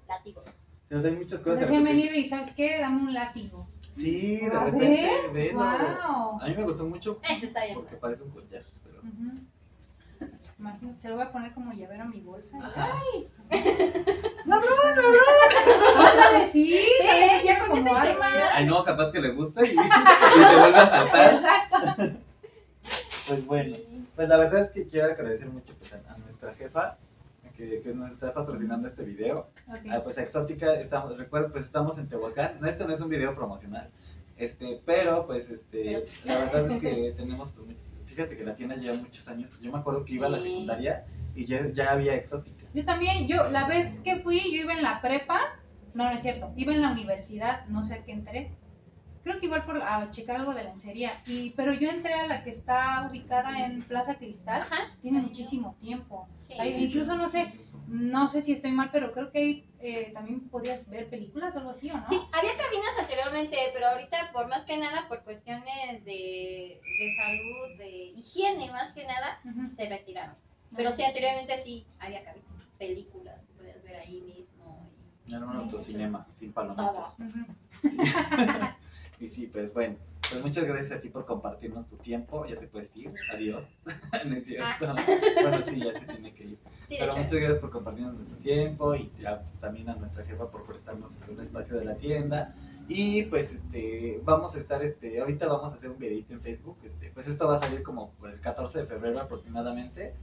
látigos. 0.10 0.44
O 0.92 1.00
sea, 1.00 1.10
hay 1.10 1.16
muchas 1.16 1.40
cosas. 1.40 1.60
de 1.60 1.66
recién 1.66 1.86
repente- 1.86 2.02
venido 2.08 2.20
y 2.20 2.26
¿sabes 2.28 2.52
qué? 2.54 2.80
Dame 2.80 3.02
un 3.04 3.14
látigo. 3.14 3.66
Sí, 3.96 4.38
de 4.42 4.48
A 4.56 4.64
repente, 4.66 5.10
ver, 5.32 5.32
velo. 5.32 5.60
wow. 5.60 6.42
A 6.42 6.48
mí 6.50 6.56
me 6.56 6.64
gustó 6.64 6.84
mucho 6.84 7.20
Ese 7.30 7.46
está 7.48 7.64
bien. 7.64 7.76
porque 7.76 7.96
parece 7.96 8.24
un 8.24 8.32
collar. 8.32 8.64
Pero... 8.84 9.02
Imagínate, 10.60 11.00
se 11.00 11.10
lo 11.10 11.16
voy 11.16 11.24
a 11.26 11.32
poner 11.32 11.54
como 11.54 11.72
llavero 11.72 12.04
a 12.04 12.06
mi 12.06 12.20
bolsa. 12.20 12.58
Ajá. 12.66 12.88
Ándale, 16.18 16.46
sí. 16.46 16.78
Sí, 16.78 17.08
también 17.08 17.58
con 17.60 17.70
como 17.84 18.00
seguridad. 18.02 18.50
Ay, 18.54 18.66
no, 18.66 18.84
capaz 18.84 19.12
que 19.12 19.20
le 19.22 19.30
gusta 19.30 19.66
y, 19.66 19.70
y 19.70 19.76
te 19.76 20.56
vuelve 20.58 20.78
a 20.78 20.86
saltar. 20.88 21.34
Exacto. 21.34 22.18
Pues 23.28 23.46
bueno, 23.46 23.76
Sí. 23.76 24.06
pues 24.16 24.30
la 24.30 24.38
verdad 24.38 24.62
es 24.64 24.72
que 24.72 24.88
quiero 24.88 25.08
agradecer 25.12 25.48
mucho 25.50 25.74
pues, 25.80 25.94
a, 25.94 26.18
nuestra 26.18 26.54
jefa 26.54 26.98
que, 27.58 27.82
que 27.82 27.94
nos 27.94 28.12
está 28.12 28.34
patrocinando 28.34 28.88
este 28.88 29.04
video. 29.04 29.50
Ok. 29.68 29.80
Ah, 29.92 30.02
pues 30.04 30.18
Exótica, 30.18 30.74
estamos, 30.76 31.18
recuerda, 31.18 31.50
pues 31.50 31.66
estamos 31.66 31.98
en 31.98 32.08
Tehuacán. 32.08 32.58
No, 32.62 32.68
esto 32.68 32.88
no 32.88 32.94
es 32.94 33.02
un 33.02 33.10
video 33.10 33.36
promocional. 33.36 33.90
Este, 34.38 34.80
pero 34.86 35.26
pues 35.26 35.50
este, 35.50 35.84
Pero 35.84 36.00
sí. 36.02 36.08
la 36.26 36.38
verdad 36.38 36.72
es 36.72 36.80
que 36.82 37.14
tenemos 37.18 37.50
pues, 37.52 37.68
muchos- 37.68 37.90
fíjate 38.06 38.38
que 38.38 38.44
la 38.46 38.56
tienda 38.56 38.76
lleva 38.76 38.96
muchos 38.98 39.28
años. 39.28 39.52
Yo 39.60 39.72
me 39.72 39.80
acuerdo 39.80 40.04
que 40.04 40.14
iba 40.14 40.28
a 40.28 40.30
la 40.30 40.38
Sí. 40.38 40.44
secundaria 40.52 41.06
y 41.36 41.46
ya, 41.46 41.68
ya 41.74 41.92
había 41.92 42.16
Exótica. 42.16 42.66
Yo 42.74 42.86
también, 42.86 43.28
yo 43.28 43.50
la 43.50 43.68
vez 43.68 44.00
que 44.02 44.18
fui, 44.20 44.40
yo 44.56 44.62
iba 44.62 44.74
en 44.74 44.84
la 44.84 45.02
prepa, 45.02 45.40
no, 45.94 46.04
no 46.06 46.12
es 46.12 46.22
cierto, 46.22 46.54
iba 46.56 46.74
en 46.74 46.82
la 46.82 46.92
universidad, 46.92 47.66
no 47.68 47.84
sé 47.84 47.96
a 47.96 48.04
qué 48.04 48.12
entré. 48.14 48.52
Creo 49.24 49.40
que 49.40 49.48
igual 49.48 49.66
por 49.66 49.82
a 49.82 50.10
checar 50.10 50.38
algo 50.38 50.54
de 50.54 50.64
lencería, 50.64 51.22
y, 51.26 51.50
pero 51.52 51.74
yo 51.74 51.90
entré 51.90 52.14
a 52.14 52.28
la 52.28 52.44
que 52.44 52.50
está 52.50 53.06
ubicada 53.10 53.66
en 53.66 53.84
Plaza 53.84 54.16
Cristal, 54.16 54.62
Ajá. 54.62 54.96
tiene 55.02 55.20
muchísimo 55.20 55.76
tiempo. 55.82 56.30
Sí. 56.38 56.54
Ahí 56.58 56.82
incluso 56.82 57.16
no 57.16 57.28
sé, 57.28 57.52
no 57.88 58.30
sé 58.30 58.42
si 58.42 58.54
estoy 58.54 58.72
mal, 58.72 58.90
pero 58.90 59.12
creo 59.12 59.30
que 59.32 59.40
ahí 59.40 59.70
eh, 59.80 60.12
también 60.14 60.48
podías 60.50 60.88
ver 60.90 61.10
películas 61.10 61.56
o 61.56 61.60
algo 61.60 61.72
así, 61.72 61.92
¿o 61.92 61.98
no? 61.98 62.08
Sí, 62.08 62.16
había 62.32 62.52
cabinas 62.58 62.98
anteriormente, 63.00 63.58
pero 63.74 63.88
ahorita 63.88 64.32
por 64.32 64.48
más 64.48 64.64
que 64.64 64.78
nada, 64.78 65.10
por 65.10 65.24
cuestiones 65.24 66.06
de, 66.06 66.80
de 67.00 67.10
salud, 67.16 67.78
de 67.78 67.90
higiene 68.16 68.72
más 68.72 68.94
que 68.94 69.06
nada, 69.06 69.42
Ujú. 69.44 69.70
se 69.70 69.90
retiraron. 69.90 70.36
Pero 70.76 70.92
sí, 70.92 71.04
anteriormente 71.04 71.58
sí 71.58 71.86
había 72.00 72.24
cabinas, 72.24 72.50
películas 72.78 73.46
podías 73.58 73.82
ver 73.84 73.98
ahí 73.98 74.22
mismo. 74.22 74.47
Era 75.28 75.46
un 75.46 75.56
autocinema, 75.56 76.26
sin 76.40 76.54
palomitas. 76.54 77.14
Y 79.20 79.28
sí, 79.28 79.48
pues 79.48 79.74
bueno, 79.74 79.96
pues 80.30 80.44
muchas 80.44 80.66
gracias 80.66 80.92
a 80.92 81.02
ti 81.02 81.10
por 81.10 81.26
compartirnos 81.26 81.88
tu 81.88 81.98
tiempo. 81.98 82.46
Ya 82.46 82.60
te 82.60 82.68
puedes 82.68 82.96
ir. 82.96 83.12
Adiós. 83.34 83.64
no 84.26 84.36
es 84.36 84.46
cierto. 84.46 84.94
Bueno, 85.42 85.62
sí, 85.68 85.80
ya 85.80 86.00
se 86.00 86.06
tiene 86.06 86.34
que 86.34 86.44
ir. 86.44 86.60
Ah. 86.64 86.70
Sí, 86.88 86.96
Pero 87.00 87.18
muchas 87.18 87.32
gracias 87.32 87.60
por 87.60 87.72
compartirnos 87.72 88.14
nuestro 88.14 88.38
tiempo 88.38 88.96
y 88.96 89.12
ya, 89.20 89.42
pues, 89.42 89.60
también 89.60 89.90
a 89.90 89.96
nuestra 89.96 90.24
jefa 90.24 90.50
por 90.52 90.66
prestarnos 90.66 91.16
este, 91.16 91.32
un 91.32 91.42
espacio 91.42 91.78
de 91.78 91.86
la 91.86 91.96
tienda. 91.96 92.54
Y 92.90 93.24
pues 93.24 93.52
este 93.52 94.22
vamos 94.24 94.56
a 94.56 94.60
estar 94.60 94.82
este 94.82 95.20
ahorita 95.20 95.46
vamos 95.48 95.74
a 95.74 95.76
hacer 95.76 95.90
un 95.90 96.00
videito 96.00 96.32
en 96.32 96.40
Facebook, 96.40 96.78
este 96.86 97.10
pues 97.10 97.28
esto 97.28 97.46
va 97.46 97.58
a 97.58 97.62
salir 97.62 97.84
como 97.84 98.12
por 98.12 98.30
el 98.30 98.40
14 98.40 98.80
de 98.80 98.86
febrero 98.86 99.20
aproximadamente 99.20 100.14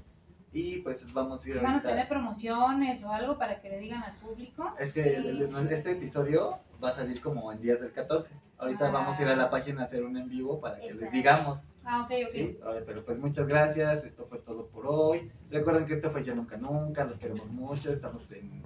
y 0.55 0.79
pues 0.79 1.13
vamos 1.13 1.45
a 1.45 1.49
ir 1.49 1.61
¿Van 1.61 1.75
a 1.75 1.83
tener 1.83 2.09
promociones 2.09 3.05
o 3.05 3.13
algo 3.13 3.37
para 3.37 3.61
que 3.61 3.69
le 3.69 3.79
digan 3.79 4.03
al 4.05 4.15
público? 4.17 4.73
es 4.79 4.95
que 4.95 5.03
Sí. 5.03 5.49
este 5.75 5.93
episodio 5.93 6.59
va 6.83 6.91
a 6.91 6.95
salir 6.95 7.21
como 7.21 7.51
en 7.53 7.61
días 7.61 7.81
del 7.81 7.93
14. 7.93 8.33
Ahorita 8.59 8.89
Ah. 8.89 8.91
vamos 8.93 9.19
a 9.19 9.23
ir 9.23 9.29
a 9.29 9.37
la 9.37 9.51
página 9.51 9.83
a 9.83 9.85
hacer 9.85 10.05
un 10.05 10.17
en 10.17 10.29
vivo 10.29 10.61
para 10.61 10.79
que 10.79 10.93
les 10.95 11.11
digamos. 11.13 11.59
Ah, 11.85 12.03
ok, 12.03 12.13
ok. 12.29 12.33
¿sí? 12.35 12.59
A 12.65 12.71
ver, 12.71 12.85
pero 12.87 13.05
pues 13.05 13.19
muchas 13.19 13.47
gracias. 13.47 14.05
Esto 14.05 14.25
fue 14.27 14.39
todo 14.39 14.69
por 14.69 14.87
hoy. 14.87 15.31
Recuerden 15.51 15.87
que 15.87 15.95
esto 15.95 16.11
fue 16.11 16.25
Yo 16.25 16.35
Nunca 16.35 16.57
Nunca. 16.57 17.05
Los 17.05 17.19
queremos 17.19 17.47
mucho. 17.49 17.93
Estamos 17.93 18.23
en. 18.31 18.63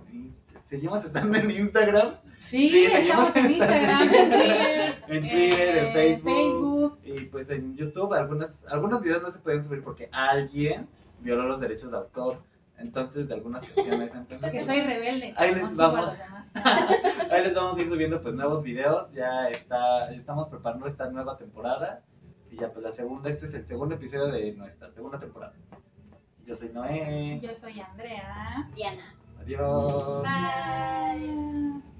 Seguimos 0.68 1.02
estando 1.04 1.36
en 1.38 1.50
Instagram. 1.50 2.14
Sí, 2.38 2.68
Sí, 2.68 2.84
estamos 2.84 3.34
en 3.34 3.50
Instagram, 3.50 4.02
en 4.02 4.30
Twitter, 4.30 5.02
En 5.08 5.20
Twitter, 5.22 5.78
en 5.78 5.86
eh, 5.86 5.92
Facebook. 5.94 6.30
Facebook. 6.30 6.98
Y 7.04 7.24
pues 7.24 7.48
en 7.50 7.74
YouTube 7.74 8.12
algunos, 8.14 8.64
algunos 8.66 9.00
videos 9.02 9.22
no 9.22 9.30
se 9.32 9.38
pueden 9.40 9.64
subir 9.64 9.82
porque 9.82 10.08
alguien 10.12 10.86
violó 11.20 11.44
los 11.44 11.60
derechos 11.60 11.90
de 11.90 11.96
autor. 11.98 12.42
Entonces, 12.78 13.26
de 13.26 13.34
algunas 13.34 13.62
canciones. 13.68 14.14
Entonces, 14.14 14.52
Que 14.52 14.64
soy 14.64 14.80
rebelde. 14.82 15.34
Ahí 15.36 15.54
les 15.54 15.76
vamos. 15.76 16.12
Ahí 17.30 17.42
les 17.42 17.54
vamos 17.54 17.76
a 17.76 17.80
ir 17.80 17.88
subiendo 17.88 18.22
pues 18.22 18.34
nuevos 18.34 18.62
videos, 18.62 19.12
ya 19.12 19.48
está, 19.48 20.10
estamos 20.12 20.48
preparando 20.48 20.86
esta 20.86 21.10
nueva 21.10 21.36
temporada 21.36 22.02
y 22.50 22.56
ya 22.56 22.72
pues 22.72 22.84
la 22.84 22.92
segunda, 22.92 23.28
este 23.28 23.46
es 23.46 23.54
el 23.54 23.66
segundo 23.66 23.96
episodio 23.96 24.28
de 24.28 24.52
nuestra 24.52 24.90
segunda 24.92 25.18
temporada. 25.18 25.52
Yo 26.44 26.56
soy 26.56 26.70
Noé, 26.70 27.40
Yo 27.42 27.54
soy 27.54 27.80
Andrea. 27.80 28.70
Diana. 28.74 29.14
adiós. 29.40 30.22
Bye. 30.22 31.97